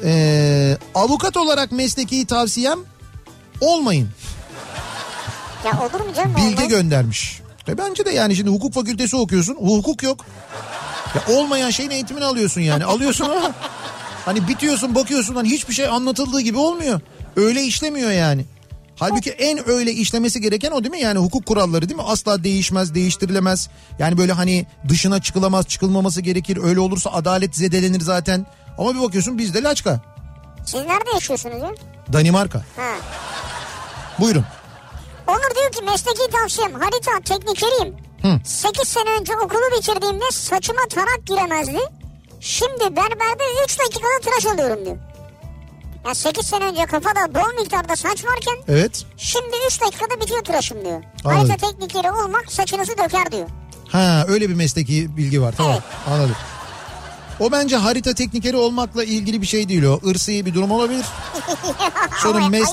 [0.04, 2.78] Ee, avukat olarak mesleki tavsiyem
[3.60, 4.08] olmayın.
[5.64, 6.36] Ya olur mu canım?
[6.36, 6.68] Bilge olmaz.
[6.68, 7.40] göndermiş.
[7.68, 9.54] E bence de yani şimdi hukuk fakültesi okuyorsun.
[9.54, 10.26] Hukuk yok.
[11.14, 12.84] Ya olmayan şeyin eğitimini alıyorsun yani.
[12.84, 13.52] Alıyorsun ama
[14.24, 17.00] hani bitiyorsun bakıyorsun hani hiçbir şey anlatıldığı gibi olmuyor.
[17.36, 18.44] Öyle işlemiyor yani.
[18.96, 21.00] Halbuki en öyle işlemesi gereken o değil mi?
[21.00, 22.06] Yani hukuk kuralları değil mi?
[22.06, 23.68] Asla değişmez, değiştirilemez.
[23.98, 26.58] Yani böyle hani dışına çıkılamaz, çıkılmaması gerekir.
[26.62, 28.46] Öyle olursa adalet zedelenir zaten.
[28.78, 30.00] Ama bir bakıyorsun bizde laçka.
[30.70, 31.70] Siz nerede yaşıyorsunuz ya?
[32.12, 32.58] Danimarka.
[32.58, 32.92] Ha.
[34.20, 34.44] Buyurun.
[35.26, 37.96] Onur diyor ki mesleki tavsiyem harita teknikeriyim.
[38.22, 38.40] Hı.
[38.44, 41.78] 8 sene önce okulu bitirdiğimde saçıma tarak giremezdi.
[42.40, 44.96] Şimdi berberde 3 dakikada tıraş alıyorum diyor.
[46.06, 49.04] Ya 8 sene önce kafada bol miktarda saç varken Evet.
[49.16, 51.02] şimdi 3 dakikada bitiyor tıraşım diyor.
[51.24, 51.48] Anladım.
[51.50, 53.48] Harita teknikeri olmak saçınızı döker diyor.
[53.88, 55.82] Ha öyle bir mesleki bilgi var tamam Evet.
[56.08, 56.36] anladım.
[57.40, 60.00] O bence harita teknikeri olmakla ilgili bir şey değil o.
[60.04, 61.04] Irsi bir durum olabilir.
[62.22, 62.66] Sonra mes-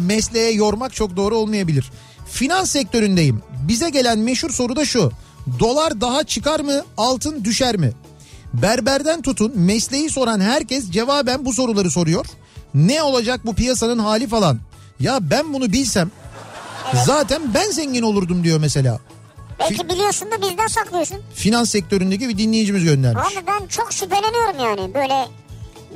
[0.00, 1.90] mesleğe yormak çok doğru olmayabilir.
[2.30, 3.42] Finans sektöründeyim.
[3.68, 5.12] Bize gelen meşhur soru da şu.
[5.58, 7.92] Dolar daha çıkar mı altın düşer mi?
[8.54, 12.26] Berberden tutun mesleği soran herkes cevaben bu soruları soruyor.
[12.74, 14.58] Ne olacak bu piyasanın hali falan.
[15.00, 16.10] Ya ben bunu bilsem
[17.06, 18.98] zaten ben zengin olurdum diyor mesela.
[19.60, 21.22] Belki biliyorsun da bizden saklıyorsun.
[21.34, 23.36] Finans sektöründeki bir dinleyicimiz göndermiş.
[23.36, 25.28] Abi ben çok şüpheleniyorum yani böyle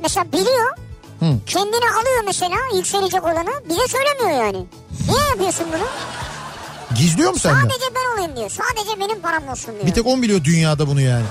[0.01, 0.77] mesela biliyor
[1.19, 1.25] Hı.
[1.45, 4.65] kendini alıyor mesela yükselecek olanı bize söylemiyor yani.
[5.09, 5.87] Niye yapıyorsun bunu?
[6.97, 7.61] Gizliyor mu senden?
[7.61, 8.49] Sadece ben olayım diyor.
[8.49, 9.85] Sadece benim param olsun diyor.
[9.85, 11.25] Bir tek on biliyor dünyada bunu yani.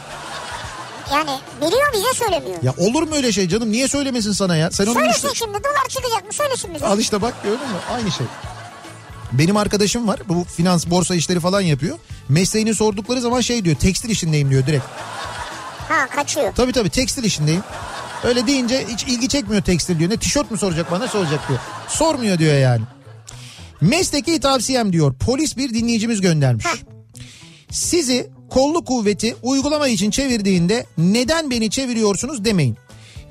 [1.12, 1.30] Yani
[1.60, 2.62] biliyor bize söylemiyor.
[2.62, 3.72] Ya olur mu öyle şey canım?
[3.72, 4.70] Niye söylemesin sana ya?
[4.70, 5.38] Sen onun Söylesin işte...
[5.38, 6.86] şimdi dolar çıkacak mı söylesin bize.
[6.86, 7.76] Al işte bak gördün mü?
[7.94, 8.26] Aynı şey.
[9.38, 10.20] Benim arkadaşım var.
[10.28, 11.98] Bu finans borsa işleri falan yapıyor.
[12.28, 13.76] Mesleğini sordukları zaman şey diyor.
[13.76, 14.84] Tekstil işindeyim diyor direkt.
[15.88, 16.54] Ha kaçıyor.
[16.54, 17.62] Tabii tabii tekstil işindeyim.
[18.24, 20.10] Öyle deyince hiç ilgi çekmiyor tekstil diyor.
[20.10, 21.60] Ne tişört mü soracak bana soracak diyor.
[21.88, 22.82] Sormuyor diyor yani.
[23.80, 25.14] Mesleki tavsiyem diyor.
[25.14, 26.66] Polis bir dinleyicimiz göndermiş.
[27.70, 32.76] Sizi kolluk kuvveti uygulama için çevirdiğinde neden beni çeviriyorsunuz demeyin.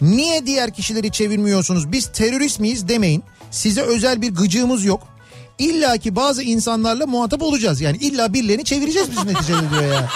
[0.02, 3.24] Niye diğer kişileri çevirmiyorsunuz biz terörist miyiz demeyin.
[3.52, 5.13] Size özel bir gıcığımız yok.
[5.60, 7.82] İlla ki bazı insanlarla muhatap olacağız.
[7.82, 9.98] Yani illa birilerini çevireceğiz biz neticede diyor ya.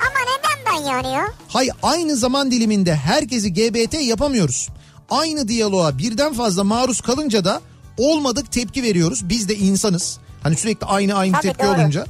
[0.00, 1.24] Ama neden ben yani ya?
[1.48, 4.68] Hay aynı zaman diliminde herkesi GBT yapamıyoruz.
[5.10, 7.60] Aynı diyaloğa birden fazla maruz kalınca da
[7.98, 9.28] olmadık tepki veriyoruz.
[9.28, 10.18] Biz de insanız.
[10.42, 11.80] Hani sürekli aynı aynı Tabii, tepki doğru.
[11.80, 12.06] olunca.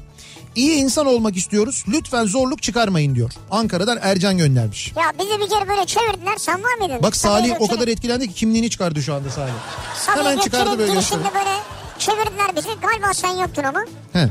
[0.57, 1.85] İyi insan olmak istiyoruz.
[1.89, 3.31] Lütfen zorluk çıkarmayın diyor.
[3.51, 4.93] Ankara'dan Ercan göndermiş.
[4.97, 7.03] Ya bizi bir kere böyle çevirdiler sen var mıydın?
[7.03, 9.53] Bak Salih o kadar etkilendi ki kimliğini çıkardı şu anda Salih.
[10.07, 11.25] Hemen çıkardı böyle gösterdi.
[11.35, 11.51] böyle
[12.05, 12.69] çevirdiler bizi.
[12.83, 13.85] Galiba sen yoktun ama.
[14.13, 14.29] He,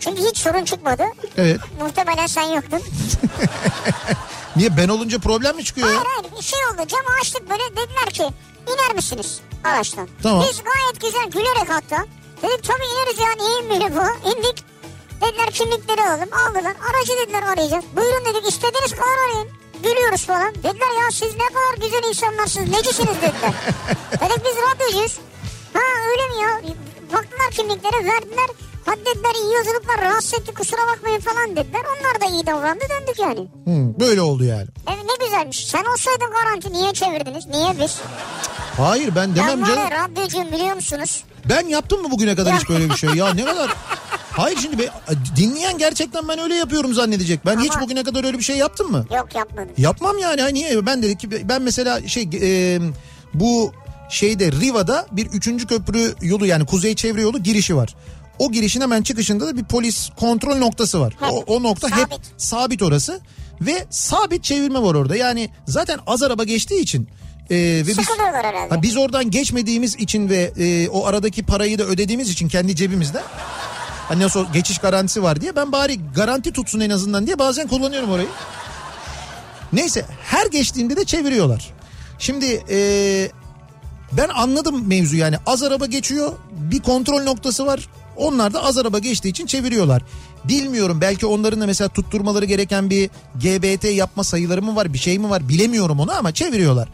[0.00, 1.02] Çünkü hiç sorun çıkmadı.
[1.36, 1.60] evet.
[1.80, 2.80] Muhtemelen sen yoktun.
[4.56, 5.94] Niye ben olunca problem mi çıkıyor ya?
[5.94, 8.22] Hayır hayır bir şey oldu camı açtık böyle dediler ki
[8.72, 10.08] iner misiniz araçtan.
[10.22, 10.44] Tamam.
[10.48, 12.04] Biz gayet güzel gülerek hatta.
[12.42, 14.64] Dedik tabii ineriz ya niye inmeli bu indik.
[15.20, 17.84] Dediler kimlikleri alalım aldılar aracı dediler arayacağız.
[17.96, 19.48] Buyurun dedik istediğiniz kadar arayın.
[19.82, 20.54] Gülüyoruz falan.
[20.54, 23.52] Dediler ya siz ne kadar güzel insanlarsınız necisiniz dediler.
[24.20, 25.18] dedik biz radyocuyuz.
[25.74, 26.74] Ha öyle mi ya?
[27.14, 28.48] Baktılar kimliklere verdiler.
[28.86, 31.80] Hadi dediler iyi yolculuklar rahatsız etti kusura bakmayın falan dediler.
[31.96, 33.40] Onlar da iyi davrandı döndük yani.
[33.40, 34.66] Hı, böyle oldu yani.
[34.92, 35.66] Evet ne güzelmiş.
[35.68, 37.46] Sen olsaydın garanti niye çevirdiniz?
[37.46, 37.98] Niye biz?
[38.76, 39.78] Hayır ben demem ben canım.
[39.82, 41.24] ya radyocuyum biliyor musunuz?
[41.48, 43.10] Ben yaptım mı bugüne kadar hiç böyle bir şey?
[43.10, 43.70] Ya ne kadar...
[44.32, 44.88] Hayır şimdi be,
[45.36, 47.46] dinleyen gerçekten ben öyle yapıyorum zannedecek.
[47.46, 49.06] Ben hiç Ama- bugüne kadar öyle bir şey yaptım mı?
[49.16, 49.72] Yok yapmadım.
[49.78, 50.42] Yapmam yani.
[50.42, 50.86] Ha, niye?
[50.86, 52.78] Ben dedik ki ben mesela şey e,
[53.34, 53.72] bu
[54.08, 57.94] şeyde Riva'da bir üçüncü köprü yolu yani kuzey çevre yolu girişi var.
[58.38, 61.14] O girişin hemen çıkışında da bir polis kontrol noktası var.
[61.20, 61.32] Hep.
[61.32, 62.20] O, o nokta hep Sabit.
[62.36, 63.20] sabit orası
[63.60, 65.16] ve sabit çevirme var orada.
[65.16, 67.08] Yani zaten az araba geçtiği için
[67.50, 67.98] e, ve biz.
[68.70, 73.22] Ha, biz oradan geçmediğimiz için ve e, o aradaki parayı da ödediğimiz için kendi cebimizde
[74.08, 78.10] hani nasıl geçiş garantisi var diye ben bari garanti tutsun en azından diye bazen kullanıyorum
[78.10, 78.28] orayı.
[79.72, 81.70] Neyse her geçtiğinde de çeviriyorlar.
[82.18, 82.76] Şimdi e,
[84.12, 87.88] ben anladım mevzu yani az araba geçiyor bir kontrol noktası var.
[88.16, 90.02] Onlar da az araba geçtiği için çeviriyorlar.
[90.44, 95.18] Bilmiyorum belki onların da mesela tutturmaları gereken bir GBT yapma sayıları mı var bir şey
[95.18, 96.88] mi var bilemiyorum onu ama çeviriyorlar.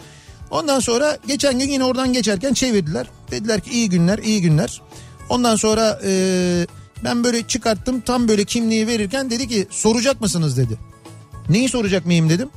[0.51, 3.07] Ondan sonra geçen gün yine oradan geçerken çevirdiler.
[3.31, 4.83] Dediler ki iyi günler iyi günler.
[5.29, 6.67] Ondan sonra e,
[7.05, 10.79] ben böyle çıkarttım tam böyle kimliği verirken dedi ki soracak mısınız dedi.
[11.49, 12.49] Neyi soracak mıyım dedim.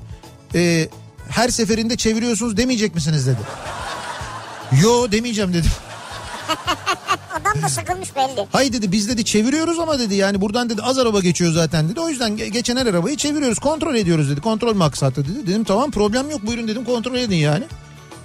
[0.56, 0.90] E,
[1.30, 3.40] her seferinde çeviriyorsunuz demeyecek misiniz dedi.
[4.82, 5.72] Yo demeyeceğim dedim.
[7.42, 8.48] Adam da sıkılmış belli.
[8.52, 12.00] Hay dedi biz dedi çeviriyoruz ama dedi yani buradan dedi az araba geçiyor zaten dedi.
[12.00, 14.42] O yüzden ge- geçen her arabayı çeviriyoruz kontrol ediyoruz dedi.
[14.42, 15.48] Kontrol maksatı dedi.
[15.48, 17.64] Dedim tamam problem yok buyurun dedim kontrol edin yani.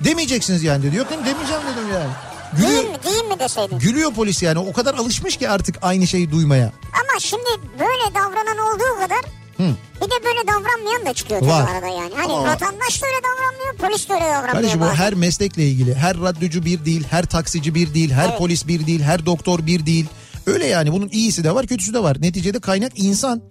[0.00, 0.96] Demeyeceksiniz yani dedi.
[0.96, 2.10] Yok dedim demeyeceğim dedim yani.
[2.56, 3.78] Gülüyor, Değil mi değil mi deseydin.
[3.78, 6.72] gülüyor polis yani o kadar alışmış ki artık aynı şeyi duymaya.
[6.92, 7.44] Ama şimdi
[7.78, 9.20] böyle davranan olduğu kadar
[9.58, 9.62] Hı.
[9.96, 11.68] bir de böyle davranmayan da çıkıyor tabii Var.
[11.74, 12.12] arada yani.
[12.16, 14.52] Hani Ama- vatandaş da öyle davranmıyor polis de öyle davranmıyor.
[14.52, 14.94] Kardeşim bazen.
[14.94, 15.94] her meslekle ilgili.
[15.94, 18.38] Her radyocu bir değil, her taksici bir değil, her Evet.
[18.38, 20.06] polis bir değil, her doktor bir değil.
[20.46, 22.16] Öyle yani bunun iyisi de var, kötüsü de var.
[22.22, 23.42] Neticede kaynak insan.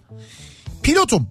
[0.84, 1.27] Pilotum.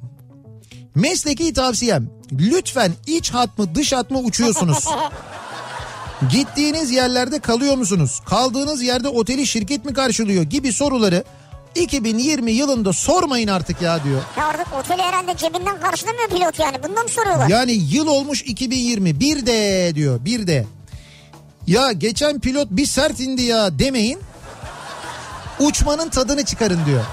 [0.95, 2.11] Mesleki tavsiyem.
[2.33, 4.85] Lütfen iç hat mı dış hat mı uçuyorsunuz?
[6.31, 8.21] Gittiğiniz yerlerde kalıyor musunuz?
[8.27, 11.25] Kaldığınız yerde oteli şirket mi karşılıyor gibi soruları
[11.77, 14.23] 2020 yılında sormayın artık ya diyor.
[14.39, 16.83] Ya artık oteli herhalde cebinden karşılamıyor pilot yani.
[16.83, 17.49] Bundan mı soruyorlar?
[17.49, 20.67] Yani yıl olmuş 2020 bir de diyor bir de.
[21.67, 24.19] Ya geçen pilot bir sert indi ya demeyin.
[25.61, 27.05] Uçmanın tadını çıkarın diyor.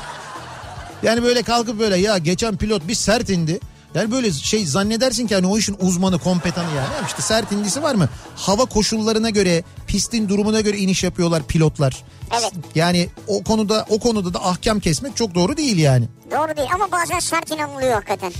[1.03, 3.59] Yani böyle kalkıp böyle ya geçen pilot bir sert indi.
[3.95, 6.87] Yani böyle şey zannedersin ki hani o işin uzmanı, kompetanı yani.
[7.07, 8.09] İşte sert indisi var mı?
[8.35, 12.03] Hava koşullarına göre, pistin durumuna göre iniş yapıyorlar pilotlar.
[12.31, 12.51] Evet.
[12.75, 16.07] Yani o konuda o konuda da ahkam kesmek çok doğru değil yani.
[16.31, 18.33] Doğru değil ama bazen sert inanılıyor hakikaten.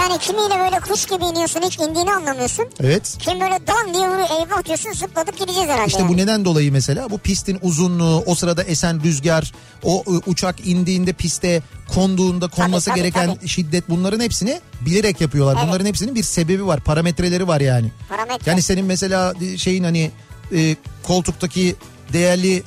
[0.00, 2.66] Yani kimiyle böyle kuş gibi iniyorsun hiç indiğini anlamıyorsun.
[2.80, 3.16] Evet.
[3.18, 5.86] Kim böyle dan diye vuruyor eyvah diyorsun zıpladık gideceğiz herhalde.
[5.86, 6.12] İşte yani.
[6.12, 9.52] bu neden dolayı mesela bu pistin uzunluğu, o sırada esen rüzgar,
[9.82, 11.62] o ı, uçak indiğinde piste
[11.94, 13.48] konduğunda konması tabii, gereken tabii.
[13.48, 15.54] şiddet bunların hepsini bilerek yapıyorlar.
[15.58, 15.68] Evet.
[15.68, 17.92] Bunların hepsinin bir sebebi var, parametreleri var yani.
[18.08, 18.50] Parametre.
[18.50, 20.10] Yani senin mesela şeyin hani
[20.54, 21.76] e, koltuktaki
[22.12, 22.62] değerli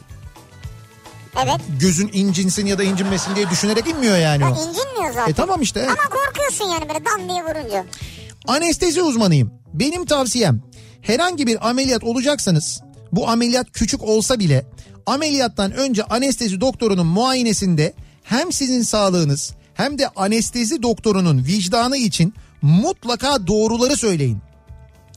[1.44, 1.62] Evet.
[1.80, 4.54] gözün incinsin ya da incinmesin diye düşünerek inmiyor yani Ha, o.
[4.54, 5.32] incinmiyor zaten.
[5.32, 5.80] E tamam işte.
[5.80, 5.90] evet.
[5.90, 7.86] Ama korkuyorsun yani böyle dan diye vurunca.
[8.48, 9.52] Anestezi uzmanıyım.
[9.74, 10.62] Benim tavsiyem
[11.02, 12.82] herhangi bir ameliyat olacaksanız
[13.12, 14.66] bu ameliyat küçük olsa bile
[15.06, 17.94] ameliyattan önce anestezi doktorunun muayenesinde
[18.24, 24.38] hem sizin sağlığınız hem de anestezi doktorunun vicdanı için mutlaka doğruları söyleyin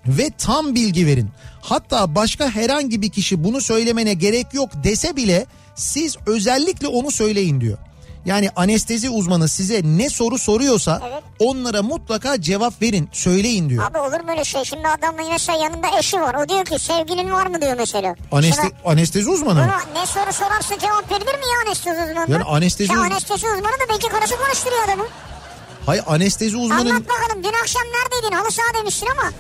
[0.07, 1.29] ve tam bilgi verin.
[1.61, 5.47] Hatta başka herhangi bir kişi bunu söylemene gerek yok dese bile
[5.81, 7.79] siz özellikle onu söyleyin diyor.
[8.27, 11.23] Yani anestezi uzmanı size ne soru soruyorsa Evet.
[11.39, 13.91] onlara mutlaka cevap verin, söyleyin diyor.
[13.91, 14.65] Abi olur mu öyle şey?
[14.65, 16.35] Şimdi adamın mesela yanında eşi var.
[16.45, 18.15] O diyor ki sevgilin var mı diyor mesela.
[18.33, 19.55] Aneste, Şimdi anestezi uzmanı.
[19.61, 19.73] mı?
[19.93, 22.31] Buna ne soru sorarsa cevap verilir mi ya anestezi uzmanı?
[22.33, 25.05] Yani anestezi Ya anestezi uzmanı da belki karısı konuşturuyor adamı.
[25.87, 29.31] Hayır anestezi uzmanı, Anlat bakalım dün akşam neredeydin halı saha demiştin ama.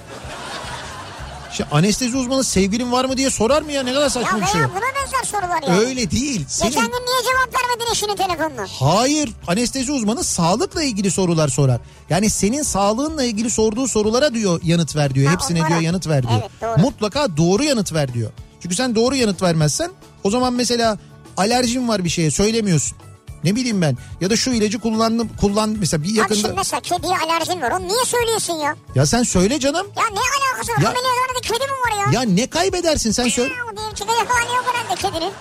[1.52, 4.47] Şey, anestezi uzmanı sevgilin var mı diye sorar mı ya ne kadar Ya saçma bir
[4.47, 4.60] şey.
[4.60, 5.78] veya buna benzer sorular yani.
[5.86, 6.44] Öyle değil.
[6.48, 6.70] Senin...
[6.70, 8.66] Geçen gün niye cevap vermedin eşinin telefonuna?
[8.81, 11.81] Hayır anestezi uzmanı sağlıkla ilgili sorular sorar.
[12.10, 15.27] Yani senin sağlığınla ilgili sorduğu sorulara diyor yanıt ver diyor.
[15.27, 15.68] Ha, Hepsine onlara.
[15.70, 16.40] diyor yanıt ver diyor.
[16.40, 16.81] Evet, doğru.
[16.81, 18.31] Mutlaka doğru yanıt ver diyor.
[18.62, 19.90] Çünkü sen doğru yanıt vermezsen
[20.24, 20.98] o zaman mesela
[21.36, 22.97] alerjin var bir şeye söylemiyorsun.
[23.45, 26.81] Ne bileyim ben ya da şu ilacı kullandım kullan mesela bir Abi şimdi yakında mesela
[26.81, 27.71] kediye alerjin var.
[27.71, 28.77] Onu niye söylüyorsun ya?
[28.95, 30.79] ya sen söyle canım Ya ne alakası var?
[30.83, 31.73] Ya- Ameliyathanede kedi mi
[32.07, 32.21] var ya?
[32.21, 35.33] ya ne kaybedersin sen söyle Ya, o diyelim ki hali yok herhalde kedinin.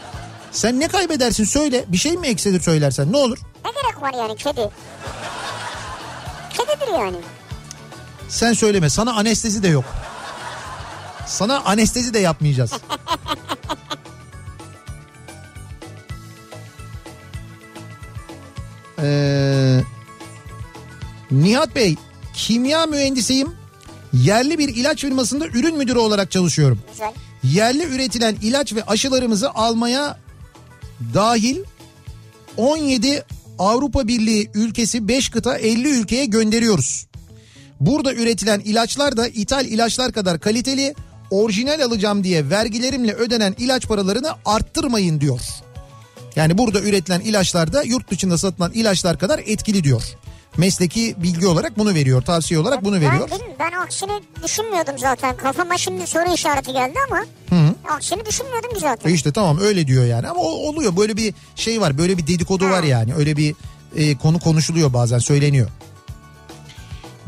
[0.51, 4.35] sen ne kaybedersin söyle bir şey mi eksilir söylersen ne olur Ne gerek var yani
[4.35, 4.69] kedi?
[6.49, 7.17] Kedidir yani.
[8.29, 9.85] sen söyleme sana anestezi de yok
[11.27, 12.71] sana anestezi de yapmayacağız.
[19.03, 19.81] Ee,
[21.31, 21.95] Nihat Bey
[22.33, 23.51] kimya mühendisiyim.
[24.13, 26.79] Yerli bir ilaç firmasında ürün müdürü olarak çalışıyorum.
[26.91, 27.11] Güzel.
[27.43, 30.19] Yerli üretilen ilaç ve aşılarımızı almaya
[31.13, 31.57] dahil
[32.57, 33.23] 17
[33.59, 37.07] Avrupa Birliği ülkesi 5 kıta 50 ülkeye gönderiyoruz.
[37.79, 40.95] Burada üretilen ilaçlar da ithal ilaçlar kadar kaliteli.
[41.31, 45.41] Orijinal alacağım diye vergilerimle ödenen ilaç paralarını arttırmayın diyor.
[46.39, 50.03] Yani burada üretilen ilaçlar da yurt dışında satılan ilaçlar kadar etkili diyor.
[50.57, 53.29] Mesleki bilgi olarak bunu veriyor, tavsiye olarak bunu veriyor.
[53.31, 54.11] Ben, ben aksini
[54.43, 55.37] düşünmüyordum zaten.
[55.37, 57.25] Kafama şimdi soru işareti geldi ama
[57.95, 59.09] aksini düşünmüyordum ki zaten.
[59.09, 62.27] E işte tamam öyle diyor yani ama o- oluyor böyle bir şey var böyle bir
[62.27, 63.55] dedikodu var yani öyle bir
[63.95, 65.69] e, konu konuşuluyor bazen söyleniyor.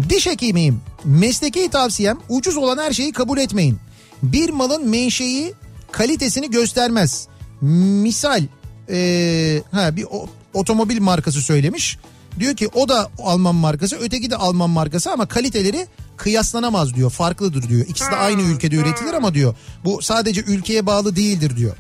[0.10, 0.82] Diş hekimiyim.
[1.06, 3.80] Mesleki tavsiyem ucuz olan her şeyi kabul etmeyin.
[4.24, 5.54] Bir malın menşei
[5.92, 7.28] kalitesini göstermez.
[7.62, 8.44] Misal
[8.90, 11.98] e, ha bir o- otomobil markası söylemiş.
[12.40, 15.88] Diyor ki o da Alman markası öteki de Alman markası ama kaliteleri
[16.18, 17.10] kıyaslanamaz diyor.
[17.10, 17.86] Farklıdır diyor.
[17.88, 19.56] İkisi de aynı ülkede üretilir ama diyor.
[19.86, 21.76] Bu sadece ülkeye bağlı değildir diyor.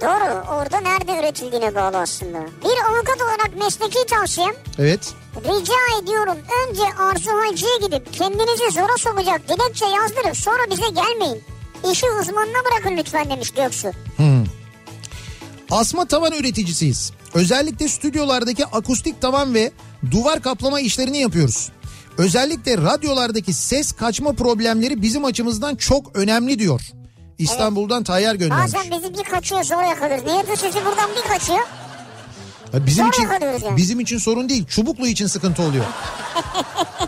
[0.00, 0.44] Doğru.
[0.54, 2.38] Orada nerede üretildiğine bağlı aslında.
[2.40, 5.12] Bir avukat olarak mesleki tavsiyem Evet.
[5.36, 6.36] rica ediyorum
[6.68, 11.42] önce Arzu Hacı'ya gidip kendinizi zora sokacak dilekçe yazdırıp sonra bize gelmeyin.
[11.92, 13.88] İşi uzmanına bırakın lütfen demiş Göksu.
[15.72, 17.12] Asma tavan üreticisiyiz.
[17.34, 19.72] Özellikle stüdyolardaki akustik tavan ve
[20.10, 21.68] duvar kaplama işlerini yapıyoruz.
[22.18, 26.80] Özellikle radyolardaki ses kaçma problemleri bizim açımızdan çok önemli diyor.
[27.38, 28.74] İstanbul'dan Tayyar göndermiş.
[28.74, 30.24] Bazen bizi bir kaçıyor zor yakalıyoruz.
[30.26, 31.66] Niye bu sesi buradan bir kaçıyor?
[32.72, 33.76] Ya Bizim zor için yani.
[33.76, 34.66] bizim için sorun değil.
[34.66, 35.84] Çubuklu için sıkıntı oluyor.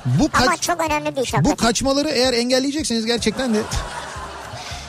[0.05, 3.59] bu Ama kaç çok önemli bir iş bu kaçmaları eğer engelleyecekseniz gerçekten de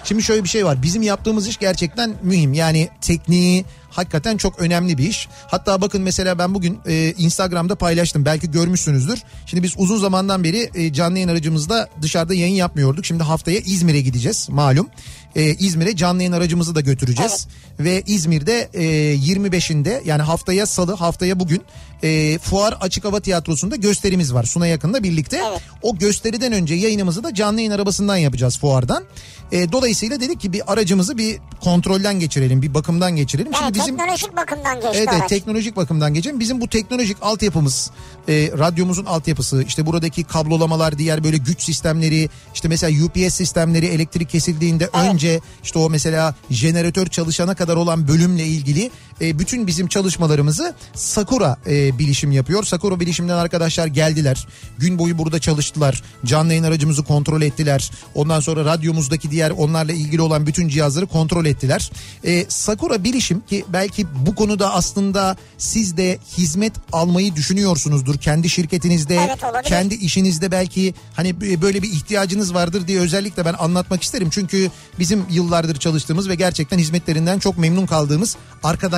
[0.05, 0.83] Şimdi şöyle bir şey var.
[0.83, 2.53] Bizim yaptığımız iş gerçekten mühim.
[2.53, 5.27] Yani tekniği hakikaten çok önemli bir iş.
[5.47, 8.25] Hatta bakın mesela ben bugün e, Instagram'da paylaştım.
[8.25, 9.23] Belki görmüşsünüzdür.
[9.45, 13.05] Şimdi biz uzun zamandan beri e, canlı yayın aracımızda dışarıda yayın yapmıyorduk.
[13.05, 14.87] Şimdi haftaya İzmir'e gideceğiz malum.
[15.35, 17.47] E, İzmir'e canlı yayın aracımızı da götüreceğiz.
[17.79, 18.83] Ve İzmir'de e,
[19.15, 21.61] 25'inde yani haftaya salı haftaya bugün
[22.05, 24.43] e, Fuar Açık Hava Tiyatrosu'nda gösterimiz var.
[24.43, 25.41] Suna yakında birlikte.
[25.49, 25.61] Evet.
[25.81, 29.03] O gösteriden önce yayınımızı da canlı yayın arabasından yapacağız fuardan.
[29.51, 33.51] E, dolayısıyla dedik ki bir aracımızı bir kontrolden geçirelim, bir bakımdan geçirelim.
[33.51, 36.39] Yani Şimdi bizim teknolojik bakımdan geçti Evet, evet teknolojik bakımdan geçelim.
[36.39, 37.91] Bizim bu teknolojik altyapımız,
[38.27, 44.29] e, radyomuzun altyapısı, işte buradaki kablolamalar, diğer böyle güç sistemleri, işte mesela UPS sistemleri elektrik
[44.29, 50.73] kesildiğinde önce işte o mesela jeneratör çalışana kadar olan bölümle ilgili e, bütün bizim çalışmalarımızı
[50.93, 52.63] Sakura e, bilişim yapıyor.
[52.63, 54.47] Sakura bilişimden arkadaşlar geldiler.
[54.77, 56.03] Gün boyu burada çalıştılar.
[56.25, 57.91] Canlı yayın aracımızı kontrol ettiler.
[58.15, 61.91] Ondan sonra radyomuzdaki diğer onlarla ilgili olan bütün cihazları kontrol ettiler.
[62.23, 68.17] E, Sakura bilişim ki belki bu konuda aslında siz de hizmet almayı düşünüyorsunuzdur.
[68.17, 69.63] Kendi şirketinizde, Evet, olabilir.
[69.69, 74.29] kendi işinizde belki hani böyle bir ihtiyacınız vardır diye özellikle ben anlatmak isterim.
[74.31, 78.35] Çünkü bizim yıllardır çalıştığımız ve gerçekten hizmetlerinden çok memnun kaldığımız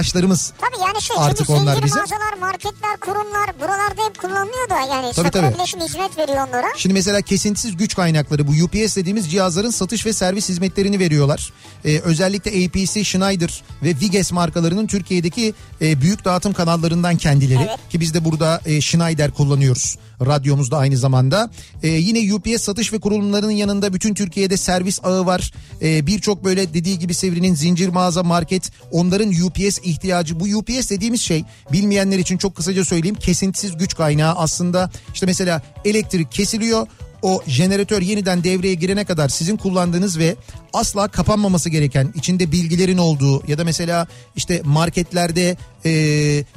[0.08, 4.80] arkadaşlarımız Tabii yani şey Artık çünkü onlar bize- mağazalar, marketler, kurumlar buralarda hep kullanılıyor da
[4.96, 5.56] yani Tabii, tabii.
[5.56, 6.68] Bileşim hizmet veriyor onlara.
[6.78, 11.54] Şimdi mesela kesintisiz güç kaynakları bu UPS dediğimiz cihazların satış ve servis hizmetlerini veriyorlar.
[11.86, 17.64] Ee, özellikle APC, Schneider ve Viges markalarının Türkiye'deki e, büyük dağıtım kanallarından kendileri.
[17.70, 17.80] Evet.
[17.90, 21.50] Ki biz de burada e, Schneider kullanıyoruz radyomuzda aynı zamanda.
[21.84, 25.52] E, yine UPS satış ve kurulumlarının yanında bütün Türkiye'de servis ağı var.
[25.82, 30.40] E, Birçok böyle dediği gibi Sevri'nin zincir mağaza market onların UPS ihtiyacı.
[30.40, 35.61] Bu UPS dediğimiz şey bilmeyenler için çok kısaca söyleyeyim kesintisiz güç kaynağı aslında işte mesela
[35.86, 36.88] elektrik kesiliyor
[37.22, 40.36] o jeneratör yeniden devreye girene kadar sizin kullandığınız ve
[40.74, 45.91] asla kapanmaması gereken içinde bilgilerin olduğu ya da mesela işte marketlerde e,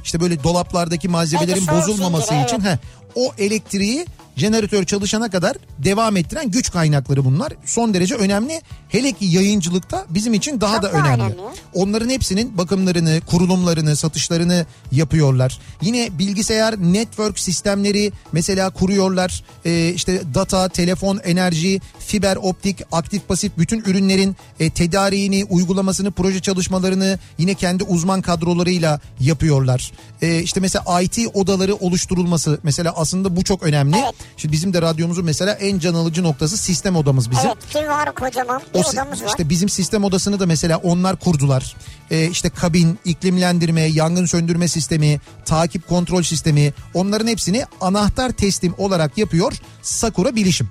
[0.04, 2.76] işte böyle dolaplardaki malzemelerin bozulmaması için heh,
[3.14, 4.06] o elektriği
[4.40, 7.52] jeneratör çalışana kadar devam ettiren güç kaynakları bunlar.
[7.64, 8.60] Son derece önemli.
[8.88, 11.22] Hele ki yayıncılıkta bizim için daha Çok da önemli.
[11.22, 11.36] önemli.
[11.74, 15.58] Onların hepsinin bakımlarını, kurulumlarını, satışlarını yapıyorlar.
[15.82, 19.44] Yine bilgisayar network sistemleri mesela kuruyorlar.
[19.64, 26.40] Ee, işte data, telefon, enerji, fiber optik, aktif pasif bütün ürünlerin e, tedariğini, uygulamasını, proje
[26.40, 29.92] çalışmalarını yine kendi uzman kadrolarıyla yapıyorlar.
[30.22, 33.96] Ee, işte mesela IT odaları oluşturulması mesela aslında bu çok önemli.
[33.96, 34.14] Evet.
[34.36, 37.51] Şimdi bizim de radyomuzun mesela en can alıcı noktası sistem odamız bizim.
[37.51, 39.28] Evet ki var kocaman bir O odamız var.
[39.28, 41.77] işte bizim sistem odasını da mesela onlar kurdular.
[42.11, 49.19] Ee, işte kabin, iklimlendirme, yangın söndürme sistemi, takip kontrol sistemi onların hepsini anahtar teslim olarak
[49.19, 49.52] yapıyor
[49.82, 50.70] Sakura Bilişim.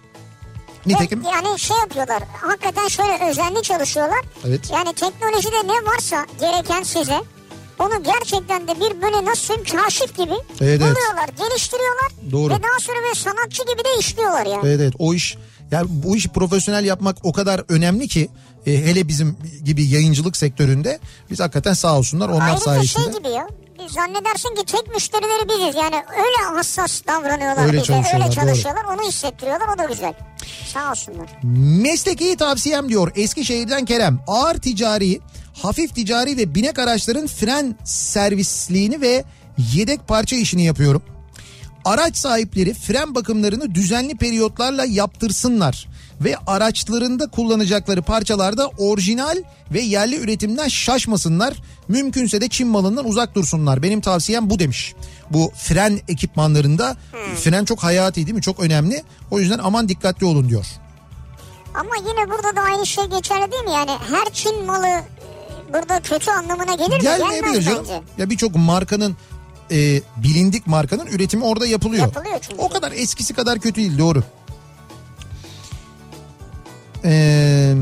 [0.86, 4.20] Nitekim Ve yani şey yapıyorlar hakikaten şöyle özenli çalışıyorlar.
[4.48, 4.72] Evet.
[4.74, 7.22] Yani teknolojide ne varsa gereken size
[7.80, 10.80] onu gerçekten de bir böyle nasıl söyleyeyim kaşif gibi Evet, evet.
[10.82, 12.12] buluyorlar, geliştiriyorlar.
[12.32, 12.54] Doğru.
[12.54, 14.62] Ve daha sonra böyle sanatçı gibi de işliyorlar yani.
[14.68, 15.38] evet evet o iş
[15.72, 18.30] yani bu işi profesyonel yapmak o kadar önemli ki
[18.66, 21.00] e, hele bizim gibi yayıncılık sektöründe
[21.32, 23.04] biz hakikaten sağ olsunlar onlar Ayrıca sayesinde.
[23.04, 23.48] şey gibi ya.
[23.90, 25.76] Zannedersin ki tek müşterileri biziz.
[25.76, 27.84] Yani öyle hassas davranıyorlar Öyle bize.
[27.86, 28.46] çalışıyorlar, Öyle doğru.
[28.46, 28.84] çalışıyorlar.
[28.84, 29.68] Onu hissettiriyorlar.
[29.76, 30.14] O da güzel.
[30.74, 31.30] Sağ olsunlar.
[31.82, 34.20] Mesleki tavsiyem diyor Eskişehir'den Kerem.
[34.28, 35.20] Ağır ticari,
[35.62, 39.24] hafif ticari ve binek araçların fren servisliğini ve
[39.74, 41.02] yedek parça işini yapıyorum.
[41.86, 45.88] Araç sahipleri fren bakımlarını düzenli periyotlarla yaptırsınlar
[46.22, 49.38] ve araçlarında kullanacakları parçalarda orijinal
[49.72, 51.54] ve yerli üretimden şaşmasınlar.
[51.88, 53.84] Mümkünse de Çin malından uzak dursunlar.
[53.84, 54.94] Benim tavsiyem bu demiş.
[55.30, 56.98] Bu fren ekipmanlarında
[57.36, 58.42] fren çok hayati değil mi?
[58.42, 59.04] Çok önemli.
[59.32, 60.66] O yüzden aman dikkatli olun diyor.
[61.74, 63.72] Ama yine burada da aynı şey geçerli değil mi?
[63.72, 65.02] Yani her Çin malı
[65.74, 67.02] burada kötü anlamına gelir mi?
[67.02, 67.80] Gelmeyebilir canım.
[67.80, 68.02] bence.
[68.18, 69.18] Ya birçok markanın
[69.72, 72.04] e, bilindik markanın üretimi orada yapılıyor.
[72.04, 72.62] Yapılıyor çünkü.
[72.62, 74.24] O kadar eskisi kadar kötü değil doğru.
[77.06, 77.74] Ee,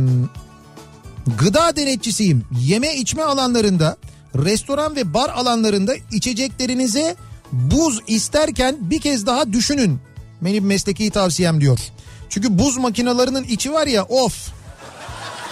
[1.38, 2.46] gıda denetçisiyim.
[2.60, 3.98] Yeme içme alanlarında,
[4.36, 7.16] restoran ve bar alanlarında içeceklerinize
[7.52, 10.00] buz isterken bir kez daha düşünün.
[10.42, 11.80] Benim mesleki tavsiyem diyor.
[12.30, 14.50] Çünkü buz makinelerinin içi var ya of.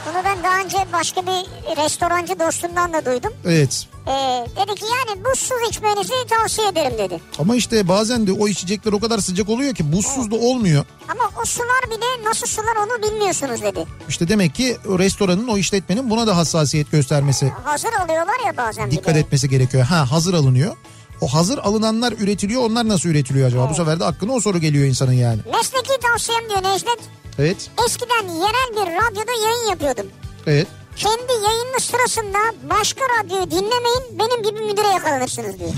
[0.06, 1.45] Bunu ben daha önce başka bir
[1.84, 3.34] restorancı dostumdan da duydum.
[3.45, 3.88] Evet.
[4.07, 7.19] Ee, dedi ki yani buzsuz içmenizi tavsiye ederim dedi.
[7.40, 10.86] Ama işte bazen de o içecekler o kadar sıcak oluyor ki buzsuz da olmuyor.
[11.10, 13.86] Ama o sular bir de nasıl sular onu bilmiyorsunuz dedi.
[14.10, 18.86] İşte demek ki o restoranın o işletmenin buna da hassasiyet göstermesi, Hazır alıyorlar ya bazen
[18.91, 19.19] bir dikkat de.
[19.19, 19.84] etmesi gerekiyor.
[19.84, 20.76] Ha hazır alınıyor.
[21.22, 23.69] O hazır alınanlar üretiliyor onlar nasıl üretiliyor acaba?
[23.69, 25.40] Bu sefer de aklına o soru geliyor insanın yani.
[25.53, 26.99] Mesleki tavsiyem diyor Necdet.
[27.40, 30.06] Evet, Eskiden yerel bir radyoda yayın yapıyordum.
[30.48, 30.68] evet.
[30.95, 32.38] Kendi yayını sırasında
[32.70, 35.70] başka radyoyu dinlemeyin benim gibi müdüre yakalanırsınız diyor.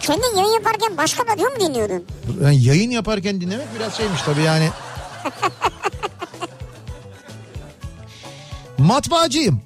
[0.00, 2.04] Kendi yayın yaparken başka radyo mu dinliyordun?
[2.42, 4.68] Yani yayın yaparken dinlemek biraz şeymiş tabii yani.
[8.78, 9.60] Matbaacıyım.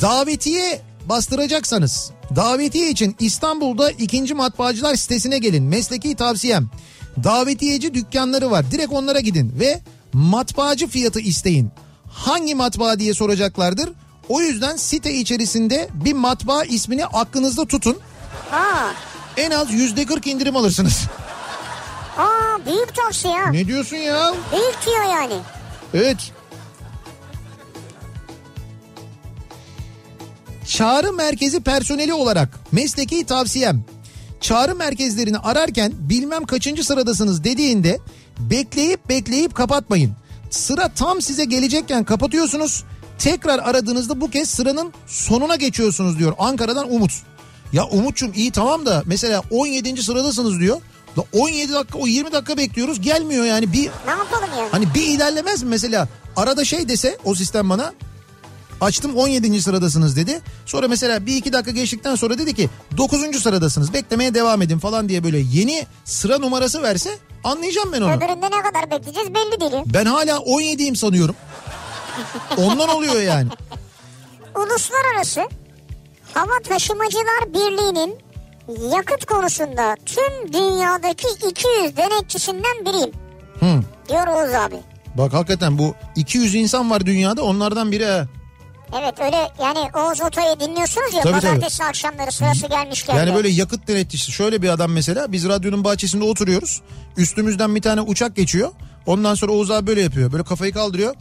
[0.00, 5.64] Davetiye bastıracaksanız davetiye için İstanbul'da ikinci matbaacılar sitesine gelin.
[5.64, 6.68] Mesleki tavsiyem.
[7.24, 8.70] Davetiyeci dükkanları var.
[8.70, 9.80] Direkt onlara gidin ve
[10.12, 11.70] matbaacı fiyatı isteyin.
[12.10, 13.90] Hangi matbaa diye soracaklardır.
[14.28, 17.98] O yüzden site içerisinde bir matbaa ismini aklınızda tutun.
[18.52, 18.88] Aa,
[19.36, 21.00] En az yüzde 40 indirim alırsınız.
[22.18, 23.50] aa büyük tavsiye ha.
[23.50, 24.32] Ne diyorsun ya?
[24.52, 25.34] Büyük diyor yani.
[25.94, 26.32] Evet.
[30.66, 33.84] Çağrı merkezi personeli olarak mesleki tavsiyem.
[34.40, 37.98] Çağrı merkezlerini ararken bilmem kaçıncı sıradasınız dediğinde
[38.38, 40.12] bekleyip bekleyip kapatmayın.
[40.50, 42.84] Sıra tam size gelecekken kapatıyorsunuz.
[43.18, 46.32] Tekrar aradığınızda bu kez sıranın sonuna geçiyorsunuz diyor.
[46.38, 47.12] Ankara'dan Umut.
[47.72, 50.02] Ya Umut'cum iyi tamam da mesela 17.
[50.02, 50.80] sıradasınız diyor.
[51.16, 54.68] Da 17 dakika o 20 dakika bekliyoruz gelmiyor yani bir Ne yapalım yani?
[54.70, 56.08] Hani bir ilerlemez mi mesela?
[56.36, 57.92] Arada şey dese o sistem bana
[58.80, 59.62] açtım 17.
[59.62, 60.40] sıradasınız dedi.
[60.66, 63.42] Sonra mesela bir iki dakika geçtikten sonra dedi ki 9.
[63.42, 68.12] sıradasınız beklemeye devam edin falan diye böyle yeni sıra numarası verse anlayacağım ben onu.
[68.12, 69.82] Öbüründe ne kadar bekleyeceğiz belli değil.
[69.86, 71.34] Ben hala 17'yim sanıyorum.
[72.56, 73.48] Ondan oluyor yani.
[74.56, 75.40] Uluslararası
[76.34, 78.14] Hava Taşımacılar Birliği'nin
[78.96, 83.10] yakıt konusunda tüm dünyadaki 200 denetçisinden biriyim.
[83.60, 83.82] Hı.
[84.08, 84.76] Diyor Oğuz abi.
[85.14, 88.24] Bak hakikaten bu 200 insan var dünyada onlardan biri.
[88.92, 93.16] Evet öyle yani Oğuz Otoy'u dinliyorsunuz ya Tabii, pazartesi akşamları sırası gelmişken.
[93.16, 96.82] Yani böyle yakıt denetçisi şöyle bir adam mesela biz radyonun bahçesinde oturuyoruz.
[97.16, 98.70] Üstümüzden bir tane uçak geçiyor.
[99.06, 100.32] Ondan sonra Oğuz abi böyle yapıyor.
[100.32, 101.14] Böyle kafayı kaldırıyor.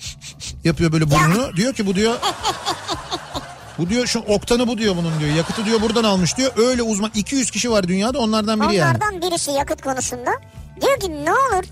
[0.64, 1.56] Yapıyor böyle burnunu.
[1.58, 2.16] Diyor ki bu diyor
[3.78, 5.36] bu diyor şu oktanı bu diyor bunun diyor.
[5.36, 6.52] Yakıtı diyor buradan almış diyor.
[6.58, 8.98] Öyle uzman 200 kişi var dünyada onlardan biri yani.
[8.98, 10.32] Onlardan birisi yakıt konusunda.
[10.82, 11.64] Diyor ki ne olur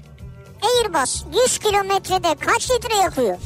[0.63, 3.37] Airbus 100 kilometrede kaç litre yakıyor?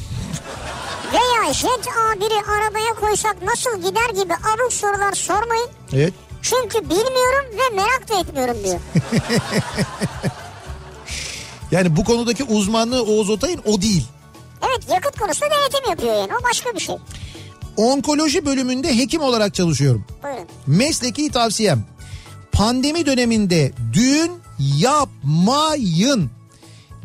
[1.12, 5.68] Veya Jet A1'i arabaya koysak nasıl gider gibi abuk sorular sormayın.
[5.92, 6.14] Evet.
[6.42, 8.80] Çünkü bilmiyorum ve merak da etmiyorum diyor.
[11.70, 14.06] Yani bu konudaki uzmanlığı Oğuz Otay'ın o değil.
[14.62, 16.96] Evet yakıt konusunda denetim yapıyor yani o başka bir şey.
[17.76, 20.04] Onkoloji bölümünde hekim olarak çalışıyorum.
[20.22, 20.46] Buyurun.
[20.66, 21.84] Mesleki tavsiyem.
[22.52, 26.30] Pandemi döneminde düğün yapmayın.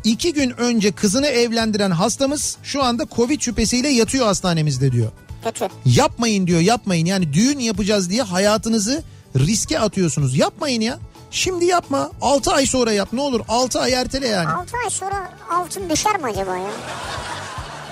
[0.04, 5.12] İki gün önce kızını evlendiren hastamız şu anda Covid şüphesiyle yatıyor hastanemizde diyor.
[5.44, 5.68] Kötü.
[5.86, 9.04] Yapmayın diyor yapmayın yani düğün yapacağız diye hayatınızı
[9.38, 10.38] riske atıyorsunuz.
[10.38, 11.00] Yapmayın ya.
[11.32, 12.12] Şimdi yapma.
[12.22, 14.50] 6 ay sonra yap ne olur 6 ay ertele yani.
[14.50, 16.72] 6 ay sonra altın düşer mi acaba ya?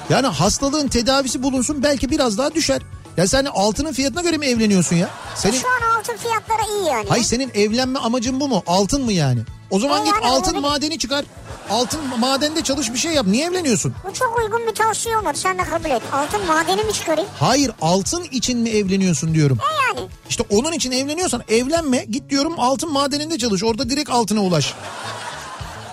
[0.10, 2.82] Yani hastalığın tedavisi bulunsun belki biraz daha düşer.
[3.18, 5.10] Ya sen altının fiyatına göre mi evleniyorsun ya?
[5.36, 7.06] Senin Şu an altın fiyatları iyi yani.
[7.10, 8.64] Hayır senin evlenme amacın bu mu?
[8.68, 9.40] Altın mı yani?
[9.70, 10.62] O zaman E git yani altın olabilir.
[10.62, 11.26] madeni çıkar.
[11.72, 13.26] Altın madende çalış bir şey yap.
[13.28, 13.96] Niye evleniyorsun?
[14.10, 16.02] Bu çok uygun bir tavsiye olur sen de kabul et.
[16.14, 17.30] Altın madeni mi çıkarayım?
[17.40, 19.58] Hayır altın için mi evleniyorsun diyorum.
[19.62, 20.10] E yani.
[20.30, 23.64] İşte onun için evleniyorsan evlenme git diyorum altın madeninde çalış.
[23.64, 24.74] Orada direkt altına ulaş.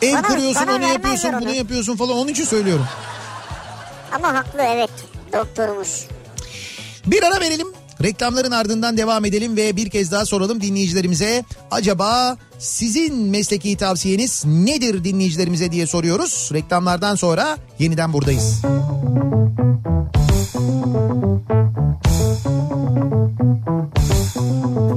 [0.02, 1.40] Ev Bana- kuruyorsun bana onu yapıyorsun onu.
[1.40, 2.86] bunu yapıyorsun falan onun için söylüyorum.
[4.12, 4.90] Ama haklı evet
[5.32, 6.06] doktorumuz.
[7.06, 7.68] Bir ara verelim.
[8.02, 11.44] Reklamların ardından devam edelim ve bir kez daha soralım dinleyicilerimize.
[11.70, 16.50] Acaba sizin mesleki tavsiyeniz nedir dinleyicilerimize diye soruyoruz.
[16.52, 18.62] Reklamlardan sonra yeniden buradayız.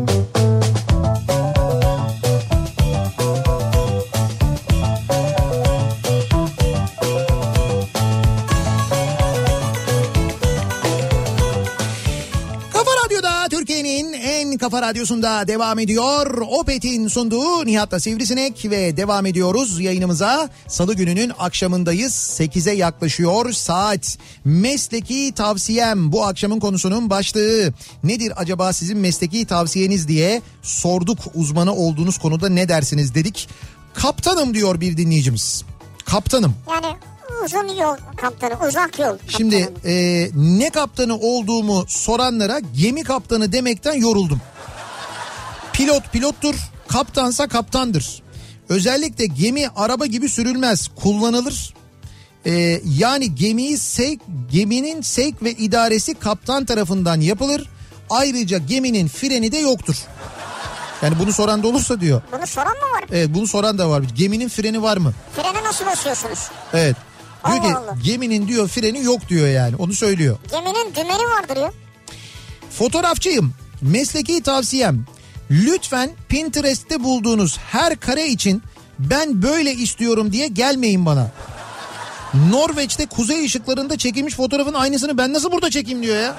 [0.05, 0.30] Kafa
[14.71, 16.37] kafa radyosunda devam ediyor.
[16.47, 20.49] Opet'in sunduğu Nihat'la Sivrisinek ve devam ediyoruz yayınımıza.
[20.67, 22.13] Salı gününün akşamındayız.
[22.13, 24.17] 8'e yaklaşıyor saat.
[24.45, 27.73] Mesleki tavsiyem bu akşamın konusunun başlığı.
[28.03, 33.49] Nedir acaba sizin mesleki tavsiyeniz diye sorduk uzmanı olduğunuz konuda ne dersiniz dedik.
[33.93, 35.63] Kaptanım diyor bir dinleyicimiz.
[36.05, 36.55] Kaptanım.
[36.69, 36.95] Yani
[37.45, 39.31] uzun yol kaptanı uzak yol kaptanı.
[39.37, 39.93] Şimdi e,
[40.35, 44.41] ne kaptanı olduğumu soranlara gemi kaptanı demekten yoruldum.
[45.73, 46.55] Pilot pilottur,
[46.87, 48.21] kaptansa kaptandır.
[48.69, 51.73] Özellikle gemi araba gibi sürülmez, kullanılır.
[52.45, 54.21] E, yani gemiyi sevk,
[54.51, 57.69] geminin sevk ve idaresi kaptan tarafından yapılır.
[58.09, 59.95] Ayrıca geminin freni de yoktur.
[61.01, 62.21] Yani bunu soran da olursa diyor.
[62.31, 63.03] Bunu soran mı var?
[63.11, 64.03] Evet bunu soran da var.
[64.15, 65.13] Geminin freni var mı?
[65.35, 66.39] Frene nasıl basıyorsunuz?
[66.73, 66.95] Evet.
[67.45, 67.95] Diyor Allah ki Allah.
[68.03, 69.75] geminin diyor freni yok diyor yani.
[69.75, 70.37] Onu söylüyor.
[70.51, 71.71] Geminin dümeni vardır ya.
[72.71, 73.53] Fotoğrafçıyım.
[73.81, 75.05] Mesleki tavsiyem.
[75.51, 78.63] Lütfen Pinterest'te bulduğunuz her kare için
[78.99, 81.31] ben böyle istiyorum diye gelmeyin bana.
[82.49, 86.35] Norveç'te kuzey ışıklarında çekilmiş fotoğrafın aynısını ben nasıl burada çekeyim diyor ya.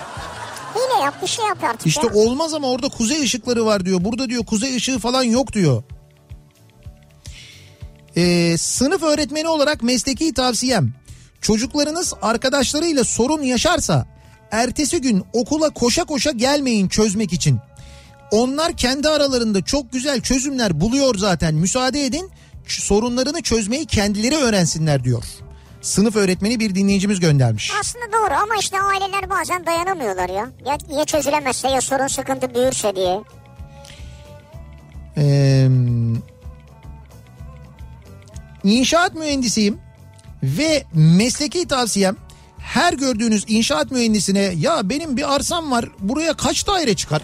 [0.75, 2.13] Hile yap bir şey yap artık İşte ya.
[2.15, 4.05] olmaz ama orada kuzey ışıkları var diyor.
[4.05, 5.83] Burada diyor kuzey ışığı falan yok diyor.
[8.17, 10.93] Ee, sınıf öğretmeni olarak mesleki tavsiyem.
[11.41, 14.07] Çocuklarınız arkadaşlarıyla sorun yaşarsa
[14.51, 17.59] ertesi gün okula koşa koşa gelmeyin çözmek için.
[18.31, 21.55] Onlar kendi aralarında çok güzel çözümler buluyor zaten.
[21.55, 22.31] Müsaade edin
[22.67, 25.25] sorunlarını çözmeyi kendileri öğrensinler diyor.
[25.83, 27.73] sınıf öğretmeni bir dinleyicimiz göndermiş.
[27.81, 30.51] Aslında doğru ama işte aileler bazen dayanamıyorlar ya.
[30.67, 33.21] Ya, ya çözülemezse ya sorun sıkıntı büyürse diye.
[35.17, 35.69] Ee,
[38.65, 39.79] inşaat mühendisiyim
[40.43, 42.17] ve mesleki tavsiyem
[42.59, 47.23] her gördüğünüz inşaat mühendisine ya benim bir arsam var buraya kaç daire çıkar?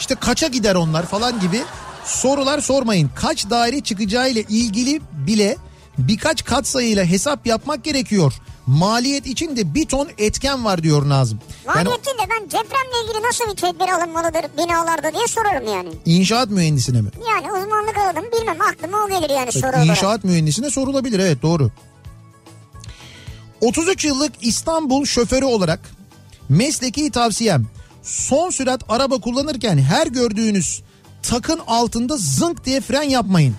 [0.00, 1.62] İşte kaça gider onlar falan gibi
[2.04, 3.10] sorular sormayın.
[3.14, 5.56] Kaç daire çıkacağıyla ilgili bile
[5.98, 8.32] birkaç katsayıyla hesap yapmak gerekiyor.
[8.68, 11.38] Maliyet için de bir ton etken var diyor Nazım.
[11.66, 15.88] Yani Maliyet değil de ben depremle ilgili nasıl bir tedbir alınmalıdır binalarda diye sorarım yani.
[16.04, 17.10] inşaat mühendisine mi?
[17.28, 19.86] Yani uzmanlık alalım bilmem aklıma o gelir yani soru olarak.
[19.86, 21.70] İnşaat mühendisine sorulabilir evet doğru.
[23.60, 25.80] 33 yıllık İstanbul şoförü olarak
[26.48, 27.66] mesleki tavsiyem
[28.02, 30.82] son sürat araba kullanırken her gördüğünüz
[31.22, 33.54] takın altında zınk diye fren yapmayın.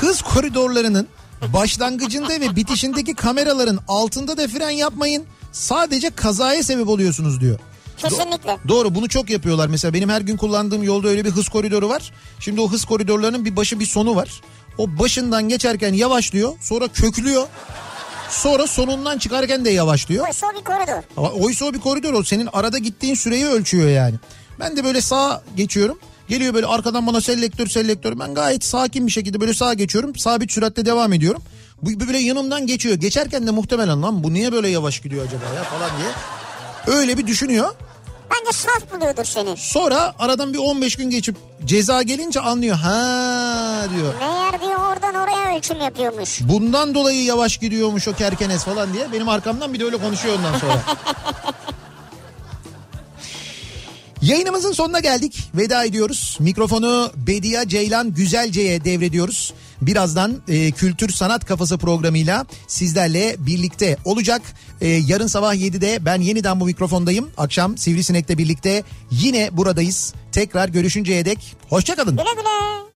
[0.00, 1.08] Hız koridorlarının
[1.52, 5.24] başlangıcında ve bitişindeki kameraların altında da fren yapmayın.
[5.52, 7.58] Sadece kazaya sebep oluyorsunuz diyor.
[7.96, 8.58] Kesinlikle.
[8.68, 9.66] Doğru bunu çok yapıyorlar.
[9.68, 12.12] Mesela benim her gün kullandığım yolda öyle bir hız koridoru var.
[12.40, 14.40] Şimdi o hız koridorlarının bir başı bir sonu var.
[14.78, 17.46] O başından geçerken yavaşlıyor sonra köklüyor.
[18.30, 20.26] Sonra sonundan çıkarken de yavaşlıyor.
[20.26, 21.02] Oysa o bir koridor.
[21.44, 24.14] Oysa o bir koridor o senin arada gittiğin süreyi ölçüyor yani.
[24.60, 25.98] Ben de böyle sağa geçiyorum.
[26.28, 28.18] Geliyor böyle arkadan bana selektör selektör.
[28.18, 30.16] Ben gayet sakin bir şekilde böyle sağa geçiyorum.
[30.16, 31.42] Sabit süratle devam ediyorum.
[31.82, 32.94] Bu böyle yanımdan geçiyor.
[32.94, 36.08] Geçerken de muhtemelen lan bu niye böyle yavaş gidiyor acaba ya falan diye.
[36.98, 37.74] Öyle bir düşünüyor.
[38.30, 39.56] Bence saf buluyordur seni.
[39.56, 42.76] Sonra aradan bir 15 gün geçip ceza gelince anlıyor.
[42.76, 44.14] Ha diyor.
[44.20, 46.40] Meğer diyor oradan oraya ölçüm yapıyormuş.
[46.40, 49.12] Bundan dolayı yavaş gidiyormuş o kerkenes falan diye.
[49.12, 50.82] Benim arkamdan bir de öyle konuşuyor ondan sonra.
[54.24, 55.50] Yayınımızın sonuna geldik.
[55.54, 56.36] Veda ediyoruz.
[56.40, 59.54] Mikrofonu Bediye Ceylan Güzelce'ye devrediyoruz.
[59.82, 64.42] Birazdan e, Kültür Sanat Kafası programıyla sizlerle birlikte olacak.
[64.80, 67.30] E, yarın sabah 7'de ben yeniden bu mikrofondayım.
[67.36, 70.14] Akşam Sivrisinek'le birlikte yine buradayız.
[70.32, 72.16] Tekrar görüşünceye dek hoşçakalın.
[72.16, 72.84] Güle güle.